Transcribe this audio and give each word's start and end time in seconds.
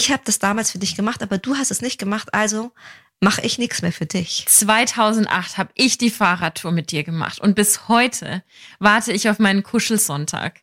ich 0.00 0.10
habe 0.10 0.22
das 0.24 0.38
damals 0.38 0.70
für 0.70 0.78
dich 0.78 0.96
gemacht, 0.96 1.22
aber 1.22 1.36
du 1.36 1.56
hast 1.56 1.70
es 1.70 1.82
nicht 1.82 1.98
gemacht, 1.98 2.32
also 2.32 2.72
mache 3.20 3.42
ich 3.42 3.58
nichts 3.58 3.82
mehr 3.82 3.92
für 3.92 4.06
dich. 4.06 4.46
2008 4.48 5.58
habe 5.58 5.70
ich 5.74 5.98
die 5.98 6.08
Fahrradtour 6.08 6.72
mit 6.72 6.90
dir 6.90 7.04
gemacht 7.04 7.38
und 7.38 7.54
bis 7.54 7.86
heute 7.86 8.42
warte 8.78 9.12
ich 9.12 9.28
auf 9.28 9.38
meinen 9.38 9.62
Kuschelsonntag. 9.62 10.62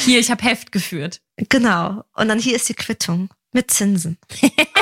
Hier, 0.00 0.18
ich 0.18 0.32
habe 0.32 0.42
Heft 0.42 0.72
geführt. 0.72 1.20
Genau. 1.36 2.02
Und 2.14 2.26
dann 2.26 2.40
hier 2.40 2.56
ist 2.56 2.68
die 2.68 2.74
Quittung 2.74 3.30
mit 3.52 3.70
Zinsen. 3.70 4.18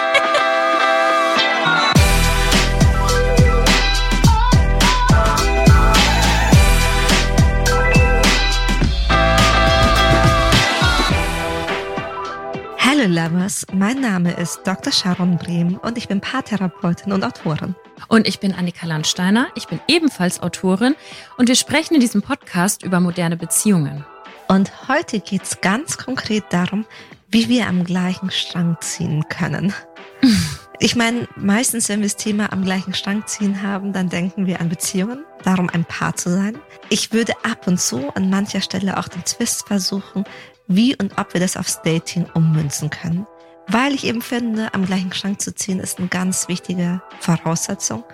Hallo 13.00 13.14
Lovers, 13.14 13.64
mein 13.72 13.98
Name 13.98 14.32
ist 14.32 14.60
Dr. 14.64 14.92
Sharon 14.92 15.38
Brehm 15.38 15.78
und 15.78 15.96
ich 15.96 16.06
bin 16.06 16.20
Paartherapeutin 16.20 17.12
und 17.12 17.24
Autorin. 17.24 17.74
Und 18.08 18.28
ich 18.28 18.40
bin 18.40 18.52
Annika 18.52 18.86
Landsteiner, 18.86 19.48
ich 19.54 19.68
bin 19.68 19.80
ebenfalls 19.88 20.42
Autorin 20.42 20.94
und 21.38 21.48
wir 21.48 21.54
sprechen 21.54 21.94
in 21.94 22.00
diesem 22.00 22.20
Podcast 22.20 22.82
über 22.82 23.00
moderne 23.00 23.38
Beziehungen. 23.38 24.04
Und 24.48 24.86
heute 24.88 25.20
geht 25.20 25.44
es 25.44 25.62
ganz 25.62 25.96
konkret 25.96 26.44
darum, 26.50 26.84
wie 27.30 27.48
wir 27.48 27.68
am 27.68 27.84
gleichen 27.84 28.30
Strang 28.30 28.76
ziehen 28.80 29.24
können. 29.30 29.72
Ich 30.82 30.96
meine, 30.96 31.28
meistens, 31.36 31.90
wenn 31.90 32.00
wir 32.00 32.06
das 32.06 32.16
Thema 32.16 32.54
am 32.54 32.64
gleichen 32.64 32.94
Strang 32.94 33.26
ziehen 33.26 33.62
haben, 33.62 33.92
dann 33.92 34.08
denken 34.08 34.46
wir 34.46 34.62
an 34.62 34.70
Beziehungen, 34.70 35.26
darum 35.44 35.68
ein 35.68 35.84
Paar 35.84 36.16
zu 36.16 36.30
sein. 36.30 36.56
Ich 36.88 37.12
würde 37.12 37.34
ab 37.42 37.66
und 37.66 37.78
zu 37.78 38.08
an 38.14 38.30
mancher 38.30 38.62
Stelle 38.62 38.96
auch 38.96 39.08
den 39.08 39.22
Twist 39.22 39.66
versuchen, 39.66 40.24
wie 40.70 40.96
und 40.96 41.18
ob 41.18 41.34
wir 41.34 41.40
das 41.40 41.56
aufs 41.56 41.82
Dating 41.82 42.26
ummünzen 42.34 42.88
können. 42.90 43.26
Weil 43.66 43.92
ich 43.94 44.04
eben 44.04 44.22
finde, 44.22 44.72
am 44.72 44.86
gleichen 44.86 45.12
Strang 45.12 45.38
zu 45.38 45.54
ziehen 45.54 45.80
ist 45.80 45.98
eine 45.98 46.08
ganz 46.08 46.48
wichtige 46.48 47.02
Voraussetzung, 47.20 48.04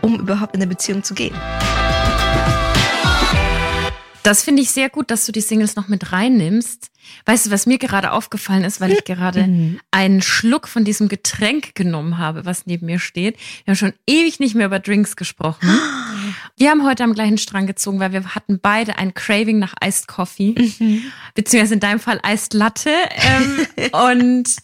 um 0.00 0.18
überhaupt 0.18 0.54
in 0.54 0.62
eine 0.62 0.68
Beziehung 0.68 1.02
zu 1.04 1.14
gehen. 1.14 1.34
Das 4.22 4.42
finde 4.42 4.62
ich 4.62 4.70
sehr 4.70 4.88
gut, 4.88 5.10
dass 5.10 5.26
du 5.26 5.32
die 5.32 5.42
Singles 5.42 5.76
noch 5.76 5.88
mit 5.88 6.10
reinnimmst. 6.10 6.90
Weißt 7.26 7.46
du, 7.46 7.50
was 7.50 7.66
mir 7.66 7.76
gerade 7.76 8.12
aufgefallen 8.12 8.64
ist, 8.64 8.80
weil 8.80 8.92
ich 8.92 9.04
gerade 9.04 9.46
mhm. 9.46 9.80
einen 9.90 10.22
Schluck 10.22 10.66
von 10.66 10.84
diesem 10.84 11.08
Getränk 11.08 11.74
genommen 11.74 12.16
habe, 12.16 12.46
was 12.46 12.64
neben 12.64 12.86
mir 12.86 12.98
steht. 12.98 13.36
Wir 13.64 13.72
haben 13.72 13.76
schon 13.76 13.92
ewig 14.06 14.40
nicht 14.40 14.54
mehr 14.54 14.66
über 14.66 14.78
Drinks 14.78 15.16
gesprochen. 15.16 15.68
Wir 16.56 16.70
haben 16.70 16.86
heute 16.86 17.02
am 17.02 17.14
gleichen 17.14 17.38
Strang 17.38 17.66
gezogen, 17.66 17.98
weil 17.98 18.12
wir 18.12 18.34
hatten 18.34 18.60
beide 18.60 18.96
ein 18.96 19.12
Craving 19.12 19.58
nach 19.58 19.74
Iced 19.84 20.06
Coffee, 20.06 20.54
mhm. 20.78 21.02
beziehungsweise 21.34 21.74
in 21.74 21.80
deinem 21.80 21.98
Fall 21.98 22.20
Iced 22.24 22.54
Latte. 22.54 22.90
Ähm, 22.90 23.90
und 23.92 24.56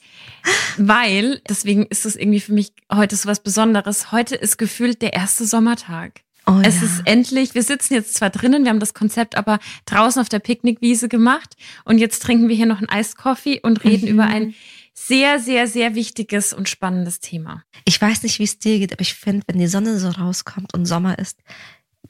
weil, 0.79 1.41
deswegen 1.49 1.87
ist 1.87 2.07
es 2.07 2.15
irgendwie 2.15 2.41
für 2.41 2.53
mich 2.53 2.73
heute 2.93 3.17
so 3.17 3.29
was 3.29 3.43
Besonderes. 3.43 4.13
Heute 4.13 4.37
ist 4.37 4.57
gefühlt 4.57 5.03
der 5.03 5.15
erste 5.15 5.45
Sommertag. 5.45 6.21
Oh, 6.47 6.61
es 6.63 6.77
ja. 6.77 6.87
ist 6.87 7.03
endlich, 7.07 7.55
wir 7.55 7.63
sitzen 7.63 7.95
jetzt 7.95 8.15
zwar 8.15 8.31
drinnen, 8.31 8.65
wir 8.65 8.71
haben 8.71 8.81
das 8.81 8.95
Konzept 8.95 9.37
aber 9.37 9.59
draußen 9.85 10.23
auf 10.23 10.29
der 10.29 10.39
Picknickwiese 10.39 11.09
gemacht 11.09 11.55
und 11.85 11.99
jetzt 11.99 12.23
trinken 12.23 12.49
wir 12.49 12.57
hier 12.57 12.67
noch 12.67 12.79
einen 12.79 12.89
Eiskoffee 12.89 13.61
und 13.61 13.85
reden 13.85 14.07
mhm. 14.07 14.15
über 14.15 14.25
ein 14.25 14.55
sehr, 14.95 15.39
sehr, 15.39 15.67
sehr 15.67 15.95
wichtiges 15.95 16.53
und 16.53 16.69
spannendes 16.69 17.21
Thema. 17.21 17.63
Ich 17.85 18.01
weiß 18.01 18.23
nicht, 18.23 18.39
wie 18.39 18.45
es 18.45 18.59
dir 18.59 18.79
geht, 18.79 18.93
aber 18.93 19.03
ich 19.03 19.15
finde, 19.15 19.45
wenn 19.47 19.59
die 19.59 19.67
Sonne 19.67 19.99
so 19.99 20.09
rauskommt 20.09 20.75
und 20.75 20.87
Sommer 20.87 21.19
ist, 21.19 21.39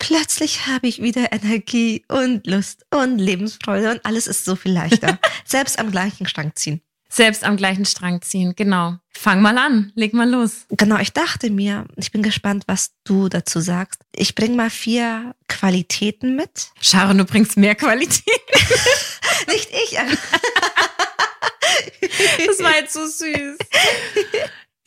plötzlich 0.00 0.66
habe 0.66 0.88
ich 0.88 1.00
wieder 1.00 1.32
Energie 1.32 2.04
und 2.08 2.44
Lust 2.48 2.84
und 2.90 3.18
Lebensfreude 3.18 3.92
und 3.92 4.04
alles 4.04 4.26
ist 4.26 4.44
so 4.44 4.56
viel 4.56 4.72
leichter. 4.72 5.20
Selbst 5.44 5.78
am 5.78 5.92
gleichen 5.92 6.26
Strang 6.26 6.56
ziehen 6.56 6.82
selbst 7.10 7.44
am 7.44 7.56
gleichen 7.56 7.84
Strang 7.84 8.22
ziehen. 8.22 8.54
Genau. 8.56 8.96
Fang 9.10 9.42
mal 9.42 9.58
an, 9.58 9.92
leg 9.96 10.14
mal 10.14 10.30
los. 10.30 10.64
Genau, 10.70 10.96
ich 10.98 11.12
dachte 11.12 11.50
mir, 11.50 11.84
ich 11.96 12.12
bin 12.12 12.22
gespannt, 12.22 12.62
was 12.66 12.92
du 13.04 13.28
dazu 13.28 13.60
sagst. 13.60 14.00
Ich 14.14 14.34
bring 14.34 14.56
mal 14.56 14.70
vier 14.70 15.34
Qualitäten 15.48 16.36
mit. 16.36 16.70
Sharon, 16.80 17.18
du 17.18 17.26
bringst 17.26 17.58
mehr 17.58 17.74
Qualitäten. 17.74 18.22
Nicht 19.48 19.68
ich. 19.70 19.90
das 22.46 22.60
war 22.60 22.76
jetzt 22.76 22.94
so 22.94 23.04
süß. 23.04 23.58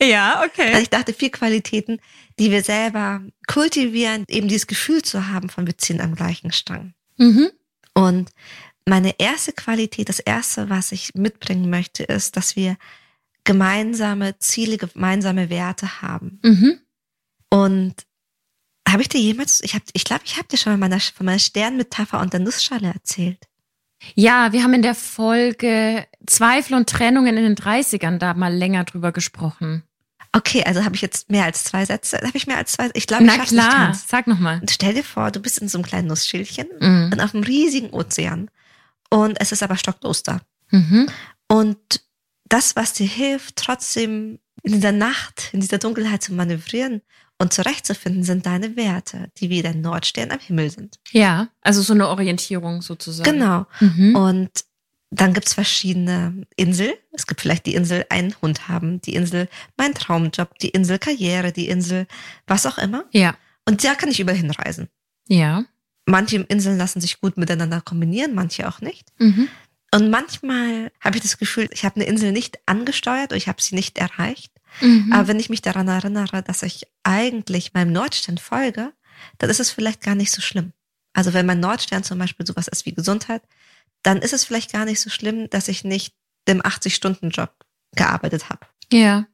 Ja, 0.02 0.42
okay. 0.44 0.68
Also 0.68 0.82
ich 0.82 0.90
dachte, 0.90 1.14
vier 1.14 1.30
Qualitäten, 1.30 2.00
die 2.38 2.50
wir 2.50 2.62
selber 2.62 3.22
kultivieren, 3.46 4.24
eben 4.28 4.48
dieses 4.48 4.66
Gefühl 4.66 5.02
zu 5.02 5.28
haben 5.28 5.48
von 5.48 5.66
wir 5.66 5.78
ziehen 5.78 6.00
am 6.00 6.14
gleichen 6.14 6.52
Strang. 6.52 6.94
Mhm. 7.16 7.50
Und 7.94 8.30
meine 8.86 9.18
erste 9.18 9.52
Qualität, 9.52 10.08
das 10.08 10.18
erste, 10.18 10.68
was 10.68 10.92
ich 10.92 11.14
mitbringen 11.14 11.70
möchte, 11.70 12.02
ist, 12.02 12.36
dass 12.36 12.56
wir 12.56 12.76
gemeinsame 13.44 14.38
Ziele, 14.38 14.78
gemeinsame 14.78 15.48
Werte 15.50 16.02
haben. 16.02 16.40
Mhm. 16.42 16.80
Und 17.50 17.94
habe 18.88 19.02
ich 19.02 19.08
dir 19.08 19.20
jemals, 19.20 19.62
ich 19.62 19.74
habe, 19.74 19.84
ich 19.92 20.04
glaube, 20.04 20.22
ich 20.24 20.36
habe 20.36 20.48
dir 20.48 20.56
schon 20.56 20.72
mal 20.72 20.88
meiner, 20.88 21.00
von 21.00 21.26
meiner 21.26 21.38
Sternmetapher 21.38 22.20
und 22.20 22.32
der 22.32 22.40
Nussschale 22.40 22.88
erzählt. 22.88 23.48
Ja, 24.14 24.52
wir 24.52 24.62
haben 24.62 24.74
in 24.74 24.82
der 24.82 24.94
Folge 24.94 26.06
Zweifel 26.26 26.74
und 26.74 26.88
Trennungen 26.88 27.36
in 27.36 27.44
den 27.44 27.56
30ern 27.56 28.18
da 28.18 28.34
mal 28.34 28.54
länger 28.54 28.84
drüber 28.84 29.12
gesprochen. 29.12 29.82
Okay, 30.36 30.64
also 30.64 30.84
habe 30.84 30.96
ich 30.96 31.00
jetzt 31.00 31.30
mehr 31.30 31.44
als 31.44 31.62
zwei 31.62 31.84
Sätze? 31.84 32.18
Habe 32.18 32.36
ich 32.36 32.48
mehr 32.48 32.56
als 32.56 32.72
zwei? 32.72 32.90
Ich 32.94 33.06
glaube, 33.06 33.24
Na 33.24 33.36
ich 33.36 33.42
klar, 33.42 33.90
nicht 33.90 34.08
sag 34.08 34.26
nochmal. 34.26 34.60
Stell 34.68 34.94
dir 34.94 35.04
vor, 35.04 35.30
du 35.30 35.40
bist 35.40 35.58
in 35.58 35.68
so 35.68 35.78
einem 35.78 35.84
kleinen 35.84 36.08
Nussschildchen 36.08 36.66
mhm. 36.80 37.10
und 37.12 37.20
auf 37.20 37.34
einem 37.34 37.44
riesigen 37.44 37.90
Ozean 37.90 38.50
und 39.10 39.40
es 39.40 39.52
ist 39.52 39.62
aber 39.62 39.76
stocklos 39.76 40.24
da. 40.24 40.40
Mhm. 40.70 41.08
Und 41.46 42.00
das, 42.46 42.74
was 42.74 42.94
dir 42.94 43.06
hilft, 43.06 43.56
trotzdem 43.56 44.40
in 44.64 44.72
dieser 44.72 44.92
Nacht, 44.92 45.50
in 45.52 45.60
dieser 45.60 45.78
Dunkelheit 45.78 46.22
zu 46.22 46.34
manövrieren 46.34 47.00
und 47.38 47.52
zurechtzufinden, 47.52 48.24
sind 48.24 48.44
deine 48.46 48.74
Werte, 48.74 49.30
die 49.36 49.50
wie 49.50 49.62
der 49.62 49.74
Nordstern 49.74 50.32
am 50.32 50.40
Himmel 50.40 50.70
sind. 50.70 50.98
Ja, 51.12 51.48
also 51.60 51.80
so 51.80 51.92
eine 51.92 52.08
Orientierung 52.08 52.82
sozusagen. 52.82 53.30
Genau. 53.30 53.66
Mhm. 53.78 54.16
Und 54.16 54.50
dann 55.14 55.32
gibt 55.32 55.46
es 55.46 55.54
verschiedene 55.54 56.46
Insel. 56.56 56.94
Es 57.12 57.26
gibt 57.26 57.40
vielleicht 57.40 57.66
die 57.66 57.74
Insel 57.74 58.04
einen 58.08 58.34
Hund 58.42 58.68
haben, 58.68 59.00
die 59.00 59.14
Insel 59.14 59.48
mein 59.76 59.94
Traumjob, 59.94 60.58
die 60.58 60.70
Insel 60.70 60.98
Karriere, 60.98 61.52
die 61.52 61.68
Insel 61.68 62.06
was 62.46 62.66
auch 62.66 62.78
immer. 62.78 63.04
Ja. 63.12 63.36
Und 63.64 63.84
da 63.84 63.94
kann 63.94 64.10
ich 64.10 64.20
überall 64.20 64.36
hinreisen. 64.36 64.88
Ja. 65.28 65.64
Manche 66.06 66.36
Inseln 66.36 66.78
lassen 66.78 67.00
sich 67.00 67.20
gut 67.20 67.36
miteinander 67.36 67.80
kombinieren, 67.80 68.34
manche 68.34 68.68
auch 68.68 68.80
nicht. 68.80 69.12
Mhm. 69.18 69.48
Und 69.94 70.10
manchmal 70.10 70.90
habe 71.00 71.16
ich 71.16 71.22
das 71.22 71.38
Gefühl, 71.38 71.68
ich 71.72 71.84
habe 71.84 71.96
eine 71.96 72.04
Insel 72.04 72.32
nicht 72.32 72.58
angesteuert 72.66 73.30
oder 73.30 73.36
ich 73.36 73.48
habe 73.48 73.62
sie 73.62 73.76
nicht 73.76 73.96
erreicht. 73.96 74.52
Mhm. 74.80 75.12
Aber 75.12 75.28
wenn 75.28 75.38
ich 75.38 75.48
mich 75.48 75.62
daran 75.62 75.86
erinnere, 75.86 76.42
dass 76.42 76.62
ich 76.64 76.88
eigentlich 77.04 77.72
meinem 77.72 77.92
Nordstern 77.92 78.38
folge, 78.38 78.92
dann 79.38 79.48
ist 79.48 79.60
es 79.60 79.70
vielleicht 79.70 80.02
gar 80.02 80.16
nicht 80.16 80.32
so 80.32 80.42
schlimm. 80.42 80.72
Also 81.12 81.32
wenn 81.32 81.46
mein 81.46 81.60
Nordstern 81.60 82.02
zum 82.02 82.18
Beispiel 82.18 82.44
sowas 82.44 82.66
ist 82.66 82.84
wie 82.84 82.94
Gesundheit, 82.94 83.42
dann 84.04 84.18
ist 84.18 84.32
es 84.32 84.44
vielleicht 84.44 84.72
gar 84.72 84.84
nicht 84.84 85.00
so 85.00 85.10
schlimm, 85.10 85.50
dass 85.50 85.66
ich 85.66 85.82
nicht 85.82 86.14
dem 86.46 86.62
80-Stunden-Job 86.62 87.52
gearbeitet 87.96 88.50
habe. 88.50 88.66
Ja. 88.92 89.26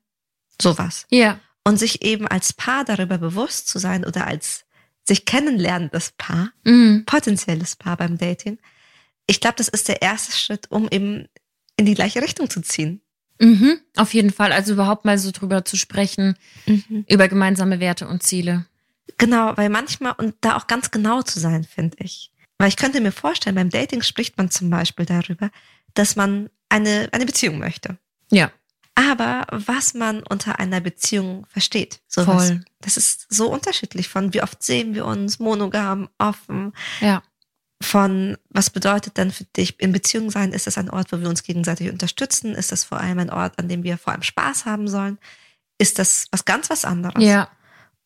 Sowas. 0.60 1.06
Ja. 1.10 1.38
Und 1.64 1.78
sich 1.78 2.03
eben 2.03 2.26
als 2.26 2.53
Paar 2.53 2.84
darüber 2.84 3.19
bewusst 3.19 3.69
zu 3.69 3.78
sein 3.78 4.06
oder 4.06 4.26
als 4.26 4.64
sich 5.06 5.25
kennenlernendes 5.25 6.12
Paar, 6.16 6.53
mhm. 6.64 7.04
potenzielles 7.04 7.76
Paar 7.76 7.97
beim 7.97 8.16
Dating. 8.16 8.59
Ich 9.26 9.41
glaube, 9.41 9.56
das 9.56 9.69
ist 9.69 9.88
der 9.88 10.03
erste 10.03 10.32
Schritt, 10.32 10.70
um 10.70 10.88
eben 10.91 11.26
in 11.76 11.86
die 11.86 11.94
gleiche 11.94 12.22
Richtung 12.22 12.48
zu 12.48 12.60
ziehen. 12.60 13.03
Mhm, 13.41 13.80
auf 13.97 14.12
jeden 14.14 14.30
Fall. 14.30 14.53
Also 14.53 14.75
überhaupt 14.75 15.04
mal 15.04 15.19
so 15.19 15.30
drüber 15.30 15.64
zu 15.64 15.76
sprechen, 15.76 16.36
mhm. 16.66 17.04
über 17.09 17.26
gemeinsame 17.26 17.80
Werte 17.80 18.06
und 18.06 18.22
Ziele. 18.22 18.66
Genau, 19.19 19.56
weil 19.56 19.70
manchmal, 19.70 20.12
und 20.19 20.34
da 20.42 20.56
auch 20.56 20.66
ganz 20.66 20.91
genau 20.91 21.22
zu 21.22 21.41
sein, 21.41 21.64
finde 21.64 21.97
ich. 22.00 22.30
Weil 22.60 22.69
ich 22.69 22.76
könnte 22.76 23.00
mir 23.00 23.12
vorstellen, 23.12 23.56
beim 23.56 23.71
Dating 23.71 24.03
spricht 24.03 24.37
man 24.37 24.50
zum 24.50 24.71
Beispiel 24.71 25.06
darüber, 25.06 25.50
dass 25.94 26.15
man 26.15 26.50
eine, 26.69 27.09
eine 27.12 27.26
Beziehung 27.26 27.59
möchte. 27.59 27.98
Ja 28.31 28.50
aber 29.00 29.47
was 29.50 29.94
man 29.94 30.22
unter 30.22 30.59
einer 30.59 30.80
Beziehung 30.80 31.47
versteht. 31.48 32.01
So 32.07 32.24
Voll. 32.24 32.65
Das 32.80 32.97
ist 32.97 33.27
so 33.30 33.51
unterschiedlich 33.51 34.09
von, 34.09 34.34
wie 34.34 34.42
oft 34.42 34.62
sehen 34.62 34.95
wir 34.95 35.07
uns, 35.07 35.39
monogam, 35.39 36.09
offen. 36.18 36.72
Ja. 37.01 37.22
Von, 37.83 38.36
was 38.51 38.68
bedeutet 38.68 39.16
denn 39.16 39.30
für 39.30 39.45
dich 39.45 39.80
in 39.80 39.92
Beziehung 39.92 40.30
sein? 40.30 40.53
Ist 40.53 40.66
das 40.66 40.77
ein 40.77 40.91
Ort, 40.91 41.12
wo 41.12 41.21
wir 41.21 41.28
uns 41.28 41.42
gegenseitig 41.42 41.91
unterstützen? 41.91 42.54
Ist 42.54 42.72
das 42.72 42.84
vor 42.84 43.01
allem 43.01 43.18
ein 43.18 43.30
Ort, 43.30 43.59
an 43.59 43.68
dem 43.68 43.84
wir 43.84 43.97
vor 43.97 44.12
allem 44.12 44.22
Spaß 44.22 44.66
haben 44.66 44.86
sollen? 44.86 45.18
Ist 45.78 45.98
das 45.98 46.27
was 46.30 46.45
ganz 46.45 46.68
was 46.68 46.84
anderes? 46.84 47.24
Ja. 47.24 47.48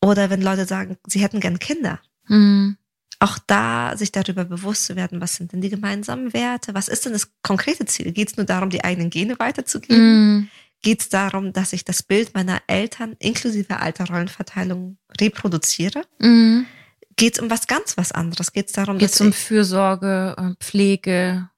Oder 0.01 0.29
wenn 0.29 0.41
Leute 0.41 0.65
sagen, 0.65 0.97
sie 1.07 1.19
hätten 1.19 1.41
gern 1.41 1.59
Kinder. 1.59 1.99
Mhm. 2.27 2.77
Auch 3.25 3.39
da 3.47 3.97
sich 3.97 4.11
darüber 4.11 4.45
bewusst 4.45 4.85
zu 4.85 4.95
werden, 4.95 5.19
was 5.19 5.35
sind 5.35 5.51
denn 5.51 5.61
die 5.61 5.69
gemeinsamen 5.69 6.33
Werte? 6.33 6.73
Was 6.73 6.87
ist 6.87 7.05
denn 7.05 7.13
das 7.13 7.29
konkrete 7.41 7.85
Ziel? 7.85 8.11
Geht 8.11 8.29
es 8.29 8.37
nur 8.37 8.45
darum, 8.45 8.69
die 8.69 8.83
eigenen 8.83 9.09
Gene 9.09 9.39
weiterzugeben? 9.39 10.35
Mhm 10.37 10.49
geht 10.85 11.01
es 11.01 11.09
darum, 11.09 11.51
dass 11.51 11.73
ich 11.73 11.83
das 11.83 12.03
Bild 12.03 12.35
meiner 12.35 12.61
Eltern 12.67 13.15
inklusive 13.17 13.79
alter 13.79 14.05
Rollenverteilung 14.05 14.97
reproduziere? 15.19 16.03
Mhm. 16.19 16.67
Geht 17.15 17.33
es 17.33 17.39
um 17.41 17.49
was 17.49 17.65
ganz 17.65 17.97
was 17.97 18.11
anderes? 18.11 18.53
Geht 18.53 18.67
es 18.67 18.73
darum, 18.73 18.99
Geht 18.99 19.09
es 19.09 19.19
um 19.19 19.33
Fürsorge, 19.33 20.55
Pflege? 20.59 21.49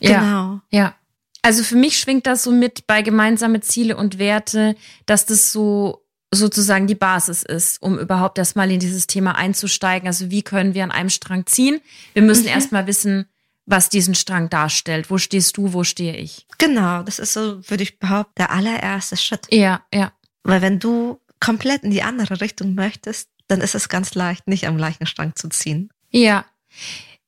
Genau. 0.00 0.60
Ja. 0.70 0.94
Also 1.42 1.64
für 1.64 1.74
mich 1.74 1.98
schwingt 1.98 2.26
das 2.26 2.44
so 2.44 2.52
mit 2.52 2.86
bei 2.86 3.02
gemeinsame 3.02 3.60
Ziele 3.60 3.96
und 3.96 4.18
Werte, 4.18 4.76
dass 5.04 5.26
das 5.26 5.52
so 5.52 6.05
sozusagen 6.32 6.86
die 6.86 6.94
Basis 6.94 7.42
ist, 7.42 7.80
um 7.82 7.98
überhaupt 7.98 8.38
erstmal 8.38 8.70
in 8.70 8.80
dieses 8.80 9.06
Thema 9.06 9.36
einzusteigen. 9.36 10.08
Also 10.08 10.30
wie 10.30 10.42
können 10.42 10.74
wir 10.74 10.84
an 10.84 10.90
einem 10.90 11.10
Strang 11.10 11.46
ziehen? 11.46 11.80
Wir 12.14 12.22
müssen 12.22 12.44
mhm. 12.44 12.50
erstmal 12.50 12.86
wissen, 12.86 13.26
was 13.64 13.88
diesen 13.88 14.14
Strang 14.14 14.48
darstellt. 14.48 15.10
Wo 15.10 15.18
stehst 15.18 15.56
du, 15.56 15.72
wo 15.72 15.84
stehe 15.84 16.16
ich? 16.16 16.46
Genau, 16.58 17.02
das 17.02 17.18
ist 17.18 17.32
so, 17.32 17.68
würde 17.68 17.82
ich 17.82 17.98
behaupten, 17.98 18.32
der 18.38 18.50
allererste 18.50 19.16
Schritt. 19.16 19.46
Ja, 19.50 19.82
ja. 19.92 20.12
Weil 20.44 20.62
wenn 20.62 20.78
du 20.78 21.20
komplett 21.40 21.82
in 21.82 21.90
die 21.90 22.02
andere 22.02 22.40
Richtung 22.40 22.74
möchtest, 22.74 23.28
dann 23.48 23.60
ist 23.60 23.74
es 23.74 23.88
ganz 23.88 24.14
leicht, 24.14 24.46
nicht 24.46 24.66
am 24.66 24.76
gleichen 24.76 25.06
Strang 25.06 25.34
zu 25.34 25.48
ziehen. 25.48 25.90
Ja. 26.10 26.44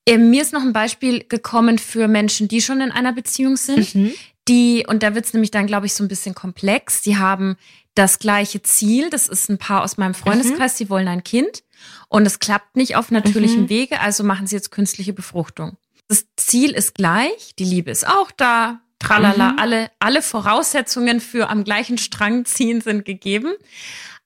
Ähm, 0.06 0.30
mir 0.30 0.42
ist 0.42 0.52
noch 0.52 0.62
ein 0.62 0.72
Beispiel 0.72 1.24
gekommen 1.24 1.78
für 1.78 2.08
Menschen, 2.08 2.48
die 2.48 2.62
schon 2.62 2.80
in 2.80 2.92
einer 2.92 3.12
Beziehung 3.12 3.56
sind. 3.56 3.94
Mhm. 3.94 4.12
Die, 4.48 4.86
und 4.88 5.02
da 5.02 5.14
wird 5.14 5.26
es 5.26 5.34
nämlich 5.34 5.50
dann, 5.50 5.66
glaube 5.66 5.86
ich, 5.86 5.92
so 5.92 6.02
ein 6.02 6.08
bisschen 6.08 6.34
komplex. 6.34 7.02
Die 7.02 7.18
haben 7.18 7.56
das 7.98 8.20
gleiche 8.20 8.62
Ziel. 8.62 9.10
Das 9.10 9.28
ist 9.28 9.50
ein 9.50 9.58
Paar 9.58 9.82
aus 9.82 9.96
meinem 9.96 10.14
Freundeskreis, 10.14 10.74
mhm. 10.74 10.84
die 10.84 10.90
wollen 10.90 11.08
ein 11.08 11.24
Kind. 11.24 11.64
Und 12.08 12.26
es 12.26 12.38
klappt 12.38 12.76
nicht 12.76 12.96
auf 12.96 13.10
natürlichem 13.10 13.62
mhm. 13.62 13.68
Wege, 13.68 14.00
also 14.00 14.24
machen 14.24 14.46
sie 14.46 14.56
jetzt 14.56 14.70
künstliche 14.70 15.12
Befruchtung. 15.12 15.76
Das 16.06 16.26
Ziel 16.36 16.70
ist 16.70 16.94
gleich, 16.94 17.54
die 17.58 17.64
Liebe 17.64 17.90
ist 17.90 18.06
auch 18.06 18.30
da, 18.30 18.80
tralala, 18.98 19.52
mhm. 19.52 19.58
alle, 19.58 19.90
alle 19.98 20.22
Voraussetzungen 20.22 21.20
für 21.20 21.50
am 21.50 21.64
gleichen 21.64 21.98
Strang 21.98 22.44
ziehen 22.44 22.80
sind 22.80 23.04
gegeben. 23.04 23.52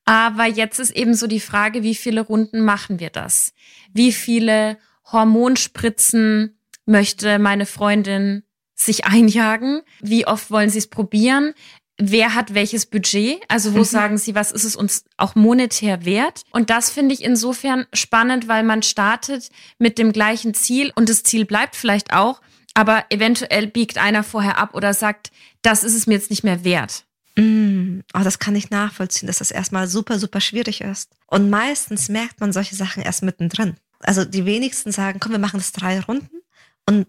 Aber 0.04 0.46
jetzt 0.46 0.78
ist 0.78 0.90
eben 0.90 1.14
so 1.14 1.26
die 1.26 1.40
Frage, 1.40 1.82
wie 1.82 1.94
viele 1.94 2.20
Runden 2.20 2.64
machen 2.64 3.00
wir 3.00 3.10
das? 3.10 3.54
Wie 3.92 4.12
viele 4.12 4.78
Hormonspritzen 5.10 6.58
möchte 6.86 7.38
meine 7.38 7.66
Freundin 7.66 8.42
sich 8.74 9.04
einjagen? 9.04 9.82
Wie 10.00 10.26
oft 10.26 10.50
wollen 10.50 10.70
sie 10.70 10.78
es 10.78 10.88
probieren? 10.88 11.54
Wer 12.04 12.34
hat 12.34 12.52
welches 12.52 12.86
Budget? 12.86 13.40
Also 13.46 13.74
wo 13.74 13.78
mhm. 13.78 13.84
sagen 13.84 14.18
Sie, 14.18 14.34
was 14.34 14.50
ist 14.50 14.64
es 14.64 14.74
uns 14.74 15.04
auch 15.16 15.36
monetär 15.36 16.04
wert? 16.04 16.42
Und 16.50 16.68
das 16.68 16.90
finde 16.90 17.14
ich 17.14 17.22
insofern 17.22 17.86
spannend, 17.92 18.48
weil 18.48 18.64
man 18.64 18.82
startet 18.82 19.50
mit 19.78 19.98
dem 19.98 20.12
gleichen 20.12 20.52
Ziel 20.52 20.90
und 20.96 21.08
das 21.08 21.22
Ziel 21.22 21.44
bleibt 21.44 21.76
vielleicht 21.76 22.12
auch, 22.12 22.40
aber 22.74 23.04
eventuell 23.10 23.68
biegt 23.68 23.98
einer 23.98 24.24
vorher 24.24 24.58
ab 24.58 24.74
oder 24.74 24.94
sagt, 24.94 25.30
das 25.62 25.84
ist 25.84 25.94
es 25.94 26.08
mir 26.08 26.14
jetzt 26.14 26.30
nicht 26.30 26.42
mehr 26.42 26.64
wert. 26.64 27.04
Mm, 27.36 28.00
oh, 28.14 28.20
das 28.24 28.40
kann 28.40 28.56
ich 28.56 28.70
nachvollziehen, 28.70 29.28
dass 29.28 29.38
das 29.38 29.52
erstmal 29.52 29.86
super, 29.86 30.18
super 30.18 30.40
schwierig 30.40 30.80
ist. 30.80 31.10
Und 31.28 31.50
meistens 31.50 32.08
merkt 32.08 32.40
man 32.40 32.52
solche 32.52 32.74
Sachen 32.74 33.02
erst 33.02 33.22
mittendrin. 33.22 33.76
Also 34.00 34.24
die 34.24 34.44
wenigsten 34.44 34.90
sagen, 34.90 35.20
komm, 35.20 35.32
wir 35.32 35.38
machen 35.38 35.58
das 35.58 35.72
drei 35.72 36.00
Runden 36.00 36.42
und 36.86 37.06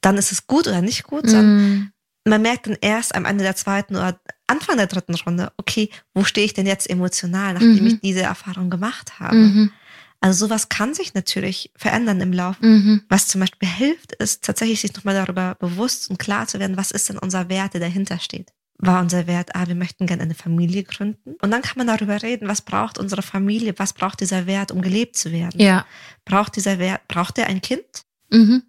dann 0.00 0.18
ist 0.18 0.32
es 0.32 0.46
gut 0.46 0.68
oder 0.68 0.82
nicht 0.82 1.04
gut, 1.04 1.28
sondern 1.28 1.56
mm. 1.56 1.92
man 2.24 2.42
merkt 2.42 2.66
dann 2.66 2.76
erst 2.80 3.14
am 3.14 3.24
Ende 3.24 3.42
der 3.42 3.56
zweiten 3.56 3.96
oder 3.96 4.20
Anfang 4.46 4.76
der 4.76 4.86
dritten 4.86 5.14
Runde, 5.14 5.52
okay, 5.56 5.90
wo 6.12 6.24
stehe 6.24 6.44
ich 6.44 6.54
denn 6.54 6.66
jetzt 6.66 6.88
emotional, 6.88 7.54
nachdem 7.54 7.80
mhm. 7.80 7.86
ich 7.86 8.00
diese 8.00 8.22
Erfahrung 8.22 8.70
gemacht 8.70 9.18
habe? 9.18 9.36
Mhm. 9.36 9.72
Also 10.20 10.46
sowas 10.46 10.68
kann 10.68 10.94
sich 10.94 11.14
natürlich 11.14 11.70
verändern 11.76 12.20
im 12.20 12.32
Laufe. 12.32 12.64
Mhm. 12.64 13.02
Was 13.08 13.28
zum 13.28 13.40
Beispiel 13.40 13.68
hilft, 13.68 14.12
ist 14.12 14.44
tatsächlich 14.44 14.80
sich 14.80 14.94
nochmal 14.94 15.14
darüber 15.14 15.54
bewusst 15.56 16.08
und 16.08 16.18
klar 16.18 16.46
zu 16.46 16.58
werden, 16.58 16.76
was 16.76 16.90
ist 16.90 17.08
denn 17.08 17.18
unser 17.18 17.48
Wert, 17.48 17.74
der 17.74 17.80
dahinter 17.80 18.18
steht 18.18 18.52
war 18.78 19.00
unser 19.00 19.26
Wert, 19.26 19.54
ah, 19.54 19.66
wir 19.66 19.74
möchten 19.74 20.06
gerne 20.06 20.22
eine 20.22 20.34
Familie 20.34 20.84
gründen. 20.84 21.36
Und 21.40 21.50
dann 21.50 21.62
kann 21.62 21.78
man 21.78 21.86
darüber 21.86 22.22
reden, 22.22 22.48
was 22.48 22.62
braucht 22.62 22.98
unsere 22.98 23.22
Familie, 23.22 23.74
was 23.76 23.92
braucht 23.92 24.20
dieser 24.20 24.46
Wert, 24.46 24.72
um 24.72 24.82
gelebt 24.82 25.16
zu 25.16 25.32
werden. 25.32 25.60
Ja. 25.60 25.86
Braucht 26.24 26.56
dieser 26.56 26.78
Wert, 26.78 27.06
braucht 27.08 27.38
er 27.38 27.46
ein 27.46 27.60
Kind? 27.60 28.04
Mhm. 28.30 28.62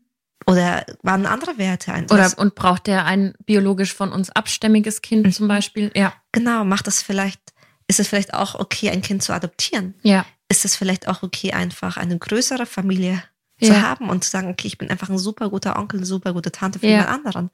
Oder 0.47 0.85
waren 1.01 1.25
andere 1.25 1.57
Werte 1.57 1.93
ein? 1.93 2.05
Oder 2.09 2.31
und 2.37 2.55
braucht 2.55 2.87
er 2.87 3.05
ein 3.05 3.33
biologisch 3.45 3.93
von 3.93 4.11
uns 4.11 4.29
abstämmiges 4.29 5.01
Kind 5.01 5.25
mhm. 5.25 5.31
zum 5.31 5.47
Beispiel? 5.47 5.91
Ja. 5.95 6.13
Genau, 6.31 6.63
macht 6.65 6.87
es 6.87 7.01
vielleicht, 7.01 7.41
ist 7.87 7.99
es 7.99 8.07
vielleicht 8.07 8.33
auch 8.33 8.55
okay, 8.55 8.89
ein 8.89 9.01
Kind 9.01 9.23
zu 9.23 9.33
adoptieren? 9.33 9.95
Ja. 10.03 10.25
Ist 10.47 10.65
es 10.65 10.75
vielleicht 10.75 11.07
auch 11.07 11.23
okay, 11.23 11.53
einfach 11.53 11.97
eine 11.97 12.17
größere 12.17 12.65
Familie 12.65 13.23
zu 13.59 13.71
ja. 13.71 13.81
haben 13.81 14.09
und 14.09 14.23
zu 14.23 14.29
sagen, 14.29 14.49
okay, 14.49 14.67
ich 14.67 14.77
bin 14.77 14.91
einfach 14.91 15.09
ein 15.09 15.17
super 15.17 15.49
guter 15.49 15.79
Onkel, 15.79 15.99
eine 15.99 16.05
super 16.05 16.33
gute 16.33 16.51
Tante 16.51 16.79
für 16.79 16.87
ja. 16.87 16.91
jemand 16.91 17.09
anderen? 17.09 17.49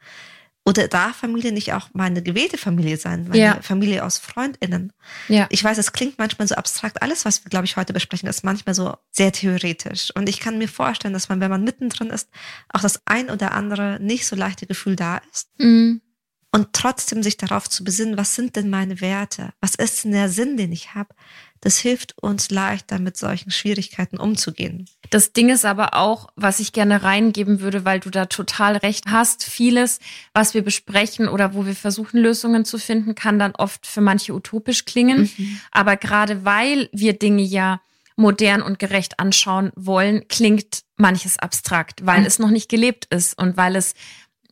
Oder 0.63 0.87
darf 0.87 1.15
Familie 1.15 1.51
nicht 1.51 1.73
auch 1.73 1.89
meine 1.93 2.21
gewählte 2.21 2.57
Familie 2.57 2.97
sein, 2.97 3.27
meine 3.27 3.41
ja. 3.41 3.61
Familie 3.61 4.05
aus 4.05 4.19
FreundInnen? 4.19 4.93
Ja. 5.27 5.47
Ich 5.49 5.63
weiß, 5.63 5.79
es 5.79 5.91
klingt 5.91 6.19
manchmal 6.19 6.47
so 6.47 6.53
abstrakt. 6.53 7.01
Alles, 7.01 7.25
was 7.25 7.43
wir, 7.43 7.49
glaube 7.49 7.65
ich, 7.65 7.77
heute 7.77 7.93
besprechen, 7.93 8.29
ist 8.29 8.43
manchmal 8.43 8.75
so 8.75 8.95
sehr 9.09 9.31
theoretisch. 9.31 10.11
Und 10.15 10.29
ich 10.29 10.39
kann 10.39 10.59
mir 10.59 10.67
vorstellen, 10.67 11.15
dass 11.15 11.29
man, 11.29 11.39
wenn 11.39 11.49
man 11.49 11.63
mittendrin 11.63 12.11
ist, 12.11 12.29
auch 12.69 12.81
das 12.81 13.01
ein 13.05 13.31
oder 13.31 13.53
andere 13.53 13.97
nicht 14.01 14.27
so 14.27 14.35
leichte 14.35 14.67
Gefühl 14.67 14.95
da 14.95 15.21
ist. 15.31 15.49
Mhm. 15.57 16.01
Und 16.53 16.73
trotzdem 16.73 17.23
sich 17.23 17.37
darauf 17.37 17.69
zu 17.69 17.85
besinnen, 17.85 18.17
was 18.17 18.35
sind 18.35 18.57
denn 18.57 18.69
meine 18.69 18.99
Werte? 18.99 19.53
Was 19.61 19.75
ist 19.75 20.03
denn 20.03 20.11
der 20.11 20.27
Sinn, 20.27 20.57
den 20.57 20.73
ich 20.73 20.95
habe? 20.95 21.09
Das 21.61 21.77
hilft 21.77 22.17
uns 22.21 22.49
leichter, 22.49 22.99
mit 22.99 23.15
solchen 23.15 23.51
Schwierigkeiten 23.51 24.17
umzugehen. 24.17 24.89
Das 25.11 25.31
Ding 25.31 25.49
ist 25.49 25.63
aber 25.63 25.93
auch, 25.93 26.27
was 26.35 26.59
ich 26.59 26.73
gerne 26.73 27.03
reingeben 27.03 27.61
würde, 27.61 27.85
weil 27.85 27.99
du 27.99 28.09
da 28.09 28.25
total 28.25 28.75
recht 28.77 29.05
hast. 29.07 29.43
Vieles, 29.43 29.99
was 30.33 30.53
wir 30.53 30.63
besprechen 30.63 31.29
oder 31.29 31.53
wo 31.53 31.65
wir 31.65 31.75
versuchen, 31.75 32.19
Lösungen 32.19 32.65
zu 32.65 32.79
finden, 32.79 33.15
kann 33.15 33.39
dann 33.39 33.55
oft 33.55 33.87
für 33.87 34.01
manche 34.01 34.33
utopisch 34.33 34.85
klingen. 34.85 35.29
Mhm. 35.37 35.61
Aber 35.71 35.95
gerade 35.95 36.43
weil 36.43 36.89
wir 36.91 37.13
Dinge 37.13 37.43
ja 37.43 37.79
modern 38.17 38.61
und 38.61 38.77
gerecht 38.77 39.19
anschauen 39.19 39.71
wollen, 39.75 40.27
klingt 40.27 40.81
manches 40.97 41.39
abstrakt, 41.39 42.05
weil 42.05 42.21
mhm. 42.21 42.25
es 42.25 42.39
noch 42.39 42.49
nicht 42.49 42.69
gelebt 42.69 43.05
ist 43.05 43.37
und 43.37 43.55
weil 43.55 43.75
es 43.75 43.93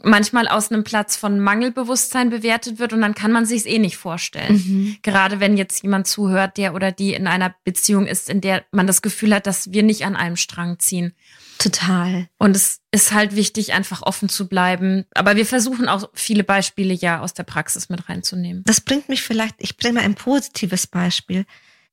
manchmal 0.04 0.48
aus 0.48 0.72
einem 0.72 0.84
Platz 0.84 1.16
von 1.16 1.40
Mangelbewusstsein 1.40 2.30
bewertet 2.30 2.80
wird 2.80 2.94
und 2.94 3.01
dann 3.01 3.16
kann 3.16 3.31
man 3.31 3.46
sich 3.46 3.62
es 3.62 3.66
eh 3.66 3.80
nicht 3.80 3.98
vorstellen. 3.98 4.54
Mhm. 4.54 4.98
Gerade 5.01 5.40
wenn 5.40 5.57
jetzt 5.57 5.84
jemand 5.84 6.07
zuhört, 6.07 6.57
der 6.57 6.74
oder 6.74 6.92
die 6.92 7.13
in 7.13 7.28
einer 7.28 7.54
Beziehung 7.63 8.07
ist, 8.07 8.30
in 8.30 8.42
der 8.42 8.63
man 8.72 8.88
das 8.88 9.01
Gefühl 9.01 9.36
hat, 9.36 9.48
dass 9.48 9.72
wir 9.72 9.84
nicht 9.84 10.06
an 10.06 10.16
einem 10.16 10.38
Strang 10.38 10.80
ziehen. 10.80 11.13
Total. 11.57 12.30
Und 12.38 12.56
es 12.56 12.80
ist 12.92 13.12
halt 13.12 13.36
wichtig, 13.36 13.74
einfach 13.74 14.01
offen 14.01 14.30
zu 14.30 14.48
bleiben. 14.48 15.06
Aber 15.13 15.36
wir 15.36 15.46
versuchen 15.46 15.90
auch 15.90 16.10
viele 16.13 16.45
Beispiele 16.45 16.94
ja 16.94 17.19
aus 17.19 17.34
der 17.34 17.44
Praxis 17.44 17.90
mit 17.90 18.07
reinzunehmen. 18.07 18.63
Das 18.66 18.80
bringt 18.80 19.10
mich 19.10 19.22
vielleicht, 19.22 19.56
ich 19.57 19.75
bringe 19.75 19.95
mal 19.95 20.04
ein 20.04 20.16
positives 20.16 20.88
Beispiel. 20.88 21.45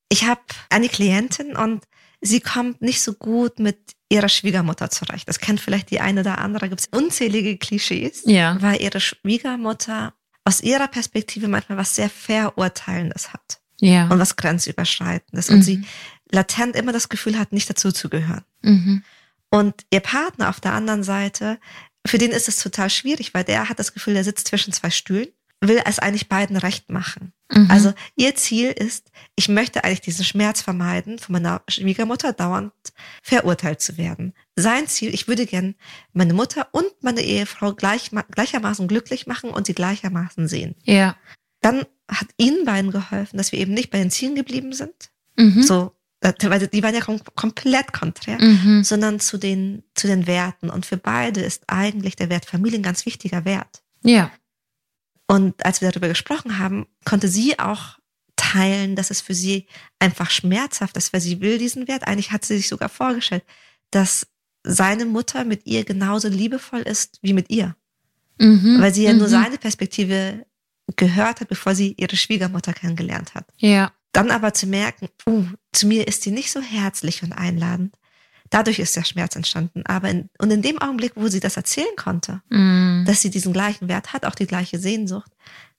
Ich 0.08 0.24
habe 0.24 0.42
eine 0.70 0.88
Klientin 0.88 1.56
und 1.56 1.82
sie 2.20 2.40
kommt 2.40 2.80
nicht 2.80 3.02
so 3.02 3.14
gut 3.14 3.58
mit 3.58 3.95
ihrer 4.08 4.28
Schwiegermutter 4.28 4.90
zurecht. 4.90 5.28
Das 5.28 5.40
kennt 5.40 5.60
vielleicht 5.60 5.90
die 5.90 6.00
eine 6.00 6.20
oder 6.20 6.38
andere. 6.38 6.68
Gibt 6.68 6.80
es 6.80 6.88
unzählige 6.88 7.56
Klischees, 7.58 8.22
ja. 8.26 8.56
weil 8.60 8.80
ihre 8.80 9.00
Schwiegermutter 9.00 10.14
aus 10.44 10.60
ihrer 10.60 10.88
Perspektive 10.88 11.48
manchmal 11.48 11.78
was 11.78 11.96
sehr 11.96 12.08
Verurteilendes 12.08 13.32
hat. 13.32 13.60
Ja. 13.80 14.08
Und 14.08 14.18
was 14.18 14.36
Grenzüberschreitendes. 14.36 15.50
Mhm. 15.50 15.56
Und 15.56 15.62
sie 15.62 15.84
latent 16.30 16.76
immer 16.76 16.92
das 16.92 17.08
Gefühl 17.08 17.38
hat, 17.38 17.52
nicht 17.52 17.68
dazu 17.68 17.92
zu 17.92 18.08
gehören. 18.08 18.44
Mhm. 18.62 19.02
Und 19.50 19.74
ihr 19.90 20.00
Partner 20.00 20.48
auf 20.50 20.60
der 20.60 20.72
anderen 20.72 21.02
Seite, 21.02 21.58
für 22.06 22.18
den 22.18 22.30
ist 22.30 22.48
es 22.48 22.58
total 22.58 22.90
schwierig, 22.90 23.34
weil 23.34 23.44
der 23.44 23.68
hat 23.68 23.78
das 23.78 23.92
Gefühl, 23.92 24.14
der 24.14 24.24
sitzt 24.24 24.48
zwischen 24.48 24.72
zwei 24.72 24.90
Stühlen 24.90 25.28
will 25.60 25.80
es 25.84 25.98
eigentlich 25.98 26.28
beiden 26.28 26.56
recht 26.56 26.90
machen. 26.90 27.32
Mhm. 27.50 27.70
Also 27.70 27.92
ihr 28.16 28.34
Ziel 28.34 28.70
ist, 28.70 29.10
ich 29.36 29.48
möchte 29.48 29.84
eigentlich 29.84 30.00
diesen 30.02 30.24
Schmerz 30.24 30.60
vermeiden, 30.60 31.18
von 31.18 31.32
meiner 31.32 31.62
Schwiegermutter 31.68 32.32
dauernd 32.32 32.72
verurteilt 33.22 33.80
zu 33.80 33.96
werden. 33.96 34.34
Sein 34.54 34.86
Ziel, 34.88 35.14
ich 35.14 35.28
würde 35.28 35.46
gern 35.46 35.74
meine 36.12 36.34
Mutter 36.34 36.68
und 36.72 36.90
meine 37.00 37.22
Ehefrau 37.22 37.72
gleich, 37.72 38.10
gleichermaßen 38.30 38.88
glücklich 38.88 39.26
machen 39.26 39.50
und 39.50 39.66
sie 39.66 39.74
gleichermaßen 39.74 40.48
sehen. 40.48 40.74
Ja. 40.82 41.16
Dann 41.62 41.84
hat 42.08 42.28
ihnen 42.36 42.64
beiden 42.64 42.90
geholfen, 42.90 43.36
dass 43.36 43.52
wir 43.52 43.58
eben 43.58 43.74
nicht 43.74 43.90
bei 43.90 43.98
den 43.98 44.10
Zielen 44.10 44.34
geblieben 44.34 44.72
sind. 44.72 45.10
Mhm. 45.36 45.62
So, 45.62 45.92
äh, 46.20 46.32
weil 46.42 46.66
die 46.66 46.82
waren 46.82 46.94
ja 46.94 47.00
kom 47.00 47.20
komplett 47.34 47.92
konträr, 47.92 48.40
mhm. 48.40 48.84
sondern 48.84 49.20
zu 49.20 49.38
den, 49.38 49.82
zu 49.94 50.06
den 50.06 50.26
Werten. 50.26 50.70
Und 50.70 50.86
für 50.86 50.96
beide 50.96 51.40
ist 51.40 51.64
eigentlich 51.66 52.16
der 52.16 52.30
Wert 52.30 52.46
Familie 52.46 52.78
ein 52.78 52.84
ganz 52.84 53.06
wichtiger 53.06 53.44
Wert. 53.44 53.82
Ja. 54.02 54.30
Und 55.26 55.64
als 55.64 55.80
wir 55.80 55.90
darüber 55.90 56.08
gesprochen 56.08 56.58
haben, 56.58 56.86
konnte 57.04 57.28
sie 57.28 57.58
auch 57.58 57.98
teilen, 58.36 58.94
dass 58.96 59.10
es 59.10 59.20
für 59.20 59.34
sie 59.34 59.66
einfach 59.98 60.30
schmerzhaft 60.30 60.96
ist, 60.96 61.12
weil 61.12 61.20
sie 61.20 61.40
will 61.40 61.58
diesen 61.58 61.88
Wert. 61.88 62.06
Eigentlich 62.06 62.32
hat 62.32 62.44
sie 62.44 62.56
sich 62.56 62.68
sogar 62.68 62.88
vorgestellt, 62.88 63.44
dass 63.90 64.26
seine 64.62 65.06
Mutter 65.06 65.44
mit 65.44 65.66
ihr 65.66 65.84
genauso 65.84 66.28
liebevoll 66.28 66.82
ist 66.82 67.18
wie 67.22 67.32
mit 67.32 67.50
ihr. 67.50 67.76
Mhm, 68.38 68.80
weil 68.80 68.92
sie 68.92 69.04
ja 69.04 69.14
nur 69.14 69.28
mhm. 69.28 69.32
seine 69.32 69.58
Perspektive 69.58 70.44
gehört 70.96 71.40
hat, 71.40 71.48
bevor 71.48 71.74
sie 71.74 71.94
ihre 71.96 72.16
Schwiegermutter 72.16 72.72
kennengelernt 72.72 73.34
hat. 73.34 73.46
Ja. 73.56 73.92
Dann 74.12 74.30
aber 74.30 74.54
zu 74.54 74.66
merken, 74.66 75.08
uh, 75.26 75.46
zu 75.72 75.86
mir 75.86 76.06
ist 76.06 76.22
sie 76.22 76.30
nicht 76.30 76.50
so 76.50 76.60
herzlich 76.60 77.22
und 77.22 77.32
einladend. 77.32 77.96
Dadurch 78.50 78.78
ist 78.78 78.96
der 78.96 79.04
Schmerz 79.04 79.36
entstanden. 79.36 79.82
Aber 79.86 80.08
in, 80.08 80.28
und 80.38 80.50
in 80.50 80.62
dem 80.62 80.80
Augenblick, 80.80 81.12
wo 81.16 81.28
sie 81.28 81.40
das 81.40 81.56
erzählen 81.56 81.96
konnte, 81.96 82.42
mm. 82.48 83.04
dass 83.04 83.22
sie 83.22 83.30
diesen 83.30 83.52
gleichen 83.52 83.88
Wert 83.88 84.12
hat, 84.12 84.24
auch 84.24 84.34
die 84.34 84.46
gleiche 84.46 84.78
Sehnsucht, 84.78 85.30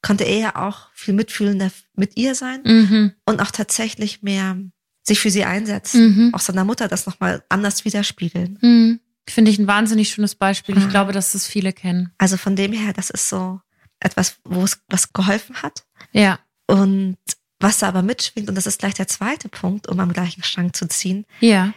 konnte 0.01 0.23
er 0.23 0.37
ja 0.37 0.55
auch 0.55 0.89
viel 0.93 1.13
mitfühlender 1.13 1.71
mit 1.95 2.17
ihr 2.17 2.35
sein 2.35 2.61
mhm. 2.63 3.13
und 3.25 3.41
auch 3.41 3.51
tatsächlich 3.51 4.21
mehr 4.21 4.57
sich 5.03 5.19
für 5.19 5.31
sie 5.31 5.45
einsetzen. 5.45 6.15
Mhm. 6.15 6.33
Auch 6.33 6.39
seiner 6.39 6.65
Mutter 6.65 6.87
das 6.87 7.05
nochmal 7.05 7.43
anders 7.49 7.85
widerspiegeln. 7.85 8.59
Mhm. 8.61 8.99
Finde 9.29 9.51
ich 9.51 9.59
ein 9.59 9.67
wahnsinnig 9.67 10.09
schönes 10.09 10.35
Beispiel. 10.35 10.77
Ich 10.77 10.89
glaube, 10.89 11.11
dass 11.11 11.33
das 11.33 11.47
viele 11.47 11.73
kennen. 11.73 12.11
Also 12.17 12.37
von 12.37 12.55
dem 12.55 12.71
her, 12.71 12.93
das 12.93 13.09
ist 13.09 13.27
so 13.27 13.59
etwas, 13.99 14.37
wo 14.45 14.63
es 14.63 14.79
was 14.87 15.11
geholfen 15.11 15.61
hat. 15.61 15.85
Ja. 16.13 16.39
Und 16.67 17.17
was 17.59 17.79
da 17.79 17.87
aber 17.87 18.03
mitschwingt, 18.03 18.47
und 18.47 18.55
das 18.55 18.67
ist 18.67 18.79
gleich 18.79 18.93
der 18.93 19.07
zweite 19.07 19.49
Punkt, 19.49 19.87
um 19.89 19.99
am 19.99 20.13
gleichen 20.13 20.43
Strang 20.43 20.73
zu 20.73 20.87
ziehen, 20.87 21.25
Ja. 21.41 21.73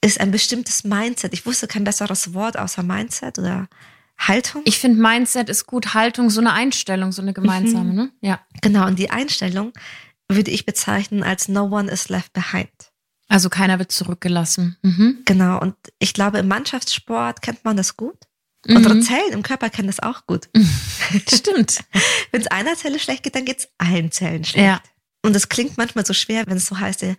Ist 0.00 0.20
ein 0.20 0.30
bestimmtes 0.30 0.84
Mindset. 0.84 1.32
Ich 1.32 1.46
wusste 1.46 1.66
kein 1.66 1.84
besseres 1.84 2.34
Wort 2.34 2.58
außer 2.58 2.82
Mindset 2.82 3.38
oder 3.38 3.68
Haltung. 4.18 4.62
Ich 4.64 4.78
finde, 4.78 5.00
Mindset 5.00 5.48
ist 5.48 5.66
gut, 5.66 5.94
Haltung, 5.94 6.30
so 6.30 6.40
eine 6.40 6.52
Einstellung, 6.52 7.12
so 7.12 7.22
eine 7.22 7.32
gemeinsame, 7.32 7.94
ne? 7.94 8.10
Ja. 8.20 8.40
genau, 8.62 8.86
und 8.86 8.98
die 8.98 9.10
Einstellung 9.10 9.72
würde 10.28 10.50
ich 10.50 10.66
bezeichnen 10.66 11.22
als 11.22 11.48
No 11.48 11.64
one 11.64 11.90
is 11.90 12.08
left 12.08 12.32
behind. 12.32 12.68
Also 13.28 13.48
keiner 13.48 13.78
wird 13.78 13.92
zurückgelassen. 13.92 14.76
Mhm. 14.82 15.18
Genau, 15.24 15.60
und 15.60 15.74
ich 15.98 16.14
glaube, 16.14 16.38
im 16.38 16.48
Mannschaftssport 16.48 17.42
kennt 17.42 17.64
man 17.64 17.76
das 17.76 17.96
gut. 17.96 18.16
Mhm. 18.66 18.76
Unsere 18.76 19.00
Zellen 19.00 19.32
im 19.32 19.42
Körper 19.42 19.70
kennen 19.70 19.88
das 19.88 20.00
auch 20.00 20.26
gut. 20.26 20.48
Stimmt. 21.32 21.84
Wenn 22.32 22.40
es 22.40 22.48
einer 22.48 22.74
Zelle 22.74 22.98
schlecht 22.98 23.22
geht, 23.22 23.34
dann 23.34 23.44
geht 23.44 23.58
es 23.60 23.68
allen 23.78 24.10
Zellen 24.10 24.44
schlecht. 24.44 24.66
Ja. 24.66 24.82
Und 25.22 25.36
es 25.36 25.48
klingt 25.48 25.76
manchmal 25.76 26.06
so 26.06 26.14
schwer, 26.14 26.44
wenn 26.46 26.56
es 26.56 26.66
so 26.66 26.78
heißt, 26.78 27.02
ja, 27.02 27.14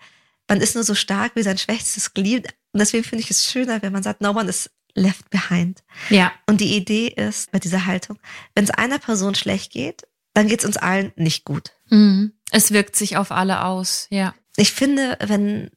man 0.48 0.62
ist 0.62 0.76
nur 0.76 0.84
so 0.84 0.96
stark 0.96 1.36
wie 1.36 1.44
sein 1.44 1.58
schwächstes 1.58 2.14
Glied. 2.14 2.48
Und 2.72 2.80
deswegen 2.80 3.04
finde 3.04 3.24
ich 3.24 3.32
es 3.32 3.46
schöner, 3.46 3.82
wenn 3.82 3.94
man 3.94 4.04
sagt, 4.04 4.22
no 4.22 4.32
one 4.32 4.50
is 4.50 4.70
left 4.96 5.30
behind. 5.30 5.84
Ja. 6.10 6.32
Und 6.48 6.62
die 6.62 6.76
Idee 6.76 7.08
ist 7.08 7.52
bei 7.52 7.60
dieser 7.60 7.86
Haltung, 7.86 8.20
wenn 8.56 8.64
es 8.64 8.72
einer 8.72 9.00
Person 9.00 9.36
schlecht 9.36 9.72
geht, 9.72 10.08
dann 10.34 10.48
geht 10.48 10.60
es 10.60 10.66
uns 10.66 10.78
allen 10.78 11.12
nicht 11.16 11.46
gut. 11.46 11.72
Mhm. 11.90 12.34
Es 12.52 12.72
wirkt 12.72 12.96
sich 12.96 13.18
auf 13.18 13.32
alle 13.32 13.64
aus. 13.64 14.08
Ja. 14.10 14.34
Ich 14.56 14.72
finde, 14.72 15.18
wenn 15.22 15.70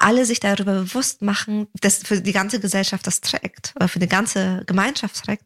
alle 0.00 0.24
sich 0.24 0.40
darüber 0.40 0.74
bewusst 0.74 1.22
machen, 1.22 1.68
dass 1.80 1.98
für 1.98 2.20
die 2.20 2.32
ganze 2.32 2.60
Gesellschaft 2.60 3.06
das 3.06 3.20
trägt 3.20 3.72
oder 3.76 3.88
für 3.88 3.98
die 3.98 4.08
ganze 4.08 4.62
Gemeinschaft 4.66 5.24
trägt, 5.24 5.44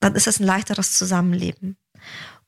dann 0.00 0.14
ist 0.14 0.26
es 0.26 0.40
ein 0.40 0.46
leichteres 0.46 0.96
Zusammenleben. 0.98 1.76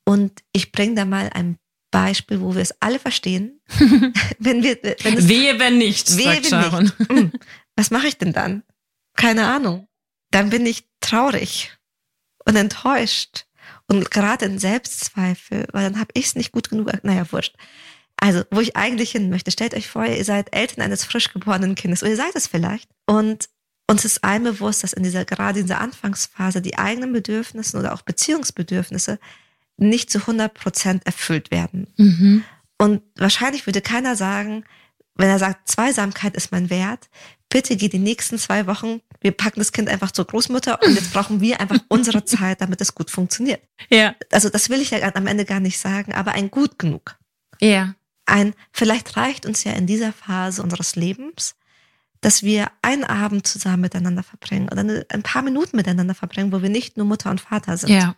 Und 0.04 0.42
ich 0.52 0.72
bringe 0.72 0.94
da 0.94 1.04
mal 1.04 1.30
ein 1.32 1.58
Beispiel, 1.90 2.40
wo 2.40 2.54
wir 2.54 2.62
es 2.62 2.74
alle 2.80 2.98
verstehen. 2.98 3.60
wenn 4.38 4.62
wir, 4.62 4.78
wenn 5.02 5.18
es, 5.18 5.28
Wehe, 5.28 5.58
wenn 5.58 5.78
nicht, 5.78 6.16
Wehe, 6.16 6.24
sagt 6.24 6.50
wenn 6.50 6.62
Sharon. 6.62 6.92
Hm, 7.08 7.32
was 7.76 7.90
mache 7.90 8.08
ich 8.08 8.18
denn 8.18 8.32
dann? 8.32 8.62
Keine 9.16 9.46
Ahnung. 9.46 9.88
Dann 10.30 10.50
bin 10.50 10.66
ich 10.66 10.88
traurig 11.00 11.76
und 12.44 12.56
enttäuscht 12.56 13.46
und 13.86 14.10
gerade 14.10 14.44
in 14.44 14.58
Selbstzweifel, 14.58 15.66
weil 15.72 15.84
dann 15.84 15.98
habe 15.98 16.10
ich 16.14 16.26
es 16.26 16.34
nicht 16.34 16.52
gut 16.52 16.70
genug. 16.70 16.92
Naja, 17.02 17.30
wurscht. 17.32 17.56
Also, 18.16 18.42
wo 18.50 18.60
ich 18.60 18.76
eigentlich 18.76 19.12
hin 19.12 19.30
möchte, 19.30 19.50
stellt 19.50 19.74
euch 19.74 19.88
vor, 19.88 20.04
ihr 20.04 20.24
seid 20.24 20.54
Eltern 20.54 20.82
eines 20.82 21.04
frisch 21.04 21.32
geborenen 21.32 21.74
Kindes 21.74 22.02
oder 22.02 22.10
ihr 22.10 22.16
seid 22.16 22.34
es 22.34 22.48
vielleicht. 22.48 22.90
Und 23.06 23.48
uns 23.90 24.04
ist 24.04 24.24
allen 24.24 24.44
bewusst, 24.44 24.82
dass 24.82 24.92
in 24.92 25.02
dieser 25.02 25.24
gerade 25.24 25.60
in 25.60 25.66
dieser 25.66 25.80
Anfangsphase 25.80 26.60
die 26.60 26.76
eigenen 26.76 27.12
Bedürfnisse 27.12 27.78
oder 27.78 27.94
auch 27.94 28.02
Beziehungsbedürfnisse 28.02 29.18
nicht 29.78 30.10
zu 30.10 30.18
100 30.18 30.52
Prozent 30.52 31.06
erfüllt 31.06 31.50
werden. 31.50 31.86
Mhm. 31.96 32.44
Und 32.78 33.02
wahrscheinlich 33.16 33.66
würde 33.66 33.80
keiner 33.80 34.16
sagen, 34.16 34.64
wenn 35.14 35.28
er 35.28 35.38
sagt, 35.38 35.68
Zweisamkeit 35.68 36.36
ist 36.36 36.52
mein 36.52 36.70
Wert, 36.70 37.08
bitte 37.48 37.76
geh 37.76 37.88
die 37.88 37.98
nächsten 37.98 38.38
zwei 38.38 38.66
Wochen, 38.66 39.00
wir 39.20 39.32
packen 39.32 39.58
das 39.58 39.72
Kind 39.72 39.88
einfach 39.88 40.12
zur 40.12 40.26
Großmutter 40.26 40.80
und 40.82 40.94
jetzt 40.94 41.12
brauchen 41.12 41.40
wir 41.40 41.60
einfach 41.60 41.78
unsere 41.88 42.24
Zeit, 42.24 42.60
damit 42.60 42.80
es 42.80 42.94
gut 42.94 43.10
funktioniert. 43.10 43.60
Ja. 43.90 44.14
Also 44.30 44.48
das 44.48 44.70
will 44.70 44.80
ich 44.80 44.90
ja 44.90 45.14
am 45.14 45.26
Ende 45.26 45.44
gar 45.44 45.60
nicht 45.60 45.78
sagen, 45.78 46.14
aber 46.14 46.32
ein 46.32 46.50
gut 46.50 46.78
genug. 46.78 47.16
Ja. 47.60 47.94
Ein, 48.26 48.54
vielleicht 48.72 49.16
reicht 49.16 49.46
uns 49.46 49.64
ja 49.64 49.72
in 49.72 49.86
dieser 49.86 50.12
Phase 50.12 50.62
unseres 50.62 50.94
Lebens, 50.94 51.56
dass 52.20 52.42
wir 52.42 52.70
einen 52.82 53.04
Abend 53.04 53.46
zusammen 53.46 53.82
miteinander 53.82 54.22
verbringen 54.22 54.68
oder 54.70 55.04
ein 55.08 55.22
paar 55.22 55.42
Minuten 55.42 55.76
miteinander 55.76 56.14
verbringen, 56.14 56.52
wo 56.52 56.62
wir 56.62 56.68
nicht 56.68 56.96
nur 56.96 57.06
Mutter 57.06 57.30
und 57.30 57.40
Vater 57.40 57.76
sind. 57.76 57.90
Ja. 57.90 58.14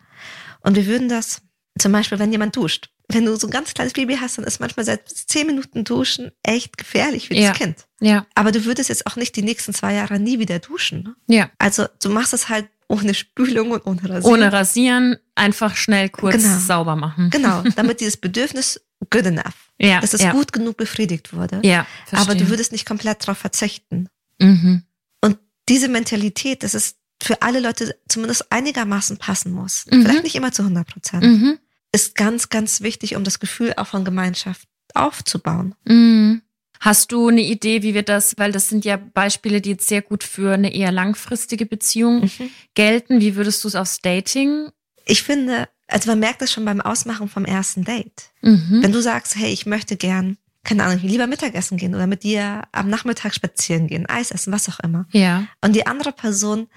Und 0.60 0.76
wir 0.76 0.86
würden 0.86 1.08
das 1.08 1.42
zum 1.78 1.92
Beispiel, 1.92 2.18
wenn 2.18 2.32
jemand 2.32 2.56
duscht. 2.56 2.90
Wenn 3.08 3.24
du 3.24 3.34
so 3.36 3.46
ein 3.48 3.50
ganz 3.50 3.74
kleines 3.74 3.92
Baby 3.92 4.16
hast, 4.20 4.38
dann 4.38 4.44
ist 4.44 4.60
manchmal 4.60 4.84
seit 4.86 5.08
zehn 5.08 5.46
Minuten 5.46 5.82
Duschen 5.84 6.30
echt 6.42 6.76
gefährlich 6.78 7.28
für 7.28 7.34
Ja. 7.34 7.48
das 7.50 7.58
Kind. 7.58 7.86
Ja. 8.00 8.26
Aber 8.34 8.52
du 8.52 8.64
würdest 8.64 8.88
jetzt 8.88 9.06
auch 9.06 9.16
nicht 9.16 9.34
die 9.36 9.42
nächsten 9.42 9.74
zwei 9.74 9.94
Jahre 9.94 10.20
nie 10.20 10.38
wieder 10.38 10.58
duschen. 10.60 11.02
Ne? 11.02 11.16
Ja. 11.26 11.50
Also 11.58 11.86
du 12.02 12.08
machst 12.10 12.32
es 12.34 12.48
halt 12.48 12.68
ohne 12.88 13.14
Spülung 13.14 13.70
und 13.72 13.86
ohne 13.86 14.02
Rasieren. 14.02 14.24
Ohne 14.24 14.52
Rasieren, 14.52 15.16
einfach 15.34 15.76
schnell 15.76 16.08
kurz 16.08 16.42
Genau. 16.42 16.58
sauber 16.58 16.96
machen. 16.96 17.30
Genau, 17.30 17.62
damit 17.76 18.00
dieses 18.00 18.16
Bedürfnis 18.16 18.80
good 19.10 19.26
enough, 19.26 19.72
Ja. 19.78 20.00
dass 20.00 20.12
es 20.14 20.22
ja. 20.22 20.32
gut 20.32 20.52
genug 20.52 20.76
befriedigt 20.76 21.32
wurde. 21.32 21.60
Ja. 21.64 21.86
Aber 22.12 22.24
verstehe. 22.24 22.44
du 22.44 22.50
würdest 22.50 22.72
nicht 22.72 22.86
komplett 22.86 23.22
darauf 23.22 23.38
verzichten. 23.38 24.08
Mhm. 24.40 24.82
Und 25.20 25.38
diese 25.68 25.88
Mentalität, 25.88 26.62
dass 26.62 26.74
es 26.74 26.96
für 27.22 27.42
alle 27.42 27.60
Leute 27.60 27.96
zumindest 28.08 28.50
einigermaßen 28.52 29.18
passen 29.18 29.52
muss, 29.52 29.84
Mhm. 29.90 30.02
vielleicht 30.02 30.24
nicht 30.24 30.34
immer 30.36 30.52
zu 30.52 30.62
100 30.64 30.86
Prozent, 30.86 31.22
Mhm. 31.24 31.58
ist 31.92 32.14
ganz, 32.14 32.48
ganz 32.48 32.80
wichtig, 32.80 33.16
um 33.16 33.24
das 33.24 33.40
Gefühl 33.40 33.74
auch 33.76 33.86
von 33.88 34.04
Gemeinschaft 34.04 34.66
aufzubauen. 34.94 35.74
Mhm. 35.84 36.42
Hast 36.80 37.12
du 37.12 37.28
eine 37.28 37.42
Idee, 37.42 37.82
wie 37.82 37.92
wir 37.92 38.02
das, 38.02 38.38
weil 38.38 38.52
das 38.52 38.68
sind 38.70 38.86
ja 38.86 38.96
Beispiele, 38.96 39.60
die 39.60 39.70
jetzt 39.70 39.86
sehr 39.86 40.00
gut 40.00 40.24
für 40.24 40.54
eine 40.54 40.74
eher 40.74 40.90
langfristige 40.92 41.66
Beziehung 41.66 42.30
gelten. 42.74 43.20
Wie 43.20 43.36
würdest 43.36 43.62
du 43.62 43.68
es 43.68 43.74
aufs 43.74 43.98
Dating? 44.00 44.70
Ich 45.04 45.22
finde, 45.22 45.68
also 45.88 46.10
man 46.10 46.20
merkt 46.20 46.40
das 46.40 46.50
schon 46.52 46.64
beim 46.64 46.80
Ausmachen 46.80 47.28
vom 47.28 47.44
ersten 47.44 47.84
Date. 47.84 48.30
Mhm. 48.40 48.78
Wenn 48.82 48.92
du 48.92 49.02
sagst, 49.02 49.36
hey, 49.36 49.52
ich 49.52 49.66
möchte 49.66 49.96
gern, 49.96 50.38
keine 50.64 50.84
Ahnung, 50.84 51.00
lieber 51.02 51.26
Mittagessen 51.26 51.76
gehen 51.76 51.94
oder 51.94 52.06
mit 52.06 52.22
dir 52.22 52.62
am 52.72 52.88
Nachmittag 52.88 53.34
spazieren 53.34 53.86
gehen, 53.86 54.06
Eis 54.06 54.30
essen, 54.30 54.50
was 54.52 54.68
auch 54.70 54.80
immer. 54.80 55.06
Ja. 55.10 55.46
Und 55.62 55.76
die 55.76 55.86
andere 55.86 56.12
Person 56.12 56.68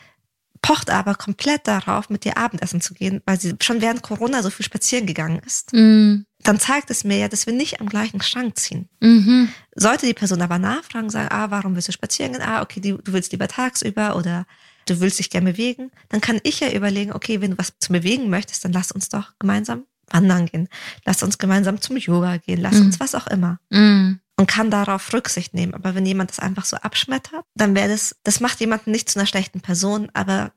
pocht 0.63 0.89
aber 0.89 1.13
komplett 1.13 1.67
darauf, 1.67 2.09
mit 2.09 2.23
dir 2.23 2.37
Abendessen 2.37 2.81
zu 2.81 2.95
gehen, 2.95 3.21
weil 3.25 3.39
sie 3.39 3.53
schon 3.61 3.81
während 3.81 4.01
Corona 4.01 4.41
so 4.41 4.49
viel 4.49 4.65
spazieren 4.65 5.05
gegangen 5.05 5.39
ist. 5.45 5.73
Mhm. 5.73 6.25
Dann 6.41 6.59
zeigt 6.59 6.89
es 6.89 7.03
mir 7.03 7.17
ja, 7.17 7.27
dass 7.27 7.45
wir 7.45 7.53
nicht 7.53 7.79
am 7.81 7.87
gleichen 7.89 8.21
Strang 8.21 8.55
ziehen. 8.55 8.89
Mhm. 9.01 9.49
Sollte 9.75 10.05
die 10.07 10.13
Person 10.13 10.41
aber 10.41 10.57
nachfragen, 10.59 11.09
sagen, 11.09 11.29
ah, 11.31 11.51
warum 11.51 11.75
willst 11.75 11.89
du 11.89 11.91
spazieren 11.91 12.31
gehen? 12.33 12.41
Ah, 12.41 12.61
okay, 12.61 12.79
du 12.79 12.97
willst 13.05 13.31
lieber 13.33 13.47
tagsüber 13.47 14.15
oder 14.15 14.45
du 14.87 14.99
willst 14.99 15.19
dich 15.19 15.29
gerne 15.29 15.51
bewegen. 15.51 15.91
Dann 16.09 16.21
kann 16.21 16.39
ich 16.43 16.61
ja 16.61 16.71
überlegen, 16.71 17.13
okay, 17.13 17.41
wenn 17.41 17.51
du 17.51 17.57
was 17.57 17.73
zu 17.79 17.91
bewegen 17.91 18.29
möchtest, 18.29 18.65
dann 18.65 18.73
lass 18.73 18.91
uns 18.91 19.09
doch 19.09 19.33
gemeinsam 19.39 19.83
wandern 20.09 20.45
gehen. 20.45 20.67
Lass 21.05 21.23
uns 21.23 21.37
gemeinsam 21.37 21.81
zum 21.81 21.97
Yoga 21.97 22.37
gehen. 22.37 22.59
Lass 22.61 22.75
Mhm. 22.79 22.85
uns 22.87 22.99
was 22.99 23.15
auch 23.15 23.27
immer. 23.27 23.59
Mhm. 23.69 24.19
Und 24.35 24.47
kann 24.47 24.71
darauf 24.71 25.13
Rücksicht 25.13 25.53
nehmen. 25.53 25.75
Aber 25.75 25.93
wenn 25.93 26.05
jemand 26.07 26.31
das 26.31 26.39
einfach 26.39 26.65
so 26.65 26.75
abschmettert, 26.77 27.45
dann 27.53 27.75
wäre 27.75 27.89
das, 27.89 28.15
das 28.23 28.39
macht 28.39 28.59
jemanden 28.59 28.89
nicht 28.89 29.09
zu 29.09 29.19
einer 29.19 29.27
schlechten 29.27 29.61
Person. 29.61 30.09
Aber 30.13 30.53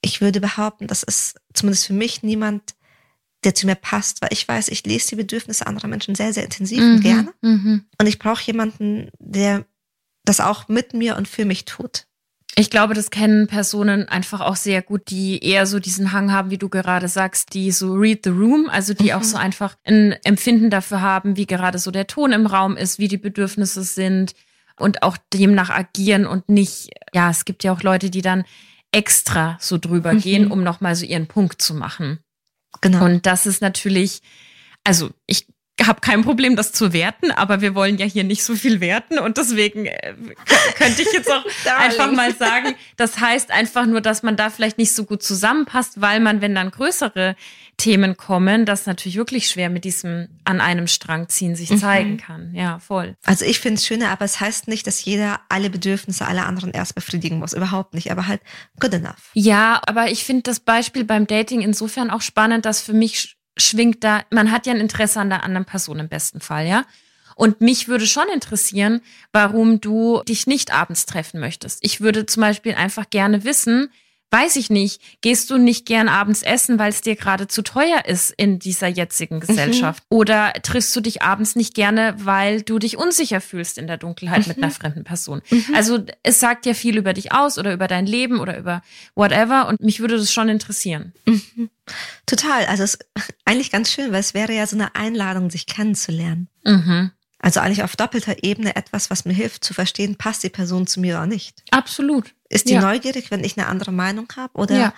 ich 0.00 0.22
würde 0.22 0.40
behaupten, 0.40 0.86
das 0.86 1.02
ist 1.02 1.38
zumindest 1.52 1.86
für 1.86 1.92
mich 1.92 2.22
niemand, 2.22 2.74
der 3.44 3.54
zu 3.54 3.66
mir 3.66 3.74
passt, 3.74 4.22
weil 4.22 4.32
ich 4.32 4.48
weiß, 4.48 4.68
ich 4.68 4.84
lese 4.84 5.10
die 5.10 5.16
Bedürfnisse 5.16 5.66
anderer 5.66 5.88
Menschen 5.88 6.14
sehr, 6.14 6.32
sehr 6.32 6.44
intensiv 6.44 6.80
und 6.80 6.96
Mhm. 6.96 7.00
gerne. 7.00 7.34
Mhm. 7.42 7.84
Und 8.00 8.06
ich 8.06 8.18
brauche 8.18 8.42
jemanden, 8.44 9.10
der 9.18 9.66
das 10.24 10.40
auch 10.40 10.68
mit 10.68 10.94
mir 10.94 11.16
und 11.16 11.28
für 11.28 11.44
mich 11.44 11.64
tut. 11.66 12.07
Ich 12.58 12.70
glaube, 12.70 12.94
das 12.94 13.10
kennen 13.10 13.46
Personen 13.46 14.08
einfach 14.08 14.40
auch 14.40 14.56
sehr 14.56 14.82
gut, 14.82 15.10
die 15.10 15.38
eher 15.44 15.64
so 15.64 15.78
diesen 15.78 16.10
Hang 16.12 16.32
haben, 16.32 16.50
wie 16.50 16.58
du 16.58 16.68
gerade 16.68 17.06
sagst, 17.06 17.54
die 17.54 17.70
so 17.70 17.94
read 17.94 18.24
the 18.24 18.30
room, 18.30 18.68
also 18.68 18.94
die 18.94 19.14
auch 19.14 19.20
Mhm. 19.20 19.24
so 19.24 19.36
einfach 19.36 19.76
ein 19.84 20.12
Empfinden 20.24 20.68
dafür 20.68 21.00
haben, 21.00 21.36
wie 21.36 21.46
gerade 21.46 21.78
so 21.78 21.92
der 21.92 22.08
Ton 22.08 22.32
im 22.32 22.46
Raum 22.46 22.76
ist, 22.76 22.98
wie 22.98 23.06
die 23.06 23.16
Bedürfnisse 23.16 23.84
sind 23.84 24.34
und 24.76 25.04
auch 25.04 25.16
demnach 25.32 25.70
agieren 25.70 26.26
und 26.26 26.48
nicht, 26.48 26.90
ja, 27.14 27.30
es 27.30 27.44
gibt 27.44 27.62
ja 27.62 27.72
auch 27.72 27.82
Leute, 27.82 28.10
die 28.10 28.22
dann 28.22 28.44
extra 28.90 29.56
so 29.60 29.78
drüber 29.78 30.14
Mhm. 30.14 30.20
gehen, 30.20 30.50
um 30.50 30.64
nochmal 30.64 30.96
so 30.96 31.04
ihren 31.06 31.28
Punkt 31.28 31.62
zu 31.62 31.74
machen. 31.74 32.18
Genau. 32.80 33.04
Und 33.04 33.24
das 33.26 33.46
ist 33.46 33.62
natürlich, 33.62 34.20
also 34.82 35.10
ich 35.26 35.46
habe 35.86 36.00
kein 36.00 36.22
Problem, 36.22 36.56
das 36.56 36.72
zu 36.72 36.92
werten, 36.92 37.30
aber 37.30 37.60
wir 37.60 37.74
wollen 37.74 37.98
ja 37.98 38.06
hier 38.06 38.24
nicht 38.24 38.42
so 38.44 38.54
viel 38.56 38.80
werten 38.80 39.18
und 39.18 39.36
deswegen 39.38 39.86
äh, 39.86 40.14
könnte 40.76 41.02
ich 41.02 41.12
jetzt 41.12 41.30
auch 41.30 41.44
einfach 41.78 42.10
mal 42.12 42.34
sagen, 42.34 42.74
das 42.96 43.20
heißt 43.20 43.50
einfach 43.50 43.86
nur, 43.86 44.00
dass 44.00 44.22
man 44.22 44.36
da 44.36 44.50
vielleicht 44.50 44.78
nicht 44.78 44.92
so 44.92 45.04
gut 45.04 45.22
zusammenpasst, 45.22 46.00
weil 46.00 46.20
man, 46.20 46.40
wenn 46.40 46.54
dann 46.54 46.70
größere 46.70 47.36
Themen 47.76 48.16
kommen, 48.16 48.66
das 48.66 48.86
natürlich 48.86 49.16
wirklich 49.16 49.48
schwer 49.48 49.70
mit 49.70 49.84
diesem 49.84 50.28
an 50.44 50.60
einem 50.60 50.88
Strang 50.88 51.28
ziehen 51.28 51.54
sich 51.54 51.70
Mhm. 51.70 51.78
zeigen 51.78 52.16
kann. 52.16 52.52
Ja, 52.52 52.80
voll. 52.80 53.14
Also 53.24 53.44
ich 53.44 53.60
finde 53.60 53.76
es 53.76 53.86
schöner, 53.86 54.10
aber 54.10 54.24
es 54.24 54.40
heißt 54.40 54.66
nicht, 54.66 54.84
dass 54.88 55.04
jeder 55.04 55.40
alle 55.48 55.70
Bedürfnisse 55.70 56.26
aller 56.26 56.46
anderen 56.46 56.72
erst 56.72 56.96
befriedigen 56.96 57.38
muss. 57.38 57.52
Überhaupt 57.52 57.94
nicht. 57.94 58.10
Aber 58.10 58.26
halt 58.26 58.40
good 58.80 58.94
enough. 58.94 59.30
Ja, 59.34 59.80
aber 59.86 60.10
ich 60.10 60.24
finde 60.24 60.42
das 60.42 60.58
Beispiel 60.58 61.04
beim 61.04 61.28
Dating 61.28 61.60
insofern 61.60 62.10
auch 62.10 62.22
spannend, 62.22 62.64
dass 62.64 62.80
für 62.82 62.94
mich 62.94 63.36
schwingt 63.58 64.04
da, 64.04 64.22
man 64.30 64.50
hat 64.50 64.66
ja 64.66 64.72
ein 64.72 64.80
Interesse 64.80 65.20
an 65.20 65.30
der 65.30 65.44
anderen 65.44 65.64
Person 65.64 65.98
im 65.98 66.08
besten 66.08 66.40
Fall, 66.40 66.66
ja. 66.66 66.84
Und 67.36 67.60
mich 67.60 67.86
würde 67.86 68.06
schon 68.06 68.28
interessieren, 68.34 69.00
warum 69.32 69.80
du 69.80 70.22
dich 70.24 70.46
nicht 70.48 70.72
abends 70.72 71.06
treffen 71.06 71.38
möchtest. 71.38 71.78
Ich 71.82 72.00
würde 72.00 72.26
zum 72.26 72.40
Beispiel 72.40 72.74
einfach 72.74 73.10
gerne 73.10 73.44
wissen, 73.44 73.90
weiß 74.30 74.56
ich 74.56 74.68
nicht, 74.68 75.00
gehst 75.22 75.50
du 75.50 75.56
nicht 75.56 75.86
gern 75.86 76.08
abends 76.08 76.42
essen, 76.42 76.78
weil 76.78 76.90
es 76.90 77.00
dir 77.00 77.16
gerade 77.16 77.48
zu 77.48 77.62
teuer 77.62 78.04
ist 78.04 78.30
in 78.36 78.58
dieser 78.58 78.88
jetzigen 78.88 79.36
mhm. 79.36 79.40
Gesellschaft? 79.40 80.04
Mhm. 80.10 80.16
Oder 80.16 80.52
triffst 80.62 80.94
du 80.94 81.00
dich 81.00 81.22
abends 81.22 81.56
nicht 81.56 81.74
gerne, 81.74 82.14
weil 82.18 82.62
du 82.62 82.78
dich 82.78 82.98
unsicher 82.98 83.40
fühlst 83.40 83.78
in 83.78 83.86
der 83.86 83.96
Dunkelheit 83.96 84.46
mhm. 84.46 84.48
mit 84.48 84.58
einer 84.58 84.70
fremden 84.70 85.04
Person? 85.04 85.40
Mhm. 85.50 85.74
Also 85.74 86.04
es 86.22 86.40
sagt 86.40 86.66
ja 86.66 86.74
viel 86.74 86.98
über 86.98 87.14
dich 87.14 87.32
aus 87.32 87.58
oder 87.58 87.72
über 87.72 87.88
dein 87.88 88.06
Leben 88.06 88.40
oder 88.40 88.58
über 88.58 88.82
whatever 89.14 89.68
und 89.68 89.80
mich 89.80 90.00
würde 90.00 90.18
das 90.18 90.32
schon 90.32 90.48
interessieren. 90.48 91.12
Mhm. 91.24 91.70
Total. 92.26 92.66
Also 92.66 92.82
es 92.82 92.94
ist 92.94 93.06
eigentlich 93.44 93.70
ganz 93.70 93.90
schön, 93.90 94.12
weil 94.12 94.20
es 94.20 94.34
wäre 94.34 94.52
ja 94.52 94.66
so 94.66 94.76
eine 94.76 94.94
Einladung, 94.94 95.50
sich 95.50 95.66
kennenzulernen. 95.66 96.48
Mhm. 96.64 97.12
Also 97.40 97.60
eigentlich 97.60 97.82
auf 97.84 97.94
doppelter 97.94 98.42
Ebene 98.42 98.74
etwas, 98.74 99.10
was 99.10 99.24
mir 99.24 99.32
hilft 99.32 99.64
zu 99.64 99.72
verstehen, 99.72 100.16
passt 100.16 100.42
die 100.42 100.48
Person 100.48 100.86
zu 100.86 101.00
mir 101.00 101.16
oder 101.16 101.26
nicht. 101.26 101.62
Absolut. 101.70 102.34
Ist 102.48 102.68
die 102.68 102.74
ja. 102.74 102.80
neugierig, 102.80 103.30
wenn 103.30 103.44
ich 103.44 103.56
eine 103.56 103.68
andere 103.68 103.92
Meinung 103.92 104.26
habe? 104.36 104.52
Oder 104.54 104.78
ja. 104.78 104.94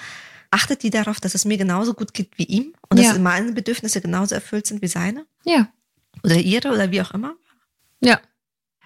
achtet 0.50 0.82
die 0.82 0.90
darauf, 0.90 1.20
dass 1.20 1.35
es 1.35 1.44
mir 1.44 1.59
genauso 1.59 1.92
gut 1.92 2.14
geht 2.14 2.30
wie 2.38 2.44
ihm 2.44 2.75
und 2.88 2.99
ja. 2.99 3.11
dass 3.11 3.18
meine 3.18 3.52
Bedürfnisse 3.52 4.00
genauso 4.00 4.35
erfüllt 4.35 4.66
sind 4.66 4.80
wie 4.80 4.88
seine? 4.88 5.26
Ja. 5.44 5.68
Oder 6.25 6.37
ihre 6.37 6.68
oder 6.68 6.90
wie 6.90 7.02
auch 7.02 7.11
immer? 7.11 7.35
Ja. 8.00 8.20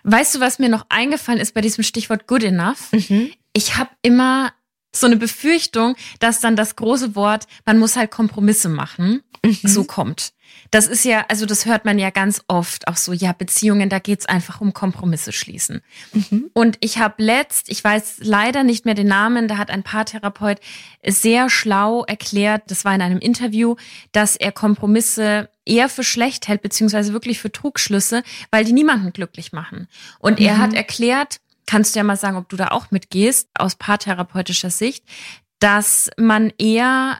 Weißt 0.02 0.34
du, 0.34 0.40
was 0.40 0.58
mir 0.58 0.68
noch 0.68 0.86
eingefallen 0.88 1.40
ist 1.40 1.54
bei 1.54 1.60
diesem 1.60 1.84
Stichwort 1.84 2.26
good 2.26 2.42
enough? 2.42 2.92
Mhm. 2.92 3.30
Ich 3.52 3.76
habe 3.76 3.90
immer 4.02 4.52
so 4.94 5.06
eine 5.06 5.16
Befürchtung, 5.16 5.96
dass 6.20 6.40
dann 6.40 6.56
das 6.56 6.76
große 6.76 7.14
Wort, 7.14 7.46
man 7.64 7.78
muss 7.78 7.96
halt 7.96 8.10
Kompromisse 8.10 8.68
machen, 8.68 9.22
mhm. 9.44 9.58
so 9.62 9.84
kommt. 9.84 10.32
Das 10.70 10.86
ist 10.86 11.04
ja, 11.04 11.24
also 11.28 11.46
das 11.46 11.66
hört 11.66 11.84
man 11.84 11.98
ja 11.98 12.10
ganz 12.10 12.42
oft 12.48 12.88
auch 12.88 12.96
so, 12.96 13.12
ja, 13.12 13.32
Beziehungen, 13.32 13.88
da 13.88 13.98
geht's 13.98 14.26
einfach 14.26 14.60
um 14.60 14.72
Kompromisse 14.72 15.32
schließen. 15.32 15.82
Mhm. 16.12 16.50
Und 16.52 16.78
ich 16.80 16.98
habe 16.98 17.22
letzt, 17.22 17.68
ich 17.68 17.82
weiß 17.82 18.16
leider 18.20 18.64
nicht 18.64 18.84
mehr 18.84 18.94
den 18.94 19.08
Namen, 19.08 19.48
da 19.48 19.56
hat 19.56 19.70
ein 19.70 19.82
Paartherapeut 19.82 20.58
sehr 21.06 21.50
schlau 21.50 22.04
erklärt, 22.04 22.62
das 22.68 22.84
war 22.84 22.94
in 22.94 23.02
einem 23.02 23.18
Interview, 23.18 23.76
dass 24.12 24.36
er 24.36 24.52
Kompromisse 24.52 25.48
eher 25.64 25.88
für 25.88 26.04
schlecht 26.04 26.48
hält, 26.48 26.62
beziehungsweise 26.62 27.12
wirklich 27.12 27.38
für 27.38 27.50
Trugschlüsse, 27.50 28.22
weil 28.50 28.64
die 28.64 28.72
niemanden 28.72 29.12
glücklich 29.12 29.52
machen. 29.52 29.88
Und 30.18 30.40
mhm. 30.40 30.46
er 30.46 30.58
hat 30.58 30.74
erklärt, 30.74 31.40
kannst 31.66 31.94
du 31.94 31.98
ja 31.98 32.04
mal 32.04 32.16
sagen, 32.16 32.36
ob 32.36 32.48
du 32.48 32.56
da 32.56 32.68
auch 32.68 32.90
mitgehst, 32.90 33.48
aus 33.58 33.76
paartherapeutischer 33.76 34.70
Sicht, 34.70 35.04
dass 35.58 36.10
man 36.16 36.52
eher 36.58 37.18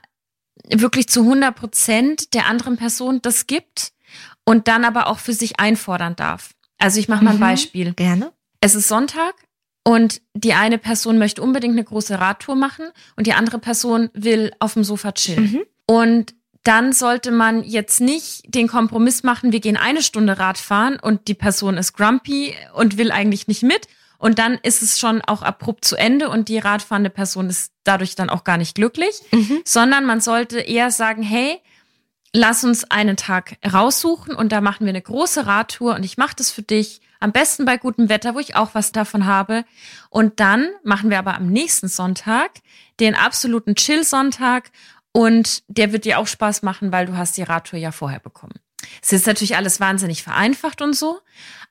wirklich 0.69 1.09
zu 1.09 1.21
100 1.21 1.55
Prozent 1.55 2.35
der 2.35 2.47
anderen 2.47 2.77
Person 2.77 3.21
das 3.23 3.47
gibt 3.47 3.93
und 4.45 4.69
dann 4.69 4.85
aber 4.85 5.09
auch 5.09 5.19
für 5.19 5.33
sich 5.33 5.61
einfordern 5.61 6.17
darf. 6.17 6.51
Also 6.79 7.01
ich 7.01 7.09
mache 7.09 7.25
mal 7.25 7.33
ein 7.33 7.37
mhm, 7.37 7.41
Beispiel. 7.41 7.93
Gerne. 7.95 8.33
Es 8.61 8.75
ist 8.75 8.89
Sonntag 8.89 9.35
und 9.85 10.23
die 10.35 10.55
eine 10.55 10.79
Person 10.79 11.19
möchte 11.19 11.43
unbedingt 11.43 11.75
eine 11.75 11.85
große 11.85 12.19
Radtour 12.19 12.57
machen 12.57 12.87
und 13.17 13.27
die 13.27 13.35
andere 13.35 13.59
Person 13.59 14.11
will 14.15 14.53
auf 14.59 14.75
dem 14.75 14.85
Sofa 14.85 15.13
chillen. 15.13 15.53
Mhm. 15.53 15.63
Und 15.87 16.35
dann 16.63 16.93
sollte 16.93 17.31
man 17.31 17.63
jetzt 17.63 18.01
nicht 18.01 18.43
den 18.47 18.69
Kompromiss 18.69 19.23
machen, 19.23 19.53
wir 19.53 19.61
gehen 19.61 19.77
eine 19.77 20.03
Stunde 20.03 20.39
Rad 20.39 20.57
fahren 20.57 20.99
und 21.01 21.29
die 21.29 21.35
Person 21.35 21.77
ist 21.77 21.93
grumpy 21.93 22.55
und 22.75 22.97
will 22.97 23.13
eigentlich 23.13 23.49
nicht 23.49 23.63
mit 23.63 23.87
und 24.25 24.39
dann 24.39 24.55
ist 24.63 24.81
es 24.81 24.99
schon 24.99 25.21
auch 25.21 25.43
abrupt 25.43 25.85
zu 25.85 25.97
Ende 25.97 26.31
und 26.31 26.49
die 26.49 26.57
radfahrende 26.57 27.11
Person 27.11 27.51
ist 27.51 27.75
dadurch 27.85 28.15
dann 28.15 28.31
auch 28.31 28.43
gar 28.43 28.57
nicht 28.57 28.75
glücklich, 28.75 29.21
mhm. 29.33 29.61
sondern 29.67 30.07
man 30.07 30.23
sollte 30.23 30.61
eher 30.61 30.91
sagen, 30.91 31.23
hey, 31.23 31.61
lass 32.33 32.65
uns 32.65 32.91
einen 32.91 33.19
Tag 33.19 33.59
raussuchen 33.71 34.35
und 34.35 34.51
da 34.51 34.63
machen 34.63 34.87
wir 34.87 34.93
eine 34.93 35.03
große 35.03 35.45
Radtour 35.47 35.97
und 35.97 36.05
ich 36.05 36.17
mache 36.17 36.37
das 36.39 36.51
für 36.51 36.63
dich. 36.63 37.03
Am 37.21 37.33
besten 37.33 37.67
bei 37.67 37.77
gutem 37.77 38.09
Wetter, 38.09 38.35
wo 38.35 38.39
ich 38.39 38.57
auch 38.57 38.71
was 38.73 38.93
davon 38.93 39.27
habe. 39.27 39.67
Und 40.09 40.41
dann 40.41 40.71
machen 40.83 41.11
wir 41.11 41.19
aber 41.19 41.35
am 41.35 41.49
nächsten 41.49 41.89
Sonntag 41.89 42.51
den 43.01 43.15
absoluten 43.15 43.75
Chill-Sonntag 43.75 44.71
und 45.13 45.65
der 45.69 45.93
wird 45.93 46.07
dir 46.07 46.19
auch 46.19 46.29
Spaß 46.29 46.63
machen, 46.63 46.93
weil 46.93 47.05
du 47.05 47.15
hast 47.15 47.37
die 47.37 47.43
Radtour 47.43 47.79
ja 47.79 47.93
vorher 47.93 48.21
bekommen. 48.21 48.55
Es 49.03 49.13
ist 49.13 49.27
natürlich 49.27 49.57
alles 49.57 49.81
wahnsinnig 49.81 50.23
vereinfacht 50.23 50.81
und 50.81 50.97
so, 50.97 51.21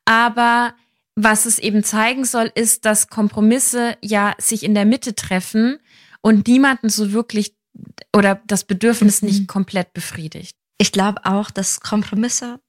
aber 0.05 0.75
was 1.15 1.45
es 1.45 1.59
eben 1.59 1.83
zeigen 1.83 2.25
soll, 2.25 2.51
ist, 2.55 2.85
dass 2.85 3.07
Kompromisse 3.07 3.97
ja 4.01 4.33
sich 4.39 4.63
in 4.63 4.73
der 4.73 4.85
Mitte 4.85 5.15
treffen 5.15 5.79
und 6.21 6.47
niemanden 6.47 6.89
so 6.89 7.11
wirklich 7.11 7.55
oder 8.15 8.41
das 8.47 8.63
Bedürfnis 8.63 9.21
mhm. 9.21 9.27
nicht 9.27 9.47
komplett 9.47 9.93
befriedigt. 9.93 10.55
Ich 10.77 10.91
glaube 10.91 11.25
auch, 11.25 11.51
dass 11.51 11.79
Kompromisse, 11.79 12.59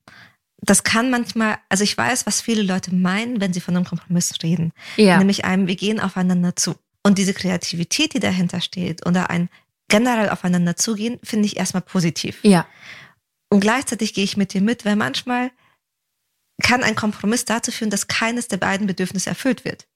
das 0.60 0.82
kann 0.84 1.10
manchmal, 1.10 1.58
also 1.68 1.84
ich 1.84 1.96
weiß, 1.96 2.26
was 2.26 2.40
viele 2.40 2.62
Leute 2.62 2.94
meinen, 2.94 3.40
wenn 3.40 3.52
sie 3.52 3.60
von 3.60 3.76
einem 3.76 3.84
Kompromiss 3.84 4.34
reden. 4.42 4.72
Ja. 4.96 5.18
Nämlich 5.18 5.44
einem, 5.44 5.66
wir 5.66 5.76
gehen 5.76 6.00
aufeinander 6.00 6.56
zu. 6.56 6.74
Und 7.02 7.18
diese 7.18 7.34
Kreativität, 7.34 8.14
die 8.14 8.20
dahinter 8.20 8.60
steht, 8.60 9.06
oder 9.06 9.30
ein 9.30 9.50
generell 9.88 10.30
aufeinander 10.30 10.76
zugehen, 10.76 11.18
finde 11.22 11.46
ich 11.46 11.58
erstmal 11.58 11.82
positiv. 11.82 12.38
Ja. 12.42 12.66
Und 13.50 13.60
gleichzeitig 13.60 14.14
gehe 14.14 14.24
ich 14.24 14.36
mit 14.36 14.54
dir 14.54 14.62
mit, 14.62 14.84
weil 14.84 14.96
manchmal 14.96 15.50
kann 16.62 16.82
ein 16.82 16.94
Kompromiss 16.94 17.44
dazu 17.44 17.72
führen, 17.72 17.90
dass 17.90 18.06
keines 18.06 18.48
der 18.48 18.58
beiden 18.58 18.86
Bedürfnisse 18.86 19.28
erfüllt 19.28 19.64
wird. 19.64 19.86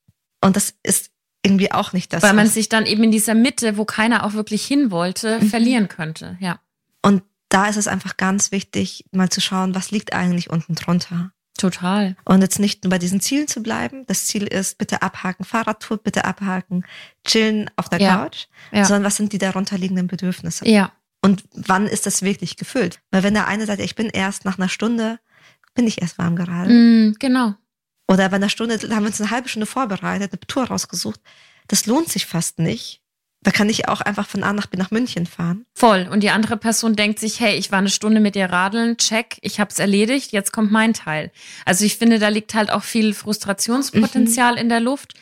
Und 0.40 0.56
das 0.56 0.74
ist 0.82 1.10
irgendwie 1.42 1.72
auch 1.72 1.92
nicht 1.92 2.12
das. 2.12 2.22
Weil 2.22 2.34
man 2.34 2.48
sich 2.48 2.68
dann 2.68 2.86
eben 2.86 3.04
in 3.04 3.12
dieser 3.12 3.34
Mitte, 3.34 3.76
wo 3.76 3.84
keiner 3.84 4.24
auch 4.24 4.32
wirklich 4.32 4.66
hin 4.66 4.90
wollte, 4.90 5.40
mhm. 5.40 5.48
verlieren 5.48 5.88
könnte, 5.88 6.36
ja. 6.40 6.60
Und 7.02 7.22
da 7.48 7.68
ist 7.68 7.76
es 7.76 7.88
einfach 7.88 8.16
ganz 8.16 8.50
wichtig, 8.50 9.04
mal 9.12 9.30
zu 9.30 9.40
schauen, 9.40 9.74
was 9.74 9.90
liegt 9.90 10.12
eigentlich 10.12 10.50
unten 10.50 10.74
drunter. 10.74 11.32
Total. 11.56 12.16
Und 12.24 12.40
jetzt 12.40 12.60
nicht 12.60 12.84
nur 12.84 12.90
bei 12.90 12.98
diesen 12.98 13.20
Zielen 13.20 13.48
zu 13.48 13.62
bleiben. 13.62 14.06
Das 14.06 14.26
Ziel 14.26 14.46
ist, 14.46 14.78
bitte 14.78 15.02
abhaken 15.02 15.44
Fahrradtour, 15.44 15.98
bitte 15.98 16.24
abhaken 16.24 16.84
chillen 17.26 17.68
auf 17.76 17.88
der 17.88 18.00
ja. 18.00 18.16
Couch, 18.16 18.46
ja. 18.70 18.84
sondern 18.84 19.04
was 19.04 19.16
sind 19.16 19.32
die 19.32 19.38
darunterliegenden 19.38 20.06
Bedürfnisse? 20.06 20.68
Ja. 20.68 20.92
Und 21.20 21.44
wann 21.52 21.86
ist 21.86 22.06
das 22.06 22.22
wirklich 22.22 22.56
gefüllt? 22.56 23.00
Weil 23.10 23.24
wenn 23.24 23.34
der 23.34 23.48
eine 23.48 23.66
sagt, 23.66 23.80
ich 23.80 23.96
bin 23.96 24.08
erst 24.08 24.44
nach 24.44 24.56
einer 24.56 24.68
Stunde 24.68 25.18
bin 25.74 25.87
ich 25.87 26.02
erst 26.02 26.18
warm 26.18 26.37
gerade. 26.37 26.72
Mm, 26.72 27.16
genau. 27.18 27.54
Oder 28.09 28.28
bei 28.28 28.37
einer 28.37 28.48
Stunde 28.48 28.74
haben 28.74 29.02
wir 29.02 29.09
uns 29.09 29.20
eine 29.20 29.31
halbe 29.31 29.48
Stunde 29.48 29.66
vorbereitet, 29.66 30.33
eine 30.33 30.40
Tour 30.46 30.64
rausgesucht. 30.64 31.20
Das 31.68 31.87
lohnt 31.87 32.09
sich 32.09 32.26
fast 32.26 32.59
nicht. 32.59 33.02
Da 33.42 33.52
kann 33.52 33.68
ich 33.68 33.87
auch 33.87 34.00
einfach 34.00 34.26
von 34.26 34.42
A 34.42 34.52
nach 34.52 34.66
B 34.66 34.76
nach 34.76 34.90
München 34.90 35.26
fahren. 35.26 35.64
Voll. 35.74 36.09
Und 36.11 36.22
die 36.22 36.31
andere 36.31 36.57
Person 36.57 36.96
denkt 36.96 37.20
sich, 37.20 37.38
hey, 37.38 37.57
ich 37.57 37.70
war 37.70 37.78
eine 37.78 37.90
Stunde 37.90 38.20
mit 38.20 38.35
dir 38.35 38.46
radeln, 38.46 38.96
check, 38.96 39.38
ich 39.42 39.61
hab's 39.61 39.78
erledigt, 39.78 40.33
jetzt 40.33 40.52
kommt 40.52 40.72
mein 40.72 40.92
Teil. 40.92 41.31
Also 41.64 41.85
ich 41.85 41.98
finde, 41.98 42.18
da 42.18 42.28
liegt 42.28 42.54
halt 42.54 42.70
auch 42.70 42.83
viel 42.83 43.14
Frustrationspotenzial 43.14 44.54
mhm. 44.54 44.59
in 44.59 44.68
der 44.68 44.81
Luft. 44.81 45.14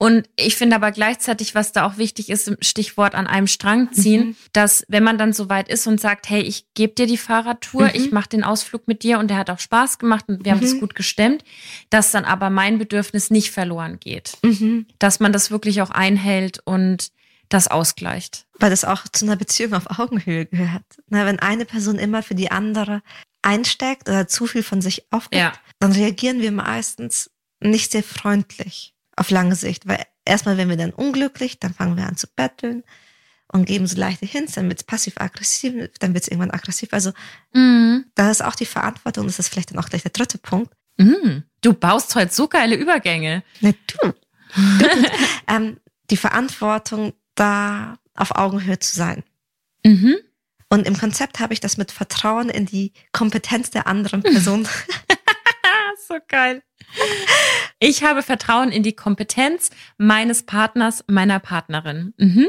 Und 0.00 0.28
ich 0.36 0.56
finde 0.56 0.76
aber 0.76 0.92
gleichzeitig, 0.92 1.56
was 1.56 1.72
da 1.72 1.84
auch 1.84 1.98
wichtig 1.98 2.30
ist, 2.30 2.56
Stichwort 2.60 3.16
an 3.16 3.26
einem 3.26 3.48
Strang 3.48 3.92
ziehen, 3.92 4.28
mhm. 4.28 4.36
dass 4.52 4.84
wenn 4.86 5.02
man 5.02 5.18
dann 5.18 5.32
so 5.32 5.48
weit 5.48 5.68
ist 5.68 5.88
und 5.88 6.00
sagt, 6.00 6.30
hey, 6.30 6.40
ich 6.40 6.66
gebe 6.74 6.94
dir 6.94 7.06
die 7.06 7.16
Fahrradtour, 7.16 7.82
mhm. 7.82 7.90
ich 7.94 8.12
mache 8.12 8.28
den 8.28 8.44
Ausflug 8.44 8.86
mit 8.86 9.02
dir 9.02 9.18
und 9.18 9.28
der 9.28 9.36
hat 9.36 9.50
auch 9.50 9.58
Spaß 9.58 9.98
gemacht 9.98 10.26
und 10.28 10.44
wir 10.44 10.54
mhm. 10.54 10.58
haben 10.58 10.64
es 10.64 10.78
gut 10.78 10.94
gestemmt, 10.94 11.42
dass 11.90 12.12
dann 12.12 12.24
aber 12.24 12.48
mein 12.48 12.78
Bedürfnis 12.78 13.30
nicht 13.30 13.50
verloren 13.50 13.98
geht. 13.98 14.38
Mhm. 14.42 14.86
Dass 15.00 15.18
man 15.18 15.32
das 15.32 15.50
wirklich 15.50 15.82
auch 15.82 15.90
einhält 15.90 16.60
und 16.64 17.10
das 17.48 17.66
ausgleicht. 17.66 18.46
Weil 18.60 18.70
das 18.70 18.84
auch 18.84 19.08
zu 19.08 19.24
einer 19.24 19.36
Beziehung 19.36 19.74
auf 19.74 19.98
Augenhöhe 19.98 20.46
gehört. 20.46 20.84
Na, 21.08 21.26
wenn 21.26 21.40
eine 21.40 21.64
Person 21.64 21.98
immer 21.98 22.22
für 22.22 22.36
die 22.36 22.52
andere 22.52 23.02
einsteckt 23.42 24.08
oder 24.08 24.28
zu 24.28 24.46
viel 24.46 24.62
von 24.62 24.80
sich 24.80 25.06
aufgibt, 25.10 25.40
ja. 25.40 25.52
dann 25.80 25.90
reagieren 25.90 26.40
wir 26.40 26.52
meistens 26.52 27.30
nicht 27.60 27.90
sehr 27.90 28.04
freundlich 28.04 28.94
auf 29.18 29.30
lange 29.30 29.54
Sicht. 29.54 29.86
Weil 29.86 30.04
erstmal 30.24 30.56
werden 30.56 30.70
wir 30.70 30.76
dann 30.76 30.92
unglücklich, 30.92 31.58
dann 31.58 31.74
fangen 31.74 31.96
wir 31.96 32.06
an 32.06 32.16
zu 32.16 32.26
betteln 32.26 32.84
und 33.50 33.64
geben 33.64 33.86
so 33.86 33.98
leichte 33.98 34.26
Hints, 34.26 34.52
dann 34.52 34.68
wird 34.68 34.80
es 34.80 34.84
passiv-aggressiv, 34.84 35.90
dann 36.00 36.14
wird 36.14 36.24
es 36.24 36.28
irgendwann 36.28 36.50
aggressiv. 36.50 36.92
Also 36.92 37.12
mhm. 37.52 38.04
da 38.14 38.30
ist 38.30 38.44
auch 38.44 38.54
die 38.54 38.66
Verantwortung, 38.66 39.26
das 39.26 39.38
ist 39.38 39.48
vielleicht 39.48 39.70
dann 39.70 39.78
auch 39.78 39.88
gleich 39.88 40.02
der 40.02 40.12
dritte 40.12 40.38
Punkt. 40.38 40.72
Mhm. 40.98 41.44
Du 41.60 41.72
baust 41.72 42.14
heute 42.14 42.32
so 42.32 42.48
geile 42.48 42.76
Übergänge. 42.76 43.42
Na, 43.60 43.72
du. 43.72 44.12
du 44.78 44.86
ähm, 45.48 45.78
die 46.10 46.16
Verantwortung, 46.16 47.14
da 47.34 47.98
auf 48.14 48.34
Augenhöhe 48.34 48.78
zu 48.78 48.94
sein. 48.96 49.22
Mhm. 49.84 50.16
Und 50.68 50.86
im 50.86 50.98
Konzept 50.98 51.40
habe 51.40 51.54
ich 51.54 51.60
das 51.60 51.76
mit 51.76 51.92
Vertrauen 51.92 52.50
in 52.50 52.66
die 52.66 52.92
Kompetenz 53.12 53.70
der 53.70 53.86
anderen 53.86 54.22
Person. 54.22 54.68
so 56.08 56.16
geil. 56.26 56.62
Ich 57.80 58.02
habe 58.02 58.22
Vertrauen 58.22 58.72
in 58.72 58.82
die 58.82 58.94
Kompetenz 58.94 59.70
meines 59.98 60.42
Partners, 60.44 61.04
meiner 61.06 61.38
Partnerin. 61.38 62.12
Mhm. 62.16 62.48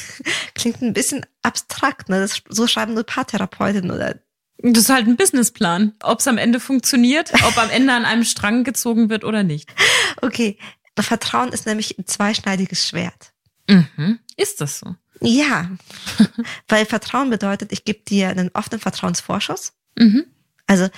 Klingt 0.54 0.82
ein 0.82 0.92
bisschen 0.92 1.26
abstrakt, 1.42 2.08
ne? 2.08 2.20
Das, 2.20 2.42
so 2.48 2.66
schreiben 2.66 2.94
nur 2.94 3.04
Paartherapeutinnen 3.04 3.90
oder. 3.90 4.16
Das 4.58 4.84
ist 4.84 4.90
halt 4.90 5.06
ein 5.06 5.16
Businessplan. 5.16 5.94
Ob 6.02 6.20
es 6.20 6.28
am 6.28 6.38
Ende 6.38 6.60
funktioniert, 6.60 7.32
ob 7.44 7.58
am 7.58 7.70
Ende 7.70 7.92
an 7.92 8.04
einem 8.04 8.24
Strang 8.24 8.64
gezogen 8.64 9.08
wird 9.08 9.24
oder 9.24 9.42
nicht. 9.42 9.72
Okay. 10.20 10.58
Vertrauen 11.00 11.50
ist 11.50 11.66
nämlich 11.66 11.96
ein 11.96 12.06
zweischneidiges 12.06 12.88
Schwert. 12.88 13.32
Mhm. 13.68 14.18
Ist 14.36 14.60
das 14.60 14.80
so? 14.80 14.96
Ja. 15.20 15.70
Weil 16.68 16.86
Vertrauen 16.86 17.30
bedeutet, 17.30 17.72
ich 17.72 17.84
gebe 17.84 18.00
dir 18.00 18.28
einen 18.28 18.50
offenen 18.52 18.80
Vertrauensvorschuss. 18.80 19.74
Mhm. 19.96 20.26
Also 20.66 20.88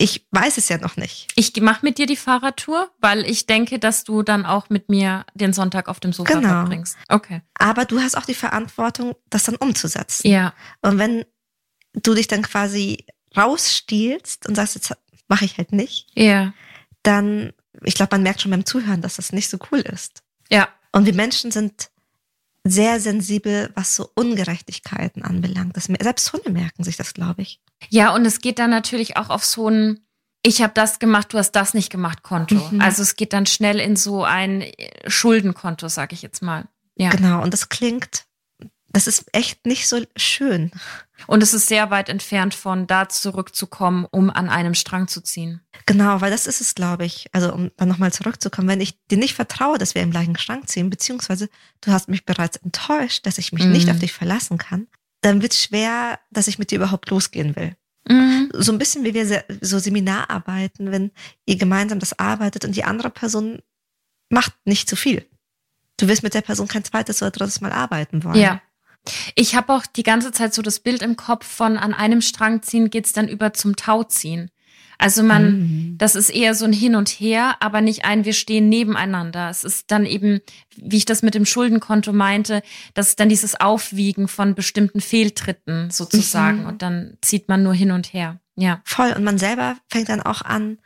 ich 0.00 0.26
weiß 0.30 0.56
es 0.56 0.70
ja 0.70 0.78
noch 0.78 0.96
nicht. 0.96 1.28
Ich 1.36 1.54
mache 1.60 1.84
mit 1.84 1.98
dir 1.98 2.06
die 2.06 2.16
Fahrradtour, 2.16 2.90
weil 3.00 3.28
ich 3.28 3.44
denke, 3.44 3.78
dass 3.78 4.02
du 4.02 4.22
dann 4.22 4.46
auch 4.46 4.70
mit 4.70 4.88
mir 4.88 5.26
den 5.34 5.52
Sonntag 5.52 5.88
auf 5.88 6.00
dem 6.00 6.14
Sofa 6.14 6.32
genau. 6.32 6.48
verbringst. 6.48 6.96
Okay. 7.08 7.42
Aber 7.52 7.84
du 7.84 8.00
hast 8.00 8.16
auch 8.16 8.24
die 8.24 8.34
Verantwortung, 8.34 9.14
das 9.28 9.44
dann 9.44 9.56
umzusetzen. 9.56 10.26
Ja. 10.26 10.54
Und 10.80 10.96
wenn 10.96 11.26
du 11.92 12.14
dich 12.14 12.28
dann 12.28 12.40
quasi 12.40 13.04
rausstiehlst 13.36 14.48
und 14.48 14.54
sagst, 14.54 14.74
jetzt 14.74 14.96
mache 15.28 15.44
ich 15.44 15.58
halt 15.58 15.72
nicht, 15.72 16.06
ja. 16.14 16.54
dann, 17.02 17.52
ich 17.84 17.94
glaube, 17.94 18.14
man 18.14 18.22
merkt 18.22 18.40
schon 18.40 18.52
beim 18.52 18.64
Zuhören, 18.64 19.02
dass 19.02 19.16
das 19.16 19.32
nicht 19.32 19.50
so 19.50 19.58
cool 19.70 19.80
ist. 19.80 20.22
Ja. 20.48 20.70
Und 20.92 21.04
wir 21.04 21.14
Menschen 21.14 21.50
sind 21.50 21.90
sehr 22.64 23.00
sensibel, 23.00 23.70
was 23.74 23.94
so 23.94 24.10
Ungerechtigkeiten 24.14 25.22
anbelangt. 25.22 25.76
Das, 25.76 25.84
selbst 25.84 26.32
Hunde 26.32 26.50
merken 26.50 26.84
sich 26.84 26.96
das, 26.96 27.14
glaube 27.14 27.42
ich. 27.42 27.60
Ja, 27.88 28.14
und 28.14 28.26
es 28.26 28.40
geht 28.40 28.58
dann 28.58 28.70
natürlich 28.70 29.16
auch 29.16 29.30
auf 29.30 29.44
so 29.44 29.68
ein, 29.68 30.00
ich 30.42 30.62
habe 30.62 30.72
das 30.74 30.98
gemacht, 30.98 31.32
du 31.32 31.38
hast 31.38 31.52
das 31.52 31.74
nicht 31.74 31.90
gemacht, 31.90 32.22
Konto. 32.22 32.56
Mhm. 32.70 32.80
Also 32.80 33.02
es 33.02 33.16
geht 33.16 33.32
dann 33.32 33.46
schnell 33.46 33.80
in 33.80 33.96
so 33.96 34.24
ein 34.24 34.64
Schuldenkonto, 35.06 35.88
sage 35.88 36.14
ich 36.14 36.22
jetzt 36.22 36.42
mal. 36.42 36.68
Ja. 36.96 37.10
Genau, 37.10 37.42
und 37.42 37.52
das 37.52 37.70
klingt, 37.70 38.24
das 38.92 39.06
ist 39.06 39.26
echt 39.32 39.66
nicht 39.66 39.88
so 39.88 40.02
schön. 40.16 40.70
Und 41.26 41.42
es 41.42 41.54
ist 41.54 41.68
sehr 41.68 41.90
weit 41.90 42.08
entfernt 42.08 42.54
von 42.54 42.86
da 42.86 43.08
zurückzukommen, 43.08 44.06
um 44.10 44.30
an 44.30 44.48
einem 44.48 44.74
Strang 44.74 45.06
zu 45.06 45.20
ziehen. 45.20 45.60
Genau, 45.86 46.20
weil 46.20 46.30
das 46.30 46.46
ist 46.46 46.60
es, 46.60 46.74
glaube 46.74 47.04
ich. 47.04 47.28
Also 47.32 47.52
um 47.52 47.70
dann 47.76 47.88
nochmal 47.88 48.12
zurückzukommen, 48.12 48.68
wenn 48.68 48.80
ich 48.80 48.98
dir 49.06 49.18
nicht 49.18 49.34
vertraue, 49.34 49.78
dass 49.78 49.94
wir 49.94 50.02
im 50.02 50.10
gleichen 50.10 50.36
Strang 50.36 50.66
ziehen, 50.66 50.90
beziehungsweise 50.90 51.48
du 51.82 51.92
hast 51.92 52.08
mich 52.08 52.24
bereits 52.24 52.56
enttäuscht, 52.56 53.26
dass 53.26 53.38
ich 53.38 53.52
mich 53.52 53.64
mhm. 53.64 53.72
nicht 53.72 53.90
auf 53.90 53.98
dich 53.98 54.12
verlassen 54.12 54.58
kann, 54.58 54.88
dann 55.20 55.42
wird 55.42 55.52
es 55.52 55.62
schwer, 55.62 56.18
dass 56.30 56.48
ich 56.48 56.58
mit 56.58 56.70
dir 56.70 56.76
überhaupt 56.76 57.10
losgehen 57.10 57.54
will. 57.54 57.76
Mhm. 58.08 58.50
So 58.54 58.72
ein 58.72 58.78
bisschen 58.78 59.04
wie 59.04 59.14
wir 59.14 59.44
so 59.60 59.78
Seminar 59.78 60.30
arbeiten, 60.30 60.90
wenn 60.90 61.12
ihr 61.46 61.56
gemeinsam 61.56 62.00
das 62.00 62.18
arbeitet 62.18 62.64
und 62.64 62.74
die 62.74 62.84
andere 62.84 63.10
Person 63.10 63.60
macht 64.30 64.54
nicht 64.64 64.88
zu 64.88 64.96
viel. 64.96 65.26
Du 65.96 66.08
wirst 66.08 66.22
mit 66.22 66.34
der 66.34 66.40
Person 66.40 66.66
kein 66.66 66.82
zweites 66.82 67.20
oder 67.20 67.30
drittes 67.30 67.60
Mal 67.60 67.72
arbeiten 67.72 68.24
wollen. 68.24 68.40
Ja. 68.40 68.62
Ich 69.34 69.54
habe 69.54 69.72
auch 69.72 69.86
die 69.86 70.02
ganze 70.02 70.32
Zeit 70.32 70.54
so 70.54 70.62
das 70.62 70.80
Bild 70.80 71.02
im 71.02 71.16
Kopf 71.16 71.46
von 71.46 71.76
an 71.76 71.94
einem 71.94 72.20
Strang 72.20 72.62
ziehen 72.62 72.90
geht's 72.90 73.12
dann 73.12 73.28
über 73.28 73.52
zum 73.52 73.76
Tau 73.76 74.04
ziehen. 74.04 74.50
Also 75.00 75.22
man, 75.22 75.52
mhm. 75.52 75.94
das 75.96 76.14
ist 76.14 76.28
eher 76.28 76.54
so 76.54 76.66
ein 76.66 76.74
Hin 76.74 76.94
und 76.94 77.08
Her, 77.08 77.56
aber 77.60 77.80
nicht 77.80 78.04
ein, 78.04 78.26
wir 78.26 78.34
stehen 78.34 78.68
nebeneinander. 78.68 79.48
Es 79.48 79.64
ist 79.64 79.90
dann 79.90 80.04
eben, 80.04 80.40
wie 80.76 80.98
ich 80.98 81.06
das 81.06 81.22
mit 81.22 81.34
dem 81.34 81.46
Schuldenkonto 81.46 82.12
meinte, 82.12 82.62
das 82.92 83.08
ist 83.08 83.20
dann 83.20 83.30
dieses 83.30 83.58
Aufwiegen 83.58 84.28
von 84.28 84.54
bestimmten 84.54 85.00
Fehltritten 85.00 85.90
sozusagen. 85.90 86.60
Mhm. 86.60 86.66
Und 86.66 86.82
dann 86.82 87.16
zieht 87.22 87.48
man 87.48 87.62
nur 87.62 87.72
hin 87.72 87.92
und 87.92 88.12
her. 88.12 88.40
Ja. 88.56 88.82
Voll. 88.84 89.12
Und 89.12 89.24
man 89.24 89.38
selber 89.38 89.78
fängt 89.88 90.10
dann 90.10 90.20
auch 90.20 90.42
an, 90.42 90.78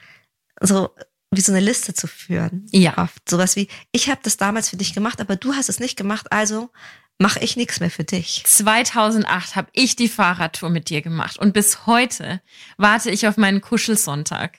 so 0.60 0.90
wie 1.32 1.40
so 1.40 1.50
eine 1.50 1.60
Liste 1.60 1.92
zu 1.92 2.06
führen. 2.06 2.66
Ja. 2.70 2.96
Oft. 2.98 3.28
Sowas 3.28 3.56
wie, 3.56 3.66
ich 3.90 4.08
habe 4.08 4.20
das 4.22 4.36
damals 4.36 4.68
für 4.68 4.76
dich 4.76 4.94
gemacht, 4.94 5.20
aber 5.20 5.34
du 5.34 5.54
hast 5.54 5.68
es 5.68 5.80
nicht 5.80 5.96
gemacht, 5.96 6.30
also 6.30 6.70
mache 7.18 7.40
ich 7.40 7.56
nichts 7.56 7.80
mehr 7.80 7.90
für 7.90 8.04
dich. 8.04 8.42
2008 8.44 9.56
habe 9.56 9.68
ich 9.72 9.96
die 9.96 10.08
Fahrradtour 10.08 10.70
mit 10.70 10.90
dir 10.90 11.02
gemacht 11.02 11.38
und 11.38 11.52
bis 11.52 11.86
heute 11.86 12.40
warte 12.76 13.10
ich 13.10 13.26
auf 13.26 13.36
meinen 13.36 13.60
Kuschelsonntag. 13.60 14.58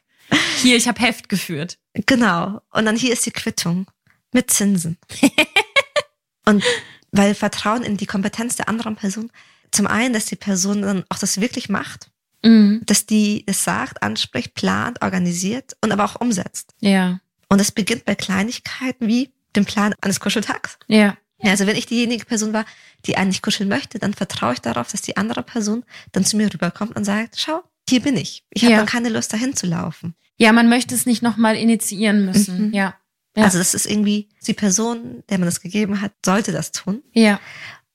Hier, 0.62 0.76
ich 0.78 0.88
habe 0.88 1.02
Heft 1.02 1.30
geführt. 1.30 1.78
Genau. 1.94 2.62
Und 2.72 2.86
dann 2.86 2.96
hier 2.96 3.14
ist 3.14 3.26
die 3.26 3.32
Quittung 3.32 3.88
mit 4.32 4.52
Zinsen. 4.52 4.98
und 6.46 6.64
weil 7.12 7.36
Vertrauen 7.36 7.84
in 7.84 7.98
die 7.98 8.06
Kompetenz 8.06 8.56
der 8.56 8.68
anderen 8.68 8.96
Person, 8.96 9.32
zum 9.72 9.88
einen, 9.88 10.14
dass 10.14 10.26
die 10.26 10.36
Person 10.36 10.82
dann 10.82 11.04
auch 11.10 11.20
das 11.20 11.40
wirklich 11.40 11.70
macht, 11.70 12.10
mhm. 12.44 12.82
dass 12.86 13.06
die 13.06 13.44
es 13.48 13.64
sagt, 13.64 14.02
anspricht, 14.02 14.54
plant, 14.54 15.02
organisiert 15.02 15.76
und 15.82 15.92
aber 15.92 16.06
auch 16.06 16.20
umsetzt. 16.20 16.74
Ja. 16.80 17.20
Und 17.50 17.62
es 17.62 17.72
beginnt 17.72 18.06
bei 18.06 18.16
Kleinigkeiten 18.16 19.08
wie 19.08 19.32
dem 19.56 19.66
Plan 19.66 19.94
eines 20.02 20.20
Kuscheltags. 20.20 20.78
Ja. 20.88 21.18
Ja, 21.42 21.52
also 21.52 21.68
wenn 21.68 21.76
ich 21.76 21.86
diejenige 21.86 22.26
Person 22.26 22.54
war, 22.54 22.66
die 23.06 23.18
eigentlich 23.18 23.42
kuscheln 23.42 23.70
möchte, 23.70 24.00
dann 24.00 24.14
vertraue 24.14 24.54
ich 24.54 24.60
darauf, 24.60 24.92
dass 24.92 25.02
die 25.02 25.18
andere 25.18 25.44
Person 25.44 25.84
dann 26.12 26.26
zu 26.26 26.38
mir 26.38 26.52
rüberkommt 26.52 26.96
und 26.96 27.04
sagt, 27.04 27.40
schau, 27.40 27.64
hier 27.90 28.02
bin 28.02 28.18
ich. 28.18 28.46
Ich 28.52 28.64
habe 28.64 28.72
ja. 28.72 28.78
dann 28.78 28.88
keine 28.88 29.10
Lust, 29.10 29.34
dahin 29.34 29.56
zu 29.56 29.68
laufen. 29.68 30.16
Ja, 30.38 30.52
man 30.54 30.70
möchte 30.70 30.96
es 30.96 31.06
nicht 31.06 31.22
nochmal 31.22 31.56
initiieren 31.56 32.26
müssen. 32.26 32.68
Mhm. 32.68 32.74
Ja. 32.74 32.96
ja. 33.36 33.44
Also 33.44 33.58
das 33.58 33.74
ist 33.74 33.86
irgendwie 33.86 34.30
die 34.48 34.54
Person, 34.54 35.24
der 35.30 35.38
man 35.38 35.46
das 35.46 35.62
gegeben 35.62 36.02
hat, 36.02 36.14
sollte 36.26 36.52
das 36.52 36.72
tun. 36.72 37.04
Ja. 37.14 37.40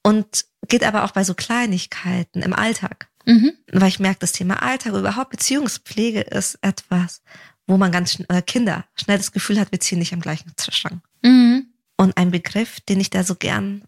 Und 0.02 0.44
geht 0.68 0.84
aber 0.84 1.04
auch 1.04 1.10
bei 1.10 1.24
so 1.24 1.34
Kleinigkeiten 1.34 2.42
im 2.42 2.54
Alltag. 2.54 3.08
Mhm. 3.26 3.52
Weil 3.70 3.88
ich 3.88 4.00
merke, 4.00 4.20
das 4.20 4.32
Thema 4.32 4.62
Alltag, 4.62 4.94
überhaupt 4.94 5.30
Beziehungspflege 5.30 6.22
ist 6.22 6.58
etwas, 6.62 7.22
wo 7.66 7.76
man 7.76 7.92
ganz 7.92 8.12
schnell, 8.12 8.26
oder 8.30 8.42
Kinder 8.42 8.86
schnell 8.94 9.18
das 9.18 9.32
Gefühl 9.32 9.60
hat, 9.60 9.72
wir 9.72 9.80
ziehen 9.80 9.98
nicht 9.98 10.12
am 10.12 10.20
gleichen 10.20 10.52
Strang. 10.58 11.02
Mhm. 11.22 11.66
Und 12.00 12.16
ein 12.16 12.30
Begriff, 12.30 12.80
den 12.80 12.98
ich 12.98 13.10
da 13.10 13.24
so 13.24 13.34
gern 13.34 13.84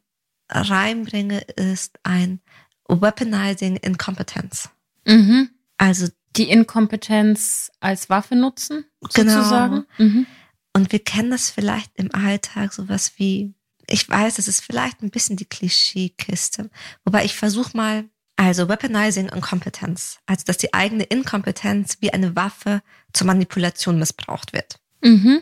reinbringe, 0.51 1.41
ist 1.57 1.99
ein 2.03 2.43
Weaponizing 2.87 3.77
Incompetence. 3.77 4.69
Mhm. 5.07 5.49
Also 5.79 6.09
die 6.37 6.51
Inkompetenz 6.51 7.71
als 7.81 8.11
Waffe 8.11 8.37
nutzen, 8.37 8.85
genau. 9.15 9.33
sozusagen. 9.33 9.87
Mhm. 9.97 10.27
Und 10.75 10.93
wir 10.93 10.99
kennen 10.99 11.31
das 11.31 11.49
vielleicht 11.49 11.91
im 11.95 12.15
Alltag, 12.15 12.75
sowas 12.75 13.13
wie, 13.17 13.55
ich 13.87 14.07
weiß, 14.11 14.39
es 14.39 14.47
ist 14.47 14.61
vielleicht 14.61 15.03
ein 15.03 15.11
bisschen 15.11 15.39
die 15.39 15.47
Klischeekiste, 15.47 16.69
wobei 17.07 17.25
ich 17.25 17.35
versuche 17.35 17.75
mal, 17.75 18.05
also 18.37 18.69
Weaponizing 18.69 19.31
Inkompetenz, 19.31 20.19
also 20.27 20.45
dass 20.45 20.59
die 20.59 20.75
eigene 20.75 21.05
Inkompetenz 21.05 21.97
wie 22.01 22.13
eine 22.13 22.37
Waffe 22.37 22.83
zur 23.15 23.27
Manipulation 23.27 23.99
missbraucht 23.99 24.53
wird. 24.53 24.81
Mhm. 25.03 25.41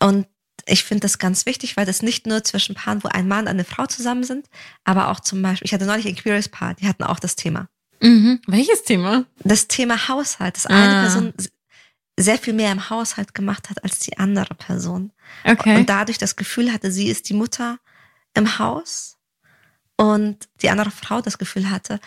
Und 0.00 0.26
ich 0.70 0.84
finde 0.84 1.02
das 1.02 1.18
ganz 1.18 1.46
wichtig, 1.46 1.76
weil 1.76 1.86
das 1.86 2.02
nicht 2.02 2.26
nur 2.26 2.44
zwischen 2.44 2.74
Paaren, 2.74 3.02
wo 3.02 3.08
ein 3.08 3.28
Mann 3.28 3.44
und 3.44 3.48
eine 3.48 3.64
Frau 3.64 3.86
zusammen 3.86 4.24
sind, 4.24 4.46
aber 4.84 5.10
auch 5.10 5.20
zum 5.20 5.42
Beispiel, 5.42 5.66
ich 5.66 5.74
hatte 5.74 5.86
neulich 5.86 6.06
ein 6.06 6.16
Queeres 6.16 6.48
Paar, 6.48 6.74
die 6.74 6.86
hatten 6.86 7.02
auch 7.02 7.18
das 7.18 7.36
Thema. 7.36 7.68
Mhm. 8.00 8.40
Welches 8.46 8.84
Thema? 8.84 9.26
Das 9.42 9.68
Thema 9.68 10.08
Haushalt, 10.08 10.56
dass 10.56 10.66
ah. 10.66 10.74
eine 10.74 11.02
Person 11.02 11.34
sehr 12.18 12.38
viel 12.38 12.54
mehr 12.54 12.72
im 12.72 12.90
Haushalt 12.90 13.34
gemacht 13.34 13.70
hat 13.70 13.82
als 13.82 13.98
die 13.98 14.18
andere 14.18 14.54
Person. 14.54 15.12
Okay. 15.44 15.76
Und 15.76 15.88
dadurch 15.88 16.18
das 16.18 16.36
Gefühl 16.36 16.72
hatte, 16.72 16.92
sie 16.92 17.08
ist 17.08 17.28
die 17.28 17.34
Mutter 17.34 17.78
im 18.34 18.58
Haus 18.58 19.18
und 19.96 20.48
die 20.62 20.70
andere 20.70 20.90
Frau 20.90 21.20
das 21.20 21.38
Gefühl 21.38 21.70
hatte, 21.70 22.00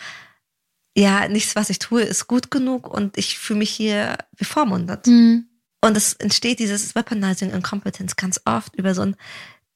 ja, 0.96 1.28
nichts, 1.28 1.56
was 1.56 1.70
ich 1.70 1.80
tue, 1.80 2.02
ist 2.02 2.28
gut 2.28 2.50
genug 2.50 2.88
und 2.88 3.18
ich 3.18 3.38
fühle 3.38 3.58
mich 3.60 3.70
hier 3.70 4.16
bevormundet. 4.36 5.06
Mhm. 5.06 5.48
Und 5.84 5.98
es 5.98 6.14
entsteht 6.14 6.60
dieses 6.60 6.94
Weaponizing 6.94 7.50
Incompetence 7.50 8.16
ganz 8.16 8.40
oft 8.46 8.74
über 8.74 8.94
so 8.94 9.02
ein 9.02 9.16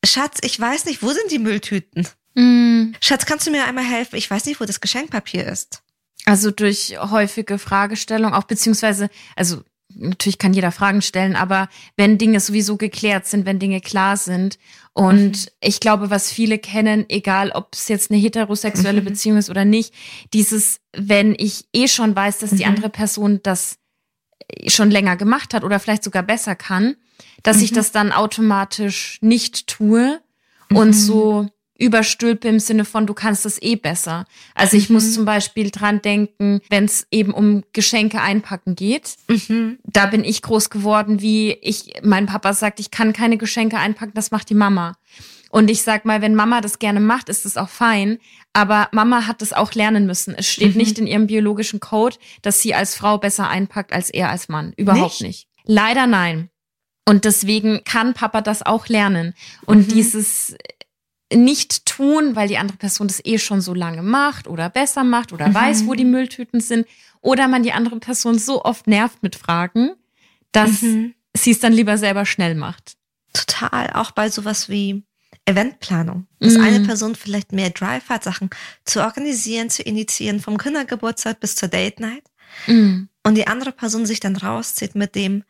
Schatz, 0.03 0.39
ich 0.43 0.59
weiß 0.59 0.87
nicht, 0.87 1.03
wo 1.03 1.09
sind 1.09 1.31
die 1.31 1.39
Mülltüten? 1.39 2.09
Mm. 2.35 2.95
Schatz, 3.03 3.27
kannst 3.27 3.47
du 3.47 3.51
mir 3.51 3.67
einmal 3.67 3.85
helfen? 3.85 4.17
Ich 4.17 4.31
weiß 4.31 4.47
nicht, 4.47 4.59
wo 4.59 4.65
das 4.65 4.81
Geschenkpapier 4.81 5.47
ist. 5.47 5.83
Also 6.25 6.51
durch 6.51 6.97
häufige 6.99 7.59
Fragestellung, 7.59 8.33
auch 8.33 8.45
beziehungsweise, 8.45 9.11
also 9.37 9.61
natürlich 9.95 10.39
kann 10.39 10.55
jeder 10.55 10.73
Fragen 10.73 11.03
stellen, 11.03 11.37
aber 11.37 11.69
wenn 11.99 12.17
Dinge 12.17 12.41
sowieso 12.41 12.79
geklärt 12.79 13.27
sind, 13.27 13.45
wenn 13.45 13.59
Dinge 13.59 13.83
klar 13.83 14.17
sind. 14.17 14.59
Und 14.95 15.33
mhm. 15.33 15.47
ich 15.61 15.79
glaube, 15.79 16.09
was 16.09 16.33
viele 16.33 16.59
kennen, 16.59 17.05
egal 17.11 17.51
ob 17.51 17.75
es 17.75 17.87
jetzt 17.89 18.11
eine 18.11 18.19
heterosexuelle 18.19 19.03
mhm. 19.03 19.07
Beziehung 19.07 19.37
ist 19.37 19.51
oder 19.51 19.67
nicht, 19.67 19.93
dieses, 20.33 20.81
wenn 20.97 21.35
ich 21.37 21.67
eh 21.75 21.87
schon 21.87 22.17
weiß, 22.17 22.39
dass 22.39 22.51
die 22.53 22.65
mhm. 22.65 22.71
andere 22.71 22.89
Person 22.89 23.41
das 23.43 23.77
schon 24.67 24.91
länger 24.91 25.17
gemacht 25.17 25.55
hat 25.55 25.65
oder 25.65 25.79
vielleicht 25.79 26.05
sogar 26.05 26.23
besser 26.23 26.55
kann, 26.55 26.97
dass 27.43 27.59
mhm. 27.59 27.65
ich 27.65 27.73
das 27.73 27.93
dann 27.93 28.13
automatisch 28.13 29.19
nicht 29.21 29.67
tue 29.67 30.21
und 30.71 30.89
mhm. 30.89 30.93
so 30.93 31.49
überstülpe 31.79 32.49
im 32.49 32.59
Sinne 32.59 32.85
von, 32.85 33.07
du 33.07 33.15
kannst 33.15 33.45
das 33.45 33.63
eh 33.63 33.77
besser. 33.77 34.27
Also 34.55 34.77
ich 34.77 34.89
mhm. 34.89 34.95
muss 34.95 35.13
zum 35.13 35.25
Beispiel 35.25 35.71
dran 35.71 36.03
denken, 36.03 36.61
wenn 36.71 36.85
es 36.85 37.07
eben 37.11 37.33
um 37.33 37.63
Geschenke 37.73 38.21
einpacken 38.21 38.75
geht. 38.75 39.15
Mhm. 39.29 39.79
Da 39.85 40.07
bin 40.07 40.25
ich 40.25 40.43
groß 40.43 40.71
geworden, 40.71 41.23
wie 41.23 41.53
ich, 41.53 41.93
mein 42.03 42.27
Papa 42.27 42.53
sagt, 42.53 42.81
ich 42.81 42.91
kann 42.91 43.13
keine 43.13 43.39
Geschenke 43.39 43.79
einpacken, 43.79 44.13
das 44.15 44.33
macht 44.33 44.51
die 44.51 44.55
Mama. 44.55 44.97
Und 45.51 45.71
ich 45.71 45.83
sag 45.83 46.05
mal, 46.05 46.21
wenn 46.21 46.35
Mama 46.35 46.61
das 46.61 46.79
gerne 46.79 47.01
macht, 47.01 47.29
ist 47.29 47.45
das 47.45 47.57
auch 47.57 47.71
fein. 47.71 48.19
Aber 48.53 48.89
Mama 48.93 49.27
hat 49.27 49.43
das 49.43 49.53
auch 49.53 49.75
lernen 49.75 50.07
müssen. 50.07 50.35
Es 50.35 50.49
steht 50.49 50.75
mhm. 50.75 50.79
nicht 50.79 50.99
in 50.99 51.07
ihrem 51.07 51.27
biologischen 51.27 51.81
Code, 51.81 52.17
dass 52.43 52.61
sie 52.61 52.75
als 52.75 52.95
Frau 52.95 53.19
besser 53.19 53.49
einpackt 53.49 53.93
als 53.93 54.11
er 54.11 54.31
als 54.31 54.49
Mann. 54.49 54.73
Überhaupt 54.77 55.21
nicht. 55.21 55.23
nicht. 55.23 55.49
Leider 55.65 56.07
nein. 56.07 56.51
Und 57.05 57.25
deswegen 57.25 57.85
kann 57.85 58.15
Papa 58.15 58.41
das 58.41 58.65
auch 58.65 58.89
lernen. 58.89 59.35
Und 59.65 59.89
mhm. 59.89 59.93
dieses 59.93 60.57
nicht 61.33 61.87
tun, 61.87 62.37
weil 62.37 62.49
die 62.49 62.59
andere 62.59 62.79
Person 62.79 63.07
das 63.07 63.25
eh 63.25 63.39
schon 63.39 63.61
so 63.61 63.75
lange 63.75 64.03
macht 64.03 64.49
oder 64.49 64.71
besser 64.71 65.05
macht 65.05 65.33
oder 65.33 65.49
mhm. 65.49 65.55
weiß, 65.55 65.87
wo 65.87 65.95
die 65.95 66.05
Mülltüten 66.05 66.61
sind. 66.61 66.87
Oder 67.21 67.49
man 67.49 67.63
die 67.63 67.73
andere 67.73 67.99
Person 67.99 68.39
so 68.39 68.65
oft 68.65 68.87
nervt 68.87 69.23
mit 69.23 69.37
Fragen, 69.37 69.93
dass 70.53 70.83
mhm. 70.83 71.15
sie 71.37 71.51
es 71.51 71.61
dann 71.61 71.73
lieber 71.73 71.99
selber 71.99 72.25
schnell 72.25 72.55
macht. 72.55 72.97
Total. 73.33 73.91
Auch 73.93 74.13
bei 74.13 74.31
sowas 74.31 74.69
wie 74.69 75.03
Eventplanung. 75.49 76.27
Dass 76.39 76.55
mhm. 76.55 76.61
eine 76.61 76.81
Person 76.81 77.15
vielleicht 77.15 77.53
mehr 77.53 77.71
Drive 77.71 78.09
hat, 78.09 78.25
Sachen 78.25 78.51
zu 78.85 79.03
organisieren, 79.03 79.71
zu 79.71 79.83
initiieren, 79.83 80.41
vom 80.41 80.59
Kindergeburtstag 80.59 81.41
bis 81.41 81.57
zur 81.57 81.69
Date 81.69 82.01
Night. 82.01 82.25
Mhm. 82.67 83.09
und 83.25 83.35
die 83.35 83.47
andere 83.47 83.73
Person 83.73 84.07
sich 84.07 84.21
dann 84.21 84.35
rauszieht 84.35 84.95
mit 84.95 85.15
dem, 85.15 85.45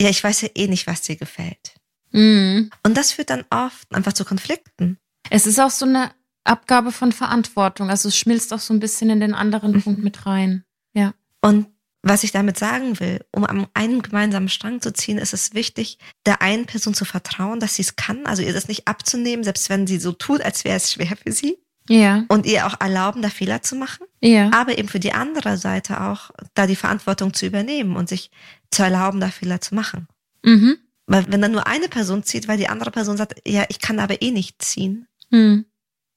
ja, 0.00 0.08
ich 0.08 0.22
weiß 0.22 0.40
ja 0.42 0.48
eh 0.54 0.66
nicht, 0.66 0.86
was 0.86 1.02
dir 1.02 1.16
gefällt. 1.16 1.74
Mhm. 2.10 2.70
Und 2.82 2.96
das 2.96 3.12
führt 3.12 3.30
dann 3.30 3.44
oft 3.48 3.94
einfach 3.94 4.12
zu 4.12 4.24
Konflikten. 4.24 4.98
Es 5.30 5.46
ist 5.46 5.60
auch 5.60 5.70
so 5.70 5.86
eine 5.86 6.10
Abgabe 6.44 6.92
von 6.92 7.12
Verantwortung. 7.12 7.90
Also 7.90 8.08
es 8.08 8.16
schmilzt 8.16 8.52
auch 8.52 8.58
so 8.58 8.74
ein 8.74 8.80
bisschen 8.80 9.08
in 9.10 9.20
den 9.20 9.34
anderen 9.34 9.72
Mhm. 9.72 9.82
Punkt 9.82 10.02
mit 10.02 10.26
rein. 10.26 10.64
Ja. 10.94 11.14
Und 11.40 11.68
was 12.02 12.24
ich 12.24 12.32
damit 12.32 12.58
sagen 12.58 12.98
will, 13.00 13.24
um 13.32 13.44
an 13.44 13.66
einem 13.74 14.02
gemeinsamen 14.02 14.48
Strang 14.48 14.80
zu 14.80 14.92
ziehen, 14.92 15.18
ist 15.18 15.32
es 15.34 15.54
wichtig, 15.54 15.98
der 16.26 16.42
einen 16.42 16.66
Person 16.66 16.94
zu 16.94 17.04
vertrauen, 17.04 17.60
dass 17.60 17.76
sie 17.76 17.82
es 17.82 17.96
kann, 17.96 18.26
also 18.26 18.42
ihr 18.42 18.52
das 18.52 18.68
nicht 18.68 18.88
abzunehmen, 18.88 19.44
selbst 19.44 19.70
wenn 19.70 19.86
sie 19.86 19.98
so 19.98 20.12
tut, 20.12 20.40
als 20.40 20.64
wäre 20.64 20.76
es 20.76 20.92
schwer 20.92 21.16
für 21.16 21.30
sie 21.32 21.58
Ja. 21.88 22.24
und 22.28 22.44
ihr 22.46 22.66
auch 22.66 22.80
erlauben, 22.80 23.22
da 23.22 23.28
Fehler 23.30 23.62
zu 23.62 23.76
machen, 23.76 24.06
Ja. 24.20 24.50
aber 24.52 24.78
eben 24.78 24.88
für 24.88 25.00
die 25.00 25.12
andere 25.12 25.56
Seite 25.58 26.00
auch, 26.00 26.30
da 26.54 26.66
die 26.66 26.76
Verantwortung 26.76 27.34
zu 27.34 27.46
übernehmen 27.46 27.94
und 27.96 28.08
sich 28.08 28.30
zu 28.72 28.82
erlauben, 28.82 29.20
da 29.20 29.28
Fehler 29.28 29.60
zu 29.60 29.74
machen. 29.76 30.08
Mhm. 30.44 30.78
Weil 31.06 31.30
wenn 31.30 31.40
dann 31.42 31.52
nur 31.52 31.66
eine 31.66 31.88
Person 31.88 32.22
zieht, 32.24 32.48
weil 32.48 32.58
die 32.58 32.68
andere 32.68 32.90
Person 32.90 33.16
sagt, 33.16 33.40
ja, 33.46 33.64
ich 33.68 33.78
kann 33.80 33.98
aber 34.00 34.22
eh 34.22 34.30
nicht 34.32 34.60
ziehen, 34.62 35.06
Hm. 35.30 35.66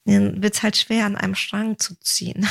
dann 0.05 0.41
wird 0.43 0.55
es 0.55 0.63
halt 0.63 0.77
schwer, 0.77 1.05
an 1.05 1.15
einem 1.15 1.35
Strang 1.35 1.77
zu 1.79 1.95
ziehen. 1.99 2.47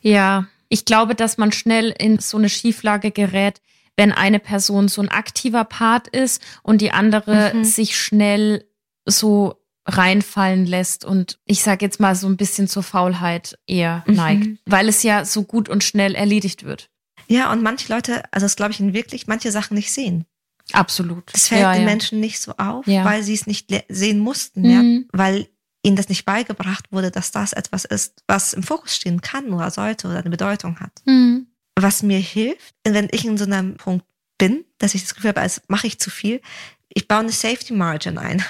Ja. 0.00 0.46
Ich 0.68 0.84
glaube, 0.84 1.14
dass 1.14 1.38
man 1.38 1.52
schnell 1.52 1.94
in 1.98 2.18
so 2.18 2.36
eine 2.38 2.48
Schieflage 2.48 3.10
gerät, 3.10 3.60
wenn 3.96 4.12
eine 4.12 4.40
Person 4.40 4.88
so 4.88 5.00
ein 5.02 5.08
aktiver 5.08 5.64
Part 5.64 6.08
ist 6.08 6.42
und 6.62 6.80
die 6.80 6.90
andere 6.90 7.52
Mhm. 7.54 7.64
sich 7.64 7.96
schnell 7.98 8.64
so 9.06 9.54
reinfallen 9.86 10.64
lässt 10.66 11.04
und 11.04 11.38
ich 11.44 11.62
sage 11.62 11.84
jetzt 11.84 12.00
mal 12.00 12.14
so 12.16 12.26
ein 12.26 12.36
bisschen 12.38 12.68
zur 12.68 12.82
Faulheit 12.82 13.58
eher 13.66 14.02
Mhm. 14.06 14.14
neigt, 14.14 14.48
weil 14.66 14.88
es 14.88 15.02
ja 15.02 15.24
so 15.24 15.44
gut 15.44 15.68
und 15.68 15.84
schnell 15.84 16.14
erledigt 16.14 16.64
wird. 16.64 16.88
Ja, 17.28 17.52
und 17.52 17.62
manche 17.62 17.92
Leute, 17.92 18.22
also 18.32 18.44
das 18.46 18.56
glaube 18.56 18.72
ich 18.72 18.80
in 18.80 18.94
wirklich, 18.94 19.26
manche 19.26 19.50
Sachen 19.52 19.74
nicht 19.74 19.92
sehen. 19.92 20.24
Absolut. 20.72 21.24
Das 21.34 21.48
fällt 21.48 21.60
ja, 21.60 21.72
den 21.74 21.82
ja. 21.82 21.86
Menschen 21.88 22.20
nicht 22.20 22.40
so 22.40 22.52
auf, 22.56 22.86
Ja. 22.86 23.04
weil 23.04 23.22
sie 23.22 23.34
es 23.34 23.46
nicht 23.46 23.68
sehen 23.88 24.18
mussten, 24.18 24.64
ja, 24.64 24.82
Mhm. 24.82 25.08
weil 25.12 25.46
ihnen 25.84 25.96
das 25.96 26.08
nicht 26.08 26.24
beigebracht 26.24 26.90
wurde, 26.90 27.10
dass 27.10 27.30
das 27.30 27.52
etwas 27.52 27.84
ist, 27.84 28.22
was 28.26 28.52
im 28.52 28.62
Fokus 28.62 28.96
stehen 28.96 29.20
kann 29.20 29.52
oder 29.52 29.70
sollte 29.70 30.08
oder 30.08 30.18
eine 30.18 30.30
Bedeutung 30.30 30.80
hat. 30.80 31.02
Mhm. 31.04 31.46
Was 31.76 32.02
mir 32.02 32.18
hilft, 32.18 32.74
wenn 32.84 33.08
ich 33.10 33.24
in 33.24 33.36
so 33.36 33.44
einem 33.44 33.76
Punkt 33.76 34.06
bin, 34.38 34.64
dass 34.78 34.94
ich 34.94 35.02
das 35.02 35.14
Gefühl 35.14 35.28
habe, 35.28 35.40
als 35.40 35.62
mache 35.68 35.86
ich 35.86 35.98
zu 35.98 36.10
viel, 36.10 36.40
ich 36.88 37.08
baue 37.08 37.20
eine 37.20 37.32
Safety 37.32 37.74
Margin 37.74 38.18
ein. 38.18 38.42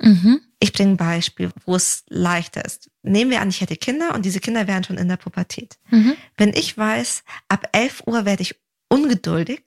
Mhm. 0.00 0.40
Ich 0.58 0.72
bringe 0.72 0.92
ein 0.92 0.96
Beispiel, 0.96 1.50
wo 1.64 1.76
es 1.76 2.04
leichter 2.08 2.64
ist. 2.64 2.90
Nehmen 3.02 3.30
wir 3.30 3.40
an, 3.40 3.48
ich 3.48 3.60
hätte 3.60 3.76
Kinder 3.76 4.14
und 4.14 4.24
diese 4.24 4.40
Kinder 4.40 4.66
wären 4.66 4.84
schon 4.84 4.98
in 4.98 5.08
der 5.08 5.16
Pubertät. 5.16 5.78
Mhm. 5.90 6.14
Wenn 6.36 6.50
ich 6.50 6.76
weiß, 6.76 7.24
ab 7.48 7.68
11 7.72 8.04
Uhr 8.06 8.24
werde 8.24 8.42
ich 8.42 8.56
ungeduldig, 8.88 9.62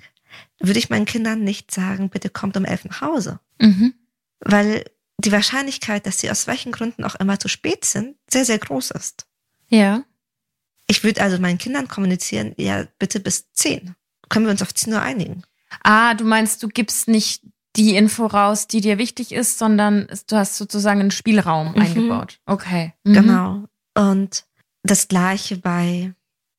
würde 0.59 0.79
ich 0.79 0.89
meinen 0.89 1.05
Kindern 1.05 1.43
nicht 1.43 1.71
sagen, 1.71 2.09
bitte 2.09 2.29
kommt 2.29 2.57
um 2.57 2.65
11 2.65 2.85
nach 2.85 3.01
Hause. 3.01 3.39
Mhm. 3.59 3.93
Weil 4.39 4.85
die 5.17 5.31
Wahrscheinlichkeit, 5.31 6.05
dass 6.05 6.19
sie 6.19 6.29
aus 6.29 6.47
welchen 6.47 6.71
Gründen 6.71 7.03
auch 7.03 7.15
immer 7.15 7.39
zu 7.39 7.47
spät 7.47 7.85
sind, 7.85 8.15
sehr, 8.29 8.45
sehr 8.45 8.59
groß 8.59 8.91
ist. 8.91 9.25
Ja. 9.69 10.03
Ich 10.87 11.03
würde 11.03 11.21
also 11.21 11.39
meinen 11.39 11.57
Kindern 11.57 11.87
kommunizieren, 11.87 12.53
ja, 12.57 12.85
bitte 12.99 13.19
bis 13.19 13.51
10. 13.53 13.95
Können 14.29 14.45
wir 14.45 14.51
uns 14.51 14.61
auf 14.61 14.73
10 14.73 14.93
Uhr 14.93 15.01
einigen? 15.01 15.43
Ah, 15.83 16.13
du 16.13 16.25
meinst, 16.25 16.61
du 16.63 16.67
gibst 16.67 17.07
nicht 17.07 17.43
die 17.75 17.95
Info 17.95 18.25
raus, 18.27 18.67
die 18.67 18.81
dir 18.81 18.97
wichtig 18.97 19.31
ist, 19.31 19.57
sondern 19.57 20.07
du 20.27 20.35
hast 20.35 20.55
sozusagen 20.55 20.99
einen 20.99 21.11
Spielraum 21.11 21.71
Mhm. 21.73 21.81
eingebaut. 21.81 22.39
Okay. 22.45 22.93
Mhm. 23.03 23.13
Genau. 23.13 23.63
Und 23.95 24.45
das 24.83 25.07
Gleiche 25.07 25.57
bei, 25.57 26.13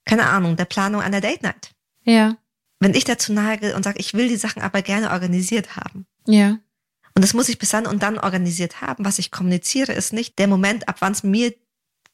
keine 0.05 0.27
Ahnung, 0.29 0.57
der 0.57 0.65
Planung 0.65 1.01
einer 1.03 1.21
Date 1.21 1.43
Night. 1.43 1.71
Ja. 2.05 2.37
Wenn 2.81 2.95
ich 2.95 3.05
dazu 3.05 3.33
neige 3.33 3.75
und 3.77 3.85
sage, 3.85 3.99
ich 3.99 4.13
will 4.15 4.29
die 4.29 4.37
Sachen 4.37 4.61
aber 4.61 4.83
gerne 4.83 5.11
organisiert 5.11 5.77
haben. 5.77 6.07
Ja. 6.27 6.59
Und 7.17 7.23
das 7.23 7.35
muss 7.35 7.49
ich 7.49 7.59
bis 7.59 7.71
dann 7.71 7.87
und 7.87 8.03
dann 8.03 8.19
organisiert 8.19 8.81
haben. 8.83 9.05
Was 9.05 9.19
ich 9.19 9.31
kommuniziere, 9.31 9.93
ist 9.93 10.13
nicht 10.13 10.39
der 10.39 10.47
Moment, 10.47 10.89
ab 10.89 10.97
wann 11.01 11.13
es 11.13 11.23
mir 11.25 11.53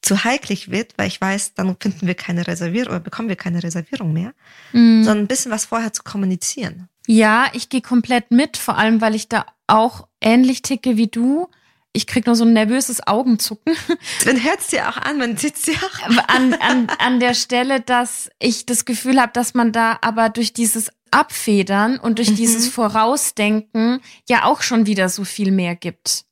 zu 0.00 0.24
heiklig 0.24 0.70
wird, 0.70 0.94
weil 0.96 1.08
ich 1.08 1.20
weiß, 1.20 1.54
dann 1.54 1.76
finden 1.80 2.06
wir 2.06 2.14
keine 2.14 2.46
Reservierung 2.46 2.88
oder 2.90 3.00
bekommen 3.00 3.28
wir 3.28 3.36
keine 3.36 3.62
Reservierung 3.62 4.12
mehr, 4.12 4.32
Mhm. 4.72 5.04
sondern 5.04 5.24
ein 5.24 5.28
bisschen 5.28 5.50
was 5.52 5.64
vorher 5.64 5.92
zu 5.92 6.02
kommunizieren. 6.02 6.88
Ja, 7.06 7.46
ich 7.52 7.68
gehe 7.68 7.82
komplett 7.82 8.30
mit, 8.30 8.56
vor 8.56 8.78
allem 8.78 9.00
weil 9.00 9.14
ich 9.14 9.28
da 9.28 9.44
auch 9.66 10.06
ähnlich 10.20 10.62
ticke 10.62 10.96
wie 10.96 11.08
du. 11.08 11.48
Ich 11.92 12.06
krieg 12.06 12.24
nur 12.26 12.36
so 12.36 12.44
ein 12.44 12.52
nervöses 12.52 13.06
Augenzucken 13.06 13.74
Man 14.24 14.42
hört 14.42 14.60
es 14.60 14.68
dir 14.68 14.88
auch 14.88 14.96
an, 14.96 15.18
man 15.18 15.36
sieht 15.36 15.58
sie 15.58 15.76
auch. 15.76 16.28
an, 16.28 16.54
an, 16.54 16.86
an 16.98 17.20
der 17.20 17.34
Stelle, 17.34 17.80
dass 17.80 18.30
ich 18.38 18.66
das 18.66 18.84
Gefühl 18.84 19.20
habe, 19.20 19.32
dass 19.32 19.52
man 19.54 19.72
da 19.72 19.98
aber 20.00 20.30
durch 20.30 20.52
dieses 20.52 20.90
Abfedern 21.12 21.98
und 21.98 22.18
durch 22.18 22.30
Mhm. 22.30 22.36
dieses 22.36 22.68
Vorausdenken 22.68 24.00
ja 24.28 24.44
auch 24.44 24.62
schon 24.62 24.86
wieder 24.86 25.08
so 25.08 25.24
viel 25.24 25.52
mehr 25.52 25.76
gibt. 25.76 26.24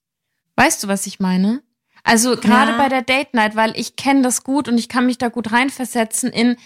Weißt 0.57 0.83
du, 0.83 0.88
was 0.88 1.07
ich 1.07 1.21
meine? 1.21 1.62
Also 2.03 2.37
gerade 2.37 2.73
Ja. 2.73 2.79
bei 2.79 2.88
der 2.88 3.03
Date 3.03 3.35
Night, 3.35 3.57
weil 3.57 3.73
ich 3.79 3.97
kenne 3.97 4.23
das 4.23 4.43
gut 4.43 4.69
und 4.69 4.79
ich 4.79 4.88
kann 4.88 5.07
mich 5.07 5.19
da 5.19 5.29
gut 5.29 5.53
reinversetzen 5.53 6.31
in 6.31 6.57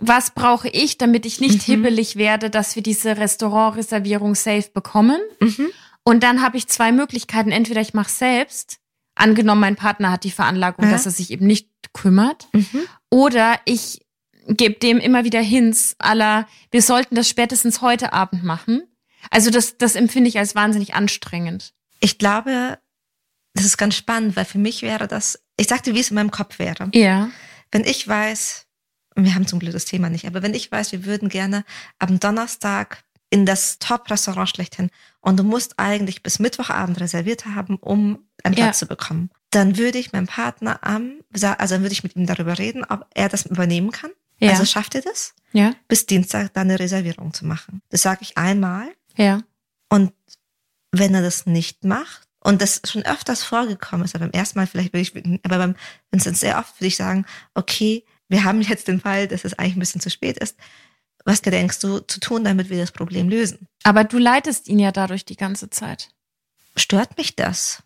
was 0.00 0.30
brauche 0.30 0.68
ich, 0.68 0.96
damit 0.96 1.26
ich 1.26 1.40
nicht 1.40 1.66
Mhm. 1.66 1.72
hibbelig 1.72 2.14
werde, 2.14 2.50
dass 2.50 2.76
wir 2.76 2.84
diese 2.84 3.16
Restaurantreservierung 3.16 4.36
safe 4.36 4.70
bekommen. 4.72 5.20
Mhm. 5.40 5.70
Und 6.04 6.22
dann 6.22 6.40
habe 6.40 6.56
ich 6.56 6.68
zwei 6.68 6.92
Möglichkeiten. 6.92 7.50
Entweder 7.50 7.80
ich 7.80 7.94
mache 7.94 8.10
selbst, 8.10 8.78
angenommen, 9.16 9.60
mein 9.60 9.74
Partner 9.74 10.12
hat 10.12 10.22
die 10.22 10.30
Veranlagung, 10.30 10.84
Ja. 10.84 10.92
dass 10.92 11.04
er 11.06 11.10
sich 11.10 11.32
eben 11.32 11.48
nicht 11.48 11.68
kümmert, 11.92 12.46
Mhm. 12.52 12.82
oder 13.10 13.58
ich 13.64 14.06
gebe 14.48 14.78
dem 14.78 14.98
immer 14.98 15.24
wieder 15.24 15.40
Hints 15.40 15.94
aller, 15.98 16.46
wir 16.70 16.82
sollten 16.82 17.14
das 17.14 17.28
spätestens 17.28 17.80
heute 17.82 18.12
Abend 18.12 18.42
machen. 18.42 18.82
Also 19.30 19.50
das, 19.50 19.78
das 19.78 19.94
empfinde 19.94 20.28
ich 20.28 20.38
als 20.38 20.54
wahnsinnig 20.54 20.94
anstrengend. 20.94 21.74
Ich 22.00 22.18
glaube, 22.18 22.78
das 23.54 23.64
ist 23.64 23.76
ganz 23.76 23.94
spannend, 23.96 24.36
weil 24.36 24.44
für 24.44 24.58
mich 24.58 24.82
wäre 24.82 25.08
das, 25.08 25.40
ich 25.56 25.66
sagte, 25.68 25.94
wie 25.94 26.00
es 26.00 26.10
in 26.10 26.14
meinem 26.14 26.30
Kopf 26.30 26.58
wäre. 26.58 26.90
Ja. 26.94 27.30
Wenn 27.70 27.84
ich 27.84 28.06
weiß, 28.06 28.66
wir 29.16 29.34
haben 29.34 29.46
zum 29.46 29.58
Glück 29.58 29.72
das 29.72 29.84
Thema 29.84 30.08
nicht, 30.08 30.26
aber 30.26 30.42
wenn 30.42 30.54
ich 30.54 30.70
weiß, 30.70 30.92
wir 30.92 31.04
würden 31.04 31.28
gerne 31.28 31.64
am 31.98 32.20
Donnerstag 32.20 33.04
in 33.30 33.44
das 33.44 33.78
Top-Restaurant 33.78 34.48
schlechthin 34.48 34.90
und 35.20 35.38
du 35.38 35.42
musst 35.42 35.78
eigentlich 35.78 36.22
bis 36.22 36.38
Mittwochabend 36.38 37.00
reserviert 37.00 37.44
haben, 37.46 37.76
um 37.76 38.26
einen 38.42 38.54
Ja. 38.54 38.64
Platz 38.64 38.78
zu 38.78 38.86
bekommen, 38.86 39.30
dann 39.50 39.76
würde 39.76 39.98
ich 39.98 40.12
meinem 40.12 40.26
Partner 40.26 40.78
am, 40.82 41.20
also 41.34 41.74
dann 41.74 41.82
würde 41.82 41.92
ich 41.92 42.02
mit 42.04 42.16
ihm 42.16 42.26
darüber 42.26 42.58
reden, 42.58 42.84
ob 42.84 43.06
er 43.14 43.28
das 43.28 43.44
übernehmen 43.44 43.90
kann. 43.90 44.10
Ja. 44.38 44.50
Also 44.50 44.64
schafft 44.64 44.94
er 44.94 45.02
das, 45.02 45.34
Ja. 45.52 45.74
bis 45.88 46.06
Dienstag 46.06 46.52
dann 46.54 46.68
eine 46.68 46.78
Reservierung 46.78 47.32
zu 47.34 47.44
machen. 47.46 47.82
Das 47.90 48.02
sage 48.02 48.20
ich 48.22 48.36
einmal 48.36 48.88
Ja. 49.16 49.42
und 49.88 50.12
wenn 50.92 51.14
er 51.14 51.22
das 51.22 51.46
nicht 51.46 51.84
macht, 51.84 52.28
und 52.40 52.62
das 52.62 52.80
schon 52.84 53.04
öfters 53.04 53.42
vorgekommen 53.42 54.04
ist, 54.04 54.14
aber 54.14 54.26
beim 54.26 54.38
ersten 54.40 54.58
Mal 54.58 54.66
vielleicht 54.68 54.92
würde 54.92 55.00
ich, 55.02 55.40
aber 55.44 55.58
beim, 55.58 55.74
wenn 56.10 56.20
es 56.20 56.40
sehr 56.40 56.56
oft 56.58 56.76
würde 56.80 56.86
ich 56.86 56.96
sagen, 56.96 57.26
okay, 57.54 58.04
wir 58.28 58.44
haben 58.44 58.62
jetzt 58.62 58.86
den 58.88 59.00
Fall, 59.00 59.26
dass 59.26 59.44
es 59.44 59.54
eigentlich 59.58 59.76
ein 59.76 59.80
bisschen 59.80 60.00
zu 60.00 60.08
spät 60.08 60.38
ist. 60.38 60.56
Was 61.24 61.42
gedenkst 61.42 61.82
du 61.82 61.98
zu 61.98 62.20
tun, 62.20 62.44
damit 62.44 62.70
wir 62.70 62.78
das 62.78 62.92
Problem 62.92 63.28
lösen? 63.28 63.66
Aber 63.82 64.04
du 64.04 64.18
leitest 64.18 64.68
ihn 64.68 64.78
ja 64.78 64.92
dadurch 64.92 65.24
die 65.24 65.36
ganze 65.36 65.68
Zeit. 65.68 66.10
Stört 66.76 67.18
mich 67.18 67.34
das? 67.36 67.82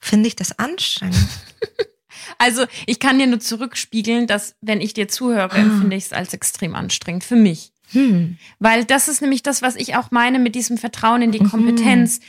Finde 0.00 0.26
ich 0.26 0.36
das 0.36 0.58
anstrengend? 0.58 1.16
Also 2.38 2.64
ich 2.86 2.98
kann 3.00 3.18
dir 3.18 3.26
nur 3.26 3.40
zurückspiegeln, 3.40 4.26
dass 4.26 4.54
wenn 4.60 4.80
ich 4.80 4.94
dir 4.94 5.08
zuhöre, 5.08 5.52
Ah. 5.52 5.56
empfinde 5.58 5.96
ich 5.96 6.04
es 6.06 6.12
als 6.12 6.32
extrem 6.34 6.74
anstrengend 6.74 7.24
für 7.24 7.36
mich. 7.36 7.72
Hm. 7.92 8.36
Weil 8.58 8.84
das 8.84 9.08
ist 9.08 9.22
nämlich 9.22 9.42
das, 9.42 9.62
was 9.62 9.74
ich 9.76 9.96
auch 9.96 10.10
meine 10.10 10.38
mit 10.38 10.54
diesem 10.54 10.76
Vertrauen 10.78 11.22
in 11.22 11.32
die 11.32 11.40
Mhm. 11.40 11.50
Kompetenz. 11.50 12.20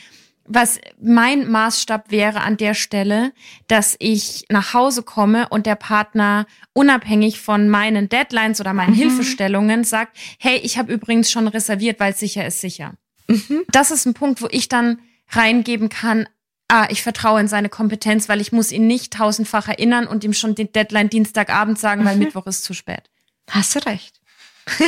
Was 0.52 0.80
mein 1.00 1.48
Maßstab 1.50 2.10
wäre 2.10 2.40
an 2.40 2.56
der 2.56 2.74
Stelle, 2.74 3.32
dass 3.68 3.94
ich 4.00 4.46
nach 4.48 4.74
Hause 4.74 5.02
komme 5.04 5.48
und 5.50 5.66
der 5.66 5.76
Partner 5.76 6.46
unabhängig 6.72 7.40
von 7.40 7.68
meinen 7.68 8.08
Deadlines 8.08 8.60
oder 8.60 8.72
meinen 8.72 8.92
Mhm. 8.92 8.96
Hilfestellungen 8.96 9.84
sagt, 9.84 10.16
hey, 10.40 10.56
ich 10.62 10.76
habe 10.78 10.92
übrigens 10.92 11.30
schon 11.30 11.46
reserviert, 11.46 12.00
weil 12.00 12.16
sicher 12.16 12.44
ist 12.46 12.60
sicher. 12.60 12.94
Mhm. 13.28 13.62
Das 13.68 13.90
ist 13.92 14.06
ein 14.06 14.14
Punkt, 14.14 14.42
wo 14.42 14.48
ich 14.50 14.68
dann 14.68 14.98
reingeben 15.28 15.88
kann, 15.88 16.26
ah, 16.70 16.86
ich 16.90 17.02
vertraue 17.02 17.40
in 17.40 17.48
seine 17.48 17.68
Kompetenz, 17.68 18.28
weil 18.28 18.40
ich 18.40 18.52
muss 18.52 18.72
ihn 18.72 18.86
nicht 18.86 19.12
tausendfach 19.12 19.68
erinnern 19.68 20.06
und 20.06 20.24
ihm 20.24 20.32
schon 20.32 20.54
den 20.54 20.72
Deadline 20.72 21.10
Dienstagabend 21.10 21.78
sagen, 21.78 22.04
weil 22.04 22.16
Mhm. 22.16 22.24
Mittwoch 22.24 22.46
ist 22.46 22.64
zu 22.64 22.74
spät. 22.74 23.10
Hast 23.50 23.74
du 23.74 23.80
recht. 23.86 24.20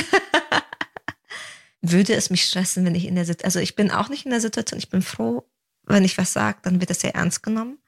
Würde 1.83 2.15
es 2.15 2.31
mich 2.31 2.45
stressen, 2.45 2.85
wenn 2.85 2.95
ich 2.95 3.07
in 3.07 3.17
der 3.17 3.25
Situation, 3.25 3.47
also 3.47 3.59
ich 3.59 3.75
bin 3.75 3.91
auch 3.91 4.09
nicht 4.09 4.25
in 4.25 4.31
der 4.31 4.41
Situation, 4.41 4.79
ich 4.79 4.89
bin 4.89 5.03
froh, 5.03 5.45
wenn 5.85 6.05
ich 6.05 6.17
was 6.17 6.33
sage, 6.33 6.59
dann 6.63 6.79
wird 6.79 6.91
das 6.91 7.01
sehr 7.01 7.17
ernst 7.17 7.43
genommen. 7.43 7.79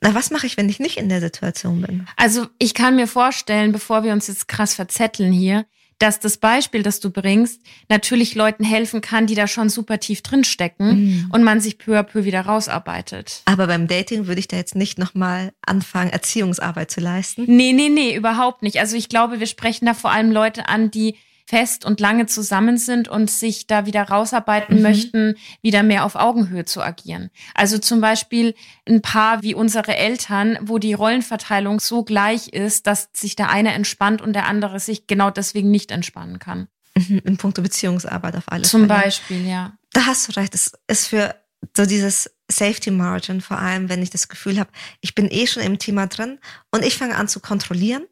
Na, 0.00 0.14
was 0.14 0.30
mache 0.30 0.46
ich, 0.46 0.56
wenn 0.56 0.68
ich 0.68 0.78
nicht 0.78 0.96
in 0.96 1.08
der 1.08 1.20
Situation 1.20 1.82
bin? 1.82 2.06
Also 2.16 2.46
ich 2.58 2.72
kann 2.72 2.94
mir 2.94 3.08
vorstellen, 3.08 3.72
bevor 3.72 4.04
wir 4.04 4.12
uns 4.12 4.28
jetzt 4.28 4.46
krass 4.46 4.74
verzetteln 4.74 5.32
hier, 5.32 5.66
dass 6.00 6.18
das 6.18 6.38
Beispiel, 6.38 6.82
das 6.82 6.98
du 6.98 7.10
bringst, 7.10 7.60
natürlich 7.88 8.34
Leuten 8.34 8.64
helfen 8.64 9.00
kann, 9.00 9.26
die 9.26 9.34
da 9.36 9.46
schon 9.46 9.68
super 9.68 10.00
tief 10.00 10.22
drin 10.22 10.42
stecken 10.44 10.88
Mhm. 10.90 11.26
und 11.32 11.44
man 11.44 11.60
sich 11.60 11.78
peu 11.78 11.96
à 11.98 12.02
peu 12.02 12.24
wieder 12.24 12.40
rausarbeitet. 12.40 13.42
Aber 13.44 13.66
beim 13.66 13.86
Dating 13.86 14.26
würde 14.26 14.40
ich 14.40 14.48
da 14.48 14.56
jetzt 14.56 14.74
nicht 14.74 14.98
nochmal 14.98 15.52
anfangen, 15.64 16.10
Erziehungsarbeit 16.10 16.90
zu 16.90 17.00
leisten. 17.00 17.44
Nee, 17.46 17.72
nee, 17.72 17.88
nee, 17.90 18.14
überhaupt 18.16 18.62
nicht. 18.62 18.80
Also 18.80 18.96
ich 18.96 19.08
glaube, 19.08 19.40
wir 19.40 19.46
sprechen 19.46 19.86
da 19.86 19.94
vor 19.94 20.10
allem 20.10 20.32
Leute 20.32 20.68
an, 20.68 20.90
die 20.90 21.16
fest 21.50 21.84
und 21.84 21.98
lange 21.98 22.26
zusammen 22.26 22.78
sind 22.78 23.08
und 23.08 23.28
sich 23.28 23.66
da 23.66 23.84
wieder 23.84 24.04
rausarbeiten 24.04 24.76
mhm. 24.76 24.82
möchten, 24.82 25.34
wieder 25.62 25.82
mehr 25.82 26.04
auf 26.04 26.14
Augenhöhe 26.14 26.64
zu 26.64 26.80
agieren. 26.80 27.30
Also 27.54 27.78
zum 27.78 28.00
Beispiel 28.00 28.54
ein 28.88 29.02
Paar 29.02 29.42
wie 29.42 29.54
unsere 29.54 29.96
Eltern, 29.96 30.58
wo 30.62 30.78
die 30.78 30.94
Rollenverteilung 30.94 31.80
so 31.80 32.04
gleich 32.04 32.48
ist, 32.48 32.86
dass 32.86 33.08
sich 33.12 33.34
der 33.34 33.50
eine 33.50 33.72
entspannt 33.72 34.22
und 34.22 34.32
der 34.32 34.46
andere 34.46 34.78
sich 34.78 35.08
genau 35.08 35.30
deswegen 35.30 35.72
nicht 35.72 35.90
entspannen 35.90 36.38
kann. 36.38 36.68
Mhm, 36.96 37.20
in 37.24 37.36
puncto 37.36 37.62
Beziehungsarbeit 37.62 38.36
auf 38.36 38.44
alles. 38.46 38.70
Zum 38.70 38.86
Fälle. 38.86 39.02
Beispiel, 39.02 39.44
ja. 39.44 39.72
Da 39.92 40.06
hast 40.06 40.28
du 40.28 40.40
recht. 40.40 40.54
Das 40.54 40.72
ist 40.86 41.08
für 41.08 41.34
so 41.76 41.84
dieses 41.84 42.30
Safety 42.48 42.92
Margin, 42.92 43.40
vor 43.40 43.58
allem 43.58 43.88
wenn 43.88 44.02
ich 44.02 44.10
das 44.10 44.28
Gefühl 44.28 44.60
habe, 44.60 44.70
ich 45.00 45.16
bin 45.16 45.28
eh 45.28 45.48
schon 45.48 45.64
im 45.64 45.80
Thema 45.80 46.06
drin 46.06 46.38
und 46.70 46.84
ich 46.84 46.96
fange 46.96 47.16
an 47.16 47.26
zu 47.26 47.40
kontrollieren. 47.40 48.04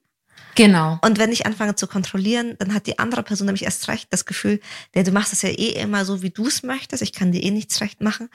Genau. 0.58 0.98
Und 1.02 1.20
wenn 1.20 1.30
ich 1.30 1.46
anfange 1.46 1.76
zu 1.76 1.86
kontrollieren, 1.86 2.56
dann 2.58 2.74
hat 2.74 2.88
die 2.88 2.98
andere 2.98 3.22
Person 3.22 3.46
nämlich 3.46 3.62
erst 3.62 3.86
recht 3.86 4.08
das 4.10 4.26
Gefühl, 4.26 4.58
ja, 4.92 5.04
du 5.04 5.12
machst 5.12 5.32
es 5.32 5.42
ja 5.42 5.50
eh 5.50 5.80
immer 5.80 6.04
so, 6.04 6.20
wie 6.20 6.30
du 6.30 6.48
es 6.48 6.64
möchtest, 6.64 7.00
ich 7.00 7.12
kann 7.12 7.30
dir 7.30 7.44
eh 7.44 7.52
nichts 7.52 7.80
recht 7.80 8.00
machen. 8.00 8.28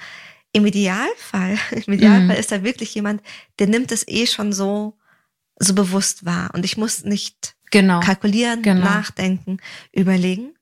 Im 0.53 0.65
Idealfall, 0.65 1.57
im 1.85 1.93
Idealfall 1.93 2.35
mhm. 2.35 2.39
ist 2.39 2.53
da 2.53 2.63
wirklich 2.63 2.95
jemand, 2.95 3.21
der 3.59 3.67
nimmt 3.67 3.91
es 3.91 4.07
eh 4.07 4.25
schon 4.25 4.53
so, 4.53 4.97
so 5.59 5.75
bewusst 5.75 6.23
wahr. 6.23 6.51
Und 6.53 6.63
ich 6.63 6.77
muss 6.77 7.03
nicht 7.03 7.55
genau. 7.71 7.99
kalkulieren, 7.99 8.61
genau. 8.61 8.85
nachdenken, 8.85 9.57
überlegen. 9.91 10.53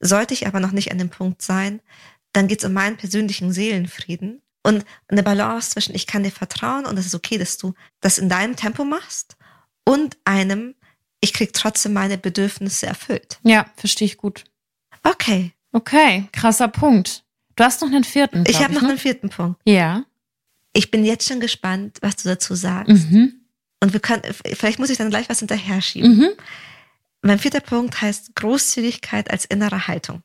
Sollte 0.00 0.34
ich 0.34 0.48
aber 0.48 0.58
noch 0.58 0.72
nicht 0.72 0.90
an 0.90 0.98
dem 0.98 1.10
Punkt 1.10 1.42
sein, 1.42 1.80
dann 2.32 2.48
geht 2.48 2.58
es 2.58 2.64
um 2.64 2.72
meinen 2.72 2.96
persönlichen 2.96 3.52
Seelenfrieden 3.52 4.42
und 4.64 4.84
eine 5.06 5.22
Balance 5.22 5.70
zwischen 5.70 5.94
ich 5.94 6.08
kann 6.08 6.24
dir 6.24 6.32
vertrauen 6.32 6.86
und 6.86 6.98
es 6.98 7.06
ist 7.06 7.14
okay, 7.14 7.38
dass 7.38 7.56
du 7.56 7.74
das 8.00 8.18
in 8.18 8.28
deinem 8.28 8.56
Tempo 8.56 8.84
machst 8.84 9.36
und 9.84 10.16
einem, 10.24 10.74
ich 11.24 11.32
krieg 11.32 11.54
trotzdem 11.54 11.94
meine 11.94 12.18
Bedürfnisse 12.18 12.86
erfüllt. 12.86 13.38
Ja, 13.44 13.64
verstehe 13.76 14.04
ich 14.04 14.18
gut. 14.18 14.44
Okay. 15.02 15.52
Okay, 15.72 16.28
krasser 16.32 16.68
Punkt. 16.68 17.24
Du 17.56 17.64
hast 17.64 17.80
noch 17.80 17.88
einen 17.88 18.04
vierten. 18.04 18.44
Ich 18.46 18.62
habe 18.62 18.74
noch 18.74 18.82
ne? 18.82 18.90
einen 18.90 18.98
vierten 18.98 19.30
Punkt. 19.30 19.58
Ja. 19.64 20.04
Ich 20.74 20.90
bin 20.90 21.02
jetzt 21.02 21.26
schon 21.26 21.40
gespannt, 21.40 21.96
was 22.02 22.16
du 22.16 22.28
dazu 22.28 22.54
sagst. 22.54 23.10
Mhm. 23.10 23.40
Und 23.80 23.94
wir 23.94 24.00
können, 24.00 24.22
vielleicht 24.34 24.78
muss 24.78 24.90
ich 24.90 24.98
dann 24.98 25.08
gleich 25.08 25.30
was 25.30 25.38
hinterher 25.38 25.80
schieben. 25.80 26.18
Mhm. 26.18 26.28
Mein 27.22 27.38
vierter 27.38 27.60
Punkt 27.60 28.02
heißt 28.02 28.34
Großzügigkeit 28.34 29.30
als 29.30 29.46
innere 29.46 29.88
Haltung. 29.88 30.22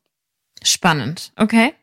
Spannend. 0.63 1.31
Okay. 1.37 1.73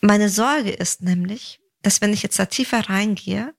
Meine 0.00 0.28
Sorge 0.28 0.70
ist 0.70 1.02
nämlich, 1.02 1.58
dass 1.82 2.00
wenn 2.00 2.12
ich 2.12 2.22
jetzt 2.22 2.38
da 2.38 2.46
tiefer 2.46 2.88
reingehe, 2.88 3.52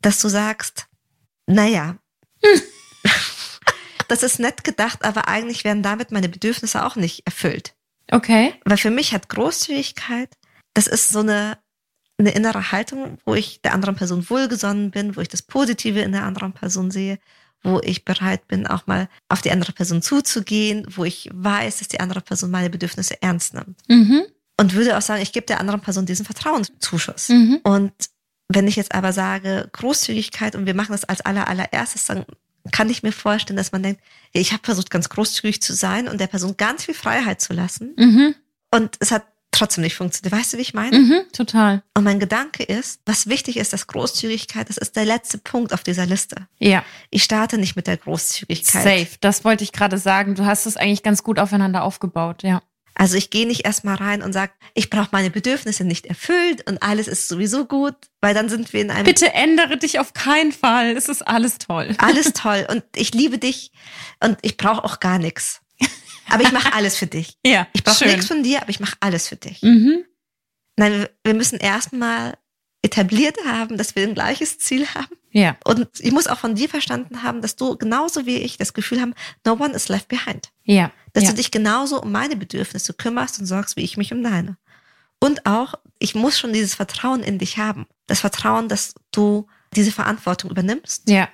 dass 0.00 0.20
du 0.20 0.28
sagst, 0.28 0.88
naja, 1.46 1.96
hm. 2.42 2.60
Das 4.12 4.22
ist 4.22 4.38
nett 4.38 4.62
gedacht, 4.64 5.04
aber 5.04 5.28
eigentlich 5.28 5.64
werden 5.64 5.82
damit 5.82 6.12
meine 6.12 6.28
Bedürfnisse 6.28 6.84
auch 6.84 6.96
nicht 6.96 7.26
erfüllt. 7.26 7.74
Okay. 8.10 8.54
Weil 8.64 8.76
für 8.76 8.90
mich 8.90 9.14
hat 9.14 9.28
Großzügigkeit, 9.28 10.28
das 10.74 10.86
ist 10.86 11.08
so 11.08 11.20
eine 11.20 11.58
eine 12.18 12.30
innere 12.30 12.72
Haltung, 12.72 13.18
wo 13.24 13.34
ich 13.34 13.60
der 13.62 13.74
anderen 13.74 13.96
Person 13.96 14.28
wohlgesonnen 14.28 14.90
bin, 14.90 15.16
wo 15.16 15.20
ich 15.20 15.28
das 15.28 15.42
Positive 15.42 16.00
in 16.00 16.12
der 16.12 16.24
anderen 16.24 16.52
Person 16.52 16.90
sehe, 16.90 17.18
wo 17.62 17.80
ich 17.82 18.04
bereit 18.04 18.46
bin, 18.48 18.66
auch 18.66 18.86
mal 18.86 19.08
auf 19.28 19.42
die 19.42 19.50
andere 19.50 19.72
Person 19.72 20.02
zuzugehen, 20.02 20.86
wo 20.88 21.04
ich 21.04 21.28
weiß, 21.32 21.78
dass 21.78 21.88
die 21.88 22.00
andere 22.00 22.20
Person 22.20 22.50
meine 22.50 22.70
Bedürfnisse 22.70 23.20
ernst 23.22 23.54
nimmt. 23.54 23.78
Mhm. 23.88 24.22
Und 24.58 24.74
würde 24.74 24.96
auch 24.96 25.02
sagen, 25.02 25.22
ich 25.22 25.32
gebe 25.32 25.46
der 25.46 25.60
anderen 25.60 25.80
Person 25.80 26.06
diesen 26.06 26.26
Vertrauenszuschuss. 26.26 27.28
Mhm. 27.28 27.60
Und 27.62 27.92
wenn 28.48 28.68
ich 28.68 28.76
jetzt 28.76 28.94
aber 28.94 29.12
sage, 29.12 29.68
Großzügigkeit 29.72 30.54
und 30.54 30.66
wir 30.66 30.74
machen 30.74 30.92
das 30.92 31.04
als 31.04 31.22
aller, 31.22 31.48
allererstes, 31.48 32.06
dann 32.06 32.24
kann 32.70 32.90
ich 32.90 33.02
mir 33.02 33.12
vorstellen, 33.12 33.56
dass 33.56 33.72
man 33.72 33.82
denkt, 33.82 34.00
ich 34.32 34.52
habe 34.52 34.62
versucht, 34.64 34.90
ganz 34.90 35.08
großzügig 35.08 35.60
zu 35.60 35.74
sein 35.74 36.08
und 36.08 36.20
der 36.20 36.28
Person 36.28 36.56
ganz 36.56 36.84
viel 36.84 36.94
Freiheit 36.94 37.40
zu 37.40 37.52
lassen. 37.52 37.94
Mhm. 37.96 38.34
Und 38.70 38.96
es 39.00 39.10
hat 39.10 39.24
trotzdem 39.50 39.82
nicht 39.82 39.96
funktioniert. 39.96 40.32
Weißt 40.32 40.52
du, 40.52 40.56
wie 40.56 40.62
ich 40.62 40.74
meine? 40.74 40.98
Mhm, 40.98 41.20
total. 41.32 41.82
Und 41.96 42.04
mein 42.04 42.18
Gedanke 42.18 42.62
ist, 42.62 43.00
was 43.04 43.26
wichtig 43.28 43.58
ist, 43.58 43.72
dass 43.72 43.86
Großzügigkeit, 43.86 44.68
das 44.68 44.78
ist 44.78 44.96
der 44.96 45.04
letzte 45.04 45.38
Punkt 45.38 45.72
auf 45.72 45.82
dieser 45.82 46.06
Liste. 46.06 46.48
Ja. 46.58 46.84
Ich 47.10 47.22
starte 47.22 47.58
nicht 47.58 47.76
mit 47.76 47.86
der 47.86 47.96
Großzügigkeit. 47.96 48.82
Safe. 48.82 49.08
Das 49.20 49.44
wollte 49.44 49.64
ich 49.64 49.72
gerade 49.72 49.98
sagen. 49.98 50.34
Du 50.34 50.46
hast 50.46 50.66
es 50.66 50.76
eigentlich 50.76 51.02
ganz 51.02 51.22
gut 51.22 51.38
aufeinander 51.38 51.82
aufgebaut, 51.82 52.42
ja. 52.42 52.62
Also 52.94 53.16
ich 53.16 53.30
gehe 53.30 53.46
nicht 53.46 53.64
erstmal 53.64 53.96
rein 53.96 54.22
und 54.22 54.32
sage, 54.32 54.52
ich 54.74 54.90
brauche 54.90 55.08
meine 55.12 55.30
Bedürfnisse 55.30 55.84
nicht 55.84 56.06
erfüllt 56.06 56.68
und 56.68 56.82
alles 56.82 57.08
ist 57.08 57.28
sowieso 57.28 57.64
gut, 57.64 57.94
weil 58.20 58.34
dann 58.34 58.48
sind 58.48 58.72
wir 58.72 58.82
in 58.82 58.90
einem. 58.90 59.04
Bitte 59.04 59.32
ändere 59.32 59.78
dich 59.78 59.98
auf 59.98 60.12
keinen 60.12 60.52
Fall. 60.52 60.96
Es 60.96 61.08
ist 61.08 61.26
alles 61.26 61.58
toll. 61.58 61.94
Alles 61.98 62.32
toll. 62.34 62.66
Und 62.68 62.84
ich 62.94 63.14
liebe 63.14 63.38
dich 63.38 63.72
und 64.22 64.38
ich 64.42 64.56
brauche 64.56 64.84
auch 64.84 65.00
gar 65.00 65.18
nichts. 65.18 65.60
Aber 66.30 66.42
ich 66.42 66.52
mache 66.52 66.72
alles 66.74 66.96
für 66.96 67.06
dich. 67.06 67.36
ja. 67.44 67.66
Ich 67.72 67.82
brauche 67.84 68.06
nichts 68.06 68.26
von 68.26 68.42
dir, 68.42 68.60
aber 68.60 68.70
ich 68.70 68.80
mache 68.80 68.96
alles 69.00 69.28
für 69.28 69.36
dich. 69.36 69.62
Mhm. 69.62 70.04
Nein, 70.76 71.06
wir 71.24 71.34
müssen 71.34 71.58
erstmal 71.58 72.36
etabliert 72.82 73.36
haben, 73.46 73.76
dass 73.76 73.94
wir 73.94 74.02
ein 74.02 74.14
gleiches 74.14 74.58
Ziel 74.58 74.86
haben. 74.94 75.16
Ja. 75.32 75.56
Und 75.64 75.88
ich 75.98 76.12
muss 76.12 76.26
auch 76.26 76.38
von 76.38 76.54
dir 76.54 76.68
verstanden 76.68 77.22
haben, 77.22 77.42
dass 77.42 77.56
du 77.56 77.76
genauso 77.76 78.26
wie 78.26 78.36
ich 78.36 78.58
das 78.58 78.74
Gefühl 78.74 79.00
haben, 79.00 79.14
no 79.44 79.54
one 79.54 79.74
is 79.74 79.88
left 79.88 80.08
behind. 80.08 80.52
Ja. 80.64 80.92
Dass 81.14 81.24
ja. 81.24 81.30
du 81.30 81.36
dich 81.36 81.50
genauso 81.50 82.00
um 82.00 82.12
meine 82.12 82.36
Bedürfnisse 82.36 82.92
kümmerst 82.94 83.40
und 83.40 83.46
sorgst, 83.46 83.76
wie 83.76 83.82
ich 83.82 83.96
mich 83.96 84.12
um 84.12 84.22
deine. 84.22 84.56
Und 85.20 85.46
auch, 85.46 85.74
ich 85.98 86.14
muss 86.14 86.38
schon 86.38 86.52
dieses 86.52 86.74
Vertrauen 86.74 87.22
in 87.22 87.38
dich 87.38 87.58
haben. 87.58 87.86
Das 88.06 88.20
Vertrauen, 88.20 88.68
dass 88.68 88.94
du 89.10 89.46
diese 89.74 89.92
Verantwortung 89.92 90.50
übernimmst. 90.50 91.08
Ja. 91.08 91.28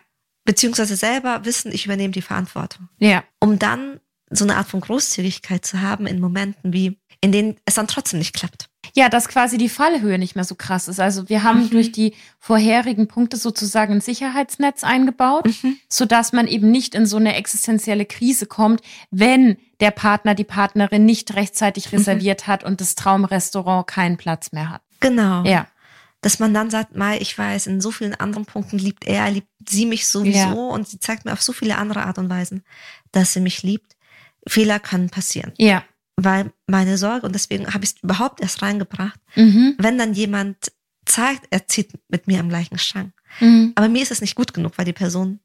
Beziehungsweise 0.45 0.97
selber 0.97 1.45
wissen, 1.45 1.73
ich 1.73 1.87
übernehme 1.87 2.13
die 2.13 2.23
Verantwortung. 2.23 2.89
Ja. 2.99 3.25
Um 3.41 3.59
dann 3.59 4.01
so 4.31 4.45
eine 4.45 4.57
Art 4.57 4.69
von 4.69 4.81
Großzügigkeit 4.81 5.65
zu 5.65 5.81
haben 5.81 6.07
in 6.07 6.21
Momenten 6.21 6.73
wie, 6.73 6.99
in 7.21 7.33
denen 7.33 7.57
es 7.65 7.75
dann 7.75 7.89
trotzdem 7.89 8.19
nicht 8.19 8.35
klappt. 8.35 8.68
Ja, 8.99 9.09
dass 9.09 9.29
quasi 9.29 9.59
die 9.59 9.69
Fallhöhe 9.69 10.19
nicht 10.19 10.35
mehr 10.35 10.45
so 10.45 10.57
krass 10.57 10.89
ist. 10.89 10.99
Also 10.99 11.29
wir 11.29 11.45
haben 11.45 11.65
mhm. 11.65 11.71
durch 11.71 11.93
die 11.93 12.15
vorherigen 12.41 13.07
Punkte 13.07 13.37
sozusagen 13.37 13.95
ein 13.95 14.01
Sicherheitsnetz 14.01 14.83
eingebaut, 14.83 15.47
mhm. 15.47 15.79
sodass 15.89 16.33
man 16.33 16.49
eben 16.49 16.73
nicht 16.73 16.97
in 16.97 17.07
so 17.07 17.17
eine 17.17 17.37
existenzielle 17.37 18.07
Krise 18.07 18.47
kommt, 18.47 18.83
wenn 19.13 19.57
der 19.79 19.93
Partner, 19.93 20.35
die 20.35 20.43
Partnerin 20.43 21.05
nicht 21.05 21.37
rechtzeitig 21.37 21.93
mhm. 21.93 21.99
reserviert 21.99 22.49
mhm. 22.49 22.51
hat 22.51 22.65
und 22.65 22.81
das 22.81 22.97
Traumrestaurant 22.97 23.87
keinen 23.87 24.17
Platz 24.17 24.51
mehr 24.51 24.69
hat. 24.69 24.83
Genau. 24.99 25.45
Ja. 25.45 25.69
Dass 26.21 26.41
man 26.41 26.53
dann 26.53 26.69
sagt, 26.69 26.97
Mai, 26.97 27.19
ich 27.19 27.39
weiß, 27.39 27.69
in 27.69 27.81
so 27.81 27.93
vielen 27.93 28.17
anderen 28.17 28.47
Punkten 28.47 28.79
liebt 28.79 29.07
er, 29.07 29.31
liebt 29.31 29.47
sie 29.69 29.87
mich 29.87 30.09
sowieso 30.09 30.37
ja. 30.37 30.53
und 30.75 30.89
sie 30.89 30.99
zeigt 30.99 31.25
mir 31.25 31.35
auf 31.35 31.43
so 31.43 31.53
viele 31.53 31.77
andere 31.77 32.05
Art 32.05 32.19
und 32.19 32.29
Weisen, 32.29 32.65
dass 33.13 33.33
sie 33.33 33.41
mich 33.41 33.63
liebt. 33.63 33.95
Fehler 34.45 34.81
können 34.81 35.09
passieren. 35.09 35.53
Ja. 35.57 35.85
Weil 36.21 36.51
meine 36.67 36.99
Sorge, 36.99 37.27
und 37.27 37.33
deswegen 37.33 37.73
habe 37.73 37.85
ich 37.85 37.91
es 37.91 38.03
überhaupt 38.03 38.41
erst 38.41 38.61
reingebracht, 38.61 39.21
mhm. 39.37 39.77
wenn 39.79 39.99
dann 39.99 40.15
jemand 40.15 40.73
zeigt, 41.07 41.47
er 41.51 41.69
zieht 41.69 41.93
mit 42.09 42.27
mir 42.27 42.41
am 42.41 42.49
gleichen 42.49 42.77
Strang. 42.77 43.13
Mhm. 43.39 43.71
Aber 43.77 43.89
mir 43.89 44.03
ist 44.03 44.11
es 44.11 44.21
nicht 44.21 44.35
gut 44.35 44.53
genug, 44.53 44.73
weil 44.77 44.85
die 44.85 44.93
Person 44.93 45.39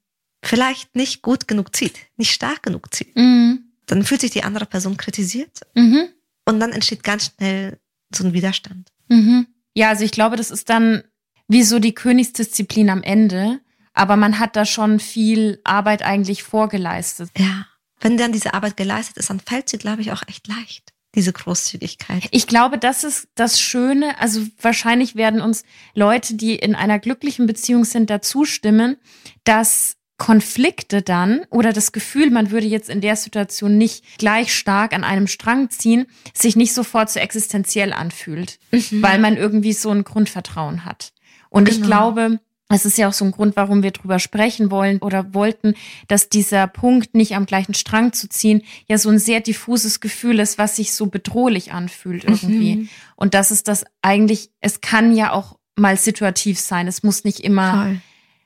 vielleicht 0.44 0.96
nicht 0.96 1.22
gut 1.22 1.48
genug 1.48 1.76
zieht, 1.76 2.00
nicht 2.18 2.32
stark 2.32 2.64
genug 2.64 2.92
zieht. 2.92 3.16
Mhm. 3.16 3.66
Dann 3.86 4.04
fühlt 4.04 4.22
sich 4.22 4.32
die 4.32 4.44
andere 4.44 4.66
Person 4.66 4.98
kritisiert 4.98 5.62
mhm. 5.76 6.08
und 6.46 6.60
dann 6.60 6.72
entsteht 6.72 7.04
ganz 7.04 7.26
schnell 7.36 7.78
so 8.12 8.24
ein 8.24 8.34
Widerstand. 8.34 8.92
Mhm. 9.10 9.46
Ja, 9.76 9.90
also 9.90 10.04
ich 10.04 10.12
glaube, 10.12 10.38
das 10.38 10.50
ist 10.50 10.72
dann 10.72 11.04
wie 11.48 11.62
so 11.62 11.78
die 11.78 11.94
Königsdisziplin 11.94 12.90
am 12.90 13.04
Ende, 13.04 13.60
aber 13.94 14.16
man 14.16 14.40
hat 14.40 14.56
da 14.56 14.66
schon 14.66 15.00
viel 15.00 15.62
Arbeit 15.66 16.02
eigentlich 16.02 16.42
vorgeleistet. 16.42 17.30
Ja 17.38 17.68
wenn 18.04 18.18
dann 18.18 18.32
diese 18.32 18.54
Arbeit 18.54 18.78
geleistet 18.78 19.18
ist, 19.18 19.30
dann 19.30 19.40
fällt 19.40 19.70
sie, 19.70 19.78
glaube 19.78 20.02
ich, 20.02 20.12
auch 20.12 20.24
echt 20.28 20.48
leicht 20.48 20.94
diese 21.16 21.32
Großzügigkeit. 21.32 22.28
Ich 22.32 22.48
glaube, 22.48 22.78
das 22.78 23.04
ist 23.04 23.28
das 23.36 23.62
Schöne. 23.62 24.20
Also 24.20 24.42
wahrscheinlich 24.60 25.16
werden 25.16 25.42
uns 25.42 25.64
Leute, 25.94 26.34
die 26.36 26.56
in 26.56 26.76
einer 26.76 27.00
glücklichen 27.00 27.46
Beziehung 27.46 27.86
sind, 27.86 28.10
dazu 28.10 28.46
stimmen, 28.46 28.98
dass 29.44 29.96
Konflikte 30.18 31.02
dann 31.02 31.42
oder 31.50 31.74
das 31.74 31.92
Gefühl, 31.92 32.32
man 32.32 32.52
würde 32.52 32.68
jetzt 32.68 32.90
in 32.90 33.02
der 33.02 33.16
Situation 33.16 33.78
nicht 33.78 34.18
gleich 34.18 34.56
stark 34.56 34.94
an 34.94 35.04
einem 35.04 35.28
Strang 35.28 35.70
ziehen, 35.70 36.06
sich 36.34 36.56
nicht 36.56 36.74
sofort 36.74 37.10
so 37.10 37.20
existenziell 37.20 37.94
anfühlt, 37.94 38.60
mhm. 38.72 39.02
weil 39.02 39.20
man 39.20 39.38
irgendwie 39.38 39.74
so 39.74 39.90
ein 39.90 40.04
Grundvertrauen 40.04 40.86
hat. 40.86 41.14
Und 41.50 41.66
genau. 41.66 41.78
ich 41.78 41.86
glaube, 41.86 42.40
das 42.74 42.86
ist 42.86 42.98
ja 42.98 43.08
auch 43.08 43.14
so 43.14 43.24
ein 43.24 43.32
Grund, 43.32 43.56
warum 43.56 43.84
wir 43.84 43.92
drüber 43.92 44.20
sprechen 44.20 44.72
wollen 44.72 44.98
oder 45.00 45.34
wollten, 45.34 45.76
dass 46.08 46.30
dieser 46.30 46.68
Punkt, 46.68 47.14
nicht 47.14 47.36
am 47.36 47.46
gleichen 47.46 47.74
Strang 47.74 48.14
zu 48.14 48.28
ziehen, 48.28 48.64
ja 48.88 48.98
so 48.98 49.10
ein 49.10 49.20
sehr 49.20 49.42
diffuses 49.42 50.00
Gefühl 50.00 50.40
ist, 50.40 50.58
was 50.58 50.76
sich 50.76 50.94
so 50.94 51.06
bedrohlich 51.06 51.72
anfühlt 51.72 52.24
irgendwie. 52.24 52.76
Mhm. 52.76 52.90
Und 53.16 53.36
das 53.36 53.52
ist 53.52 53.68
das 53.68 53.86
eigentlich, 54.02 54.50
es 54.60 54.82
kann 54.82 55.16
ja 55.16 55.32
auch 55.32 55.58
mal 55.76 55.98
situativ 55.98 56.60
sein. 56.60 56.88
Es 56.88 57.04
muss 57.04 57.24
nicht 57.24 57.42
immer, 57.42 57.86
Voll. 57.86 58.02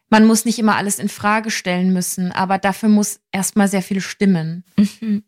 man 0.09 0.25
muss 0.25 0.45
nicht 0.45 0.59
immer 0.59 0.75
alles 0.75 0.99
in 0.99 1.09
Frage 1.09 1.49
stellen 1.49 1.93
müssen, 1.93 2.31
aber 2.31 2.57
dafür 2.57 2.89
muss 2.89 3.19
erstmal 3.31 3.67
sehr 3.67 3.81
viel 3.81 4.01
stimmen. 4.01 4.63
Mhm. 4.77 5.23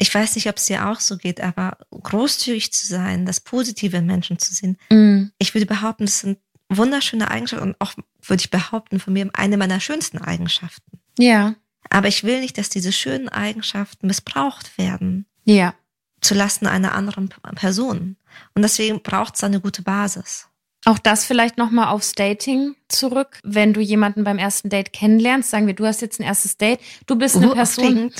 Ich 0.00 0.14
weiß 0.14 0.36
nicht, 0.36 0.48
ob 0.48 0.56
es 0.56 0.66
dir 0.66 0.88
auch 0.88 1.00
so 1.00 1.16
geht, 1.16 1.40
aber 1.40 1.76
großzügig 1.90 2.72
zu 2.72 2.86
sein, 2.86 3.26
das 3.26 3.40
Positive 3.40 3.96
in 3.96 4.06
Menschen 4.06 4.38
zu 4.38 4.54
sehen. 4.54 4.78
Mhm. 4.90 5.32
Ich 5.38 5.54
würde 5.54 5.66
behaupten, 5.66 6.06
das 6.06 6.20
sind 6.20 6.38
wunderschöne 6.68 7.30
Eigenschaft 7.30 7.62
und 7.62 7.76
auch, 7.78 7.94
würde 8.22 8.40
ich 8.40 8.50
behaupten, 8.50 9.00
von 9.00 9.12
mir 9.12 9.28
eine 9.32 9.56
meiner 9.56 9.80
schönsten 9.80 10.18
Eigenschaften. 10.18 11.00
Ja. 11.18 11.54
Aber 11.90 12.08
ich 12.08 12.24
will 12.24 12.40
nicht, 12.40 12.58
dass 12.58 12.68
diese 12.68 12.92
schönen 12.92 13.28
Eigenschaften 13.28 14.06
missbraucht 14.06 14.76
werden. 14.78 15.26
Ja. 15.44 15.74
zulasten 16.20 16.66
einer 16.66 16.92
anderen 16.94 17.30
Person. 17.54 18.16
Und 18.54 18.62
deswegen 18.62 19.02
braucht 19.02 19.36
es 19.36 19.44
eine 19.44 19.60
gute 19.60 19.82
Basis. 19.82 20.48
Auch 20.84 20.98
das 20.98 21.24
vielleicht 21.24 21.58
nochmal 21.58 21.88
aufs 21.88 22.12
Dating 22.12 22.74
zurück. 22.88 23.40
Wenn 23.42 23.72
du 23.72 23.80
jemanden 23.80 24.24
beim 24.24 24.38
ersten 24.38 24.68
Date 24.68 24.92
kennenlernst, 24.92 25.50
sagen 25.50 25.66
wir, 25.66 25.74
du 25.74 25.86
hast 25.86 26.02
jetzt 26.02 26.20
ein 26.20 26.24
erstes 26.24 26.56
Date, 26.56 26.80
du 27.06 27.16
bist 27.16 27.36
eine 27.36 27.50
uh, 27.50 27.54
Person, 27.54 28.12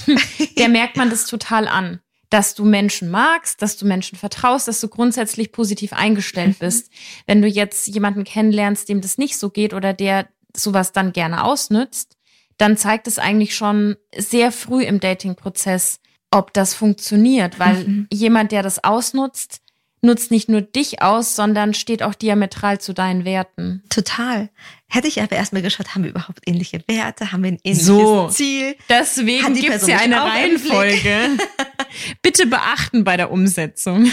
der 0.59 0.68
merkt 0.70 0.96
man 0.96 1.11
das 1.11 1.26
total 1.26 1.68
an. 1.68 2.01
Dass 2.30 2.54
du 2.54 2.64
Menschen 2.64 3.10
magst, 3.10 3.62
dass 3.62 3.76
du 3.76 3.86
Menschen 3.86 4.18
vertraust, 4.18 4.68
dass 4.68 4.80
du 4.80 4.88
grundsätzlich 4.88 5.52
positiv 5.52 5.92
eingestellt 5.92 6.56
mhm. 6.60 6.66
bist. 6.66 6.90
Wenn 7.26 7.42
du 7.42 7.48
jetzt 7.48 7.86
jemanden 7.86 8.24
kennenlernst, 8.24 8.88
dem 8.88 9.00
das 9.00 9.18
nicht 9.18 9.38
so 9.38 9.50
geht 9.50 9.72
oder 9.72 9.92
der 9.94 10.28
sowas 10.54 10.92
dann 10.92 11.12
gerne 11.12 11.44
ausnützt, 11.44 12.16
dann 12.58 12.76
zeigt 12.76 13.06
es 13.06 13.18
eigentlich 13.18 13.54
schon 13.54 13.96
sehr 14.16 14.52
früh 14.52 14.82
im 14.82 15.00
Dating-Prozess, 15.00 16.00
ob 16.30 16.52
das 16.52 16.74
funktioniert, 16.74 17.58
weil 17.58 17.84
mhm. 17.84 18.08
jemand, 18.12 18.52
der 18.52 18.62
das 18.62 18.82
ausnutzt, 18.84 19.62
nutzt 20.02 20.30
nicht 20.30 20.48
nur 20.48 20.60
dich 20.60 21.02
aus, 21.02 21.34
sondern 21.34 21.74
steht 21.74 22.02
auch 22.02 22.14
diametral 22.14 22.80
zu 22.80 22.92
deinen 22.92 23.24
Werten. 23.24 23.82
Total. 23.88 24.50
Hätte 24.91 25.07
ich 25.07 25.20
aber 25.20 25.36
erstmal 25.36 25.61
geschaut, 25.61 25.95
haben 25.95 26.03
wir 26.03 26.11
überhaupt 26.11 26.41
ähnliche 26.47 26.82
Werte, 26.86 27.30
haben 27.30 27.43
wir 27.43 27.53
ein 27.53 27.59
ähnliches 27.62 27.86
so, 27.86 28.28
Ziel? 28.30 28.74
Deswegen 28.89 29.53
gibt 29.53 29.74
es 29.74 29.86
ja 29.86 29.99
eine 29.99 30.22
Reihenfolge. 30.22 31.36
Bitte 32.22 32.47
beachten 32.47 33.05
bei 33.05 33.18
der 33.18 33.30
Umsetzung. 33.30 34.11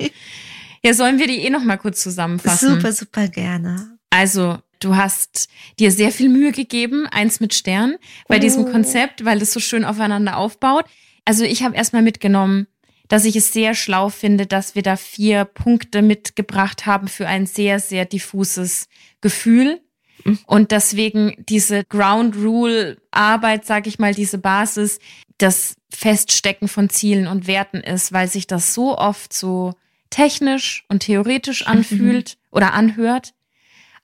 ja, 0.82 0.94
sollen 0.94 1.18
wir 1.18 1.26
die 1.26 1.42
eh 1.42 1.50
noch 1.50 1.62
mal 1.62 1.76
kurz 1.76 2.00
zusammenfassen? 2.02 2.76
Super, 2.76 2.92
super 2.92 3.28
gerne. 3.28 3.98
Also, 4.08 4.58
du 4.80 4.96
hast 4.96 5.50
dir 5.78 5.92
sehr 5.92 6.10
viel 6.10 6.30
Mühe 6.30 6.52
gegeben, 6.52 7.06
eins 7.08 7.40
mit 7.40 7.52
Stern, 7.52 7.96
bei 8.28 8.38
oh. 8.38 8.40
diesem 8.40 8.72
Konzept, 8.72 9.26
weil 9.26 9.42
es 9.42 9.52
so 9.52 9.60
schön 9.60 9.84
aufeinander 9.84 10.38
aufbaut. 10.38 10.86
Also, 11.26 11.44
ich 11.44 11.62
habe 11.62 11.76
erstmal 11.76 12.02
mitgenommen, 12.02 12.66
dass 13.08 13.26
ich 13.26 13.36
es 13.36 13.52
sehr 13.52 13.74
schlau 13.74 14.08
finde, 14.08 14.46
dass 14.46 14.74
wir 14.74 14.82
da 14.82 14.96
vier 14.96 15.44
Punkte 15.44 16.00
mitgebracht 16.00 16.86
haben 16.86 17.08
für 17.08 17.26
ein 17.26 17.44
sehr, 17.44 17.78
sehr 17.78 18.06
diffuses 18.06 18.88
Gefühl. 19.22 19.80
Mhm. 20.24 20.38
Und 20.46 20.70
deswegen 20.70 21.34
diese 21.48 21.84
Ground 21.84 22.36
Rule 22.36 22.98
Arbeit, 23.10 23.64
sage 23.64 23.88
ich 23.88 23.98
mal, 23.98 24.14
diese 24.14 24.38
Basis, 24.38 24.98
das 25.38 25.74
Feststecken 25.90 26.68
von 26.68 26.90
Zielen 26.90 27.26
und 27.26 27.46
Werten 27.46 27.78
ist, 27.78 28.12
weil 28.12 28.28
sich 28.28 28.46
das 28.46 28.74
so 28.74 28.96
oft 28.98 29.32
so 29.32 29.74
technisch 30.10 30.84
und 30.88 31.00
theoretisch 31.00 31.62
mhm. 31.62 31.72
anfühlt 31.72 32.36
mhm. 32.36 32.56
oder 32.56 32.74
anhört. 32.74 33.32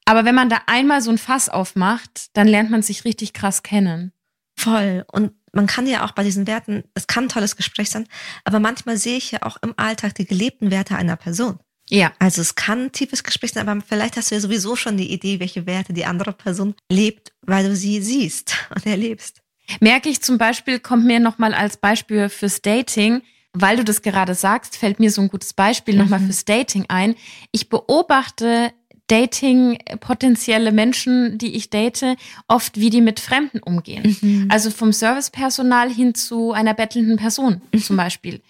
Aber 0.04 0.24
wenn 0.24 0.34
man 0.34 0.48
da 0.48 0.62
einmal 0.66 1.02
so 1.02 1.10
ein 1.10 1.18
Fass 1.18 1.50
aufmacht, 1.50 2.30
dann 2.32 2.48
lernt 2.48 2.70
man 2.70 2.80
sich 2.82 3.04
richtig 3.04 3.34
krass 3.34 3.62
kennen. 3.62 4.12
Voll. 4.56 5.04
Und 5.12 5.32
man 5.52 5.66
kann 5.66 5.86
ja 5.86 6.04
auch 6.04 6.12
bei 6.12 6.24
diesen 6.24 6.46
Werten, 6.46 6.84
es 6.94 7.06
kann 7.06 7.24
ein 7.24 7.28
tolles 7.28 7.56
Gespräch 7.56 7.90
sein, 7.90 8.08
aber 8.44 8.58
manchmal 8.58 8.96
sehe 8.96 9.16
ich 9.16 9.30
ja 9.32 9.42
auch 9.42 9.56
im 9.62 9.74
Alltag 9.76 10.14
die 10.14 10.24
gelebten 10.24 10.70
Werte 10.70 10.96
einer 10.96 11.16
Person. 11.16 11.58
Ja. 11.88 12.12
Also 12.18 12.42
es 12.42 12.54
kann 12.54 12.86
ein 12.86 12.92
tiefes 12.92 13.24
Gespräch 13.24 13.52
sein, 13.52 13.68
aber 13.68 13.80
vielleicht 13.86 14.16
hast 14.16 14.30
du 14.30 14.34
ja 14.34 14.40
sowieso 14.40 14.76
schon 14.76 14.96
die 14.96 15.12
Idee, 15.12 15.40
welche 15.40 15.66
Werte 15.66 15.92
die 15.92 16.04
andere 16.04 16.32
Person 16.32 16.74
lebt, 16.90 17.32
weil 17.42 17.64
du 17.64 17.74
sie 17.74 18.00
siehst 18.02 18.56
und 18.74 18.86
erlebst. 18.86 19.42
Merke 19.80 20.08
ich 20.08 20.22
zum 20.22 20.38
Beispiel, 20.38 20.78
kommt 20.78 21.04
mir 21.04 21.20
nochmal 21.20 21.54
als 21.54 21.76
Beispiel 21.76 22.28
fürs 22.28 22.62
Dating, 22.62 23.22
weil 23.52 23.76
du 23.76 23.84
das 23.84 24.02
gerade 24.02 24.34
sagst, 24.34 24.76
fällt 24.76 25.00
mir 25.00 25.10
so 25.10 25.20
ein 25.20 25.28
gutes 25.28 25.52
Beispiel 25.52 25.94
mhm. 25.94 26.00
nochmal 26.00 26.20
fürs 26.20 26.44
Dating 26.44 26.86
ein. 26.88 27.16
Ich 27.52 27.68
beobachte 27.68 28.72
Dating 29.08 29.78
potenzielle 30.00 30.70
Menschen, 30.70 31.38
die 31.38 31.56
ich 31.56 31.70
date, 31.70 32.16
oft 32.46 32.78
wie 32.78 32.90
die 32.90 33.00
mit 33.00 33.20
Fremden 33.20 33.58
umgehen. 33.60 34.16
Mhm. 34.20 34.48
Also 34.50 34.70
vom 34.70 34.92
Servicepersonal 34.92 35.90
hin 35.90 36.14
zu 36.14 36.52
einer 36.52 36.74
bettelnden 36.74 37.16
Person 37.16 37.62
mhm. 37.72 37.78
zum 37.80 37.96
Beispiel. 37.96 38.42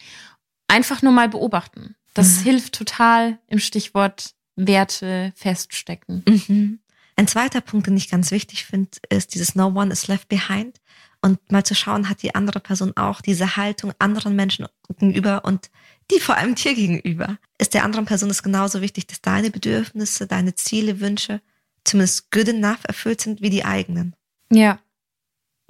Einfach 0.67 1.01
nur 1.01 1.13
mal 1.13 1.29
beobachten. 1.29 1.95
Das 2.19 2.41
mhm. 2.41 2.43
hilft 2.43 2.75
total 2.75 3.39
im 3.47 3.61
Stichwort 3.61 4.35
Werte 4.57 5.33
feststecken. 5.37 6.25
Mhm. 6.29 6.81
Ein 7.15 7.29
zweiter 7.29 7.61
Punkt, 7.61 7.87
den 7.87 7.97
ich 7.97 8.11
ganz 8.11 8.33
wichtig 8.33 8.67
finde, 8.67 8.91
ist 9.09 9.35
dieses 9.35 9.55
No 9.55 9.69
one 9.69 9.93
is 9.93 10.09
left 10.09 10.29
behind. 10.29 10.81
Und 11.21 11.53
mal 11.53 11.65
zu 11.65 11.77
schauen, 11.77 12.09
hat 12.09 12.23
die 12.23 12.35
andere 12.35 12.59
Person 12.59 12.97
auch 12.97 13.21
diese 13.21 13.57
Haltung 13.57 13.93
anderen 14.01 14.35
Menschen 14.35 14.67
gegenüber 14.89 15.45
und 15.45 15.71
die 16.11 16.19
vor 16.19 16.37
allem 16.37 16.57
dir 16.57 16.75
gegenüber. 16.75 17.39
Ist 17.59 17.75
der 17.75 17.85
anderen 17.85 18.05
Person 18.05 18.31
es 18.31 18.43
genauso 18.43 18.81
wichtig, 18.81 19.07
dass 19.07 19.21
deine 19.21 19.51
Bedürfnisse, 19.51 20.27
deine 20.27 20.57
Ziele, 20.57 21.01
Wünsche 21.01 21.41
zumindest 21.85 22.33
good 22.33 22.49
enough 22.49 22.81
erfüllt 22.85 23.21
sind 23.21 23.43
wie 23.43 23.51
die 23.51 23.65
eigenen. 23.65 24.17
Ja. 24.51 24.81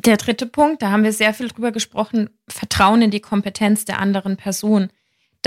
Der 0.04 0.16
dritte 0.16 0.46
Punkt, 0.46 0.80
da 0.80 0.90
haben 0.90 1.02
wir 1.02 1.12
sehr 1.12 1.34
viel 1.34 1.48
drüber 1.48 1.72
gesprochen, 1.72 2.30
Vertrauen 2.48 3.02
in 3.02 3.10
die 3.10 3.20
Kompetenz 3.20 3.84
der 3.84 3.98
anderen 3.98 4.36
Person. 4.36 4.90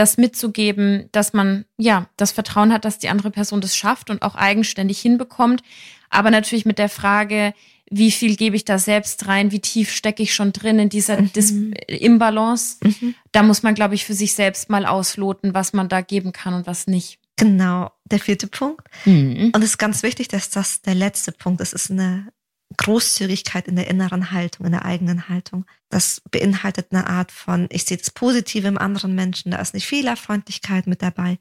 Das 0.02 0.18
mitzugeben, 0.18 1.10
dass 1.12 1.32
man, 1.32 1.66
ja, 1.78 2.08
das 2.18 2.32
Vertrauen 2.32 2.74
hat, 2.74 2.86
dass 2.86 2.98
die 2.98 3.10
andere 3.10 3.30
Person 3.30 3.62
das 3.62 3.78
schafft 3.78 4.10
und 4.10 4.24
auch 4.24 4.34
eigenständig 4.34 5.00
hinbekommt. 5.00 5.62
Aber 6.10 6.32
natürlich 6.32 6.66
mit 6.66 6.80
der 6.80 6.90
Frage, 6.90 7.54
wie 7.88 8.10
viel 8.10 8.36
gebe 8.36 8.56
ich 8.56 8.66
da 8.66 8.80
selbst 8.80 9.28
rein, 9.28 9.52
wie 9.52 9.60
tief 9.60 9.92
stecke 9.92 10.24
ich 10.24 10.34
schon 10.34 10.54
drin 10.54 10.80
in 10.80 10.90
dieser 10.90 11.22
mhm. 11.22 11.34
Dis 11.34 11.54
Imbalance. 11.86 12.78
Mhm. 12.84 13.14
Da 13.32 13.44
muss 13.44 13.62
man, 13.62 13.76
glaube 13.76 13.94
ich, 13.94 14.04
für 14.04 14.16
sich 14.16 14.34
selbst 14.34 14.72
mal 14.72 14.88
ausloten, 14.88 15.54
was 15.54 15.72
man 15.72 15.88
da 15.88 16.02
geben 16.02 16.32
kann 16.32 16.56
und 16.56 16.66
was 16.66 16.88
nicht. 16.88 17.20
Genau, 17.36 17.92
der 18.06 18.18
vierte 18.18 18.48
Punkt. 18.48 18.88
Mhm. 19.06 19.52
Und 19.54 19.62
es 19.62 19.72
ist 19.72 19.78
ganz 19.78 20.02
wichtig, 20.02 20.30
dass 20.30 20.50
das 20.50 20.82
der 20.82 20.96
letzte 20.96 21.32
Punkt 21.32 21.62
ist. 21.62 21.76
Es 21.76 21.84
ist 21.84 21.92
eine 21.92 22.34
Großzügigkeit 22.78 23.68
in 23.68 23.76
der 23.76 23.88
inneren 23.88 24.32
Haltung, 24.32 24.66
in 24.66 24.72
der 24.72 24.86
eigenen 24.86 25.30
Haltung. 25.30 25.66
Das 25.90 26.22
beinhaltet 26.32 26.88
eine 26.92 27.08
Art 27.08 27.32
von, 27.32 27.68
ich 27.70 27.86
sehe 27.86 27.98
das 27.98 28.12
Positive 28.12 28.68
im 28.68 28.78
anderen 28.78 29.16
Menschen, 29.16 29.52
da 29.52 29.60
ist 29.60 29.74
eine 29.74 29.82
Fehlerfreundlichkeit 29.82 30.88
mit 30.88 31.02
dabei. 31.02 31.38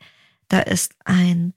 Da 0.49 0.61
ist 0.61 0.95
ein, 1.05 1.55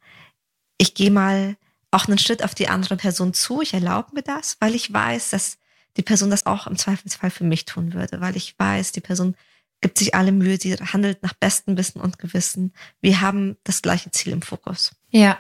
ich 0.78 0.94
gehe 0.94 1.12
mal 1.12 1.58
auch 1.92 2.08
einen 2.08 2.18
Schritt 2.18 2.44
auf 2.44 2.56
die 2.56 2.70
andere 2.70 2.98
Person 2.98 3.34
zu. 3.34 3.62
Ich 3.62 3.74
erlaube 3.74 4.14
mir 4.14 4.24
das, 4.24 4.58
weil 4.60 4.76
ich 4.76 4.92
weiß, 4.92 5.30
dass 5.30 5.58
die 5.98 6.02
Person 6.02 6.30
das 6.30 6.46
auch 6.46 6.68
im 6.68 6.78
Zweifelsfall 6.78 7.30
für 7.30 7.44
mich 7.44 7.66
tun 7.66 7.94
würde, 7.94 8.20
weil 8.20 8.36
ich 8.36 8.58
weiß, 8.58 8.92
die 8.92 9.02
Person 9.02 9.36
gibt 9.82 9.98
sich 9.98 10.16
alle 10.16 10.32
Mühe, 10.32 10.58
sie 10.60 10.74
handelt 10.76 11.22
nach 11.22 11.34
bestem 11.34 11.78
Wissen 11.78 12.02
und 12.02 12.18
Gewissen. 12.18 12.74
Wir 13.02 13.22
haben 13.22 13.58
das 13.64 13.82
gleiche 13.82 14.12
Ziel 14.12 14.34
im 14.34 14.42
Fokus. 14.42 14.96
Ja, 15.10 15.38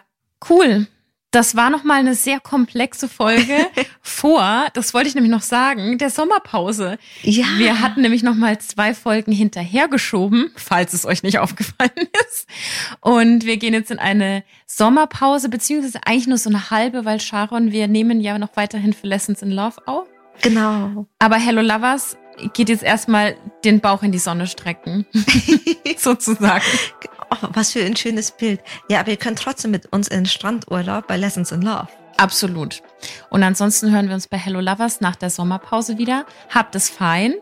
cool. 0.49 0.87
Das 1.33 1.55
war 1.55 1.71
nochmal 1.71 1.99
eine 1.99 2.13
sehr 2.13 2.39
komplexe 2.39 3.09
Folge 3.09 3.65
vor, 4.03 4.67
das 4.75 4.93
wollte 4.93 5.09
ich 5.09 5.15
nämlich 5.15 5.31
noch 5.31 5.41
sagen, 5.41 5.97
der 5.97 6.11
Sommerpause. 6.11 6.99
Ja. 7.23 7.45
Wir 7.57 7.81
hatten 7.81 8.01
nämlich 8.01 8.21
nochmal 8.21 8.59
zwei 8.59 8.93
Folgen 8.93 9.31
hinterhergeschoben, 9.31 10.51
falls 10.55 10.93
es 10.93 11.07
euch 11.07 11.23
nicht 11.23 11.39
aufgefallen 11.39 11.89
ist. 12.29 12.47
Und 13.01 13.45
wir 13.45 13.57
gehen 13.57 13.73
jetzt 13.73 13.89
in 13.89 13.97
eine 13.97 14.43
Sommerpause, 14.67 15.49
beziehungsweise 15.49 16.01
eigentlich 16.05 16.27
nur 16.27 16.37
so 16.37 16.51
eine 16.51 16.69
halbe, 16.69 17.03
weil 17.03 17.19
Sharon, 17.19 17.71
wir 17.71 17.87
nehmen 17.87 18.21
ja 18.21 18.37
noch 18.37 18.55
weiterhin 18.55 18.93
für 18.93 19.07
Lessons 19.07 19.41
in 19.41 19.49
Love 19.49 19.87
auf. 19.87 20.07
Genau. 20.43 21.07
Aber 21.17 21.37
Hello 21.37 21.63
Lovers 21.63 22.15
geht 22.53 22.69
jetzt 22.69 22.83
erstmal 22.83 23.35
den 23.65 23.79
Bauch 23.79 24.03
in 24.03 24.11
die 24.11 24.19
Sonne 24.19 24.45
strecken. 24.45 25.07
Sozusagen. 25.97 26.63
Oh, 27.33 27.47
was 27.53 27.71
für 27.71 27.83
ein 27.83 27.95
schönes 27.95 28.31
Bild. 28.31 28.61
Ja, 28.89 28.99
aber 28.99 29.09
ihr 29.09 29.17
könnt 29.17 29.39
trotzdem 29.39 29.71
mit 29.71 29.87
uns 29.87 30.07
in 30.07 30.25
Strandurlaub 30.25 31.07
bei 31.07 31.17
Lessons 31.17 31.51
in 31.51 31.63
Love. 31.63 31.87
Absolut. 32.17 32.83
Und 33.31 33.41
ansonsten 33.41 33.91
hören 33.91 34.07
wir 34.07 34.13
uns 34.13 34.27
bei 34.27 34.37
Hello 34.37 34.59
Lovers 34.59 35.01
nach 35.01 35.15
der 35.15 35.31
Sommerpause 35.31 35.97
wieder. 35.97 36.25
Habt 36.49 36.75
es 36.75 36.89
fein 36.89 37.33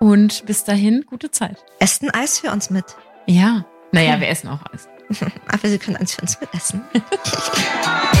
und 0.00 0.44
bis 0.46 0.64
dahin 0.64 1.04
gute 1.06 1.30
Zeit. 1.30 1.64
Esst 1.78 2.02
ein 2.02 2.10
Eis 2.10 2.40
für 2.40 2.50
uns 2.50 2.70
mit. 2.70 2.96
Ja. 3.26 3.64
Naja, 3.92 4.20
wir 4.20 4.28
essen 4.28 4.48
auch 4.48 4.60
Eis. 4.72 4.88
aber 5.46 5.68
Sie 5.68 5.78
können 5.78 5.96
eins 5.96 6.14
für 6.14 6.22
uns 6.22 6.40
mit 6.40 6.52
essen. 6.52 6.82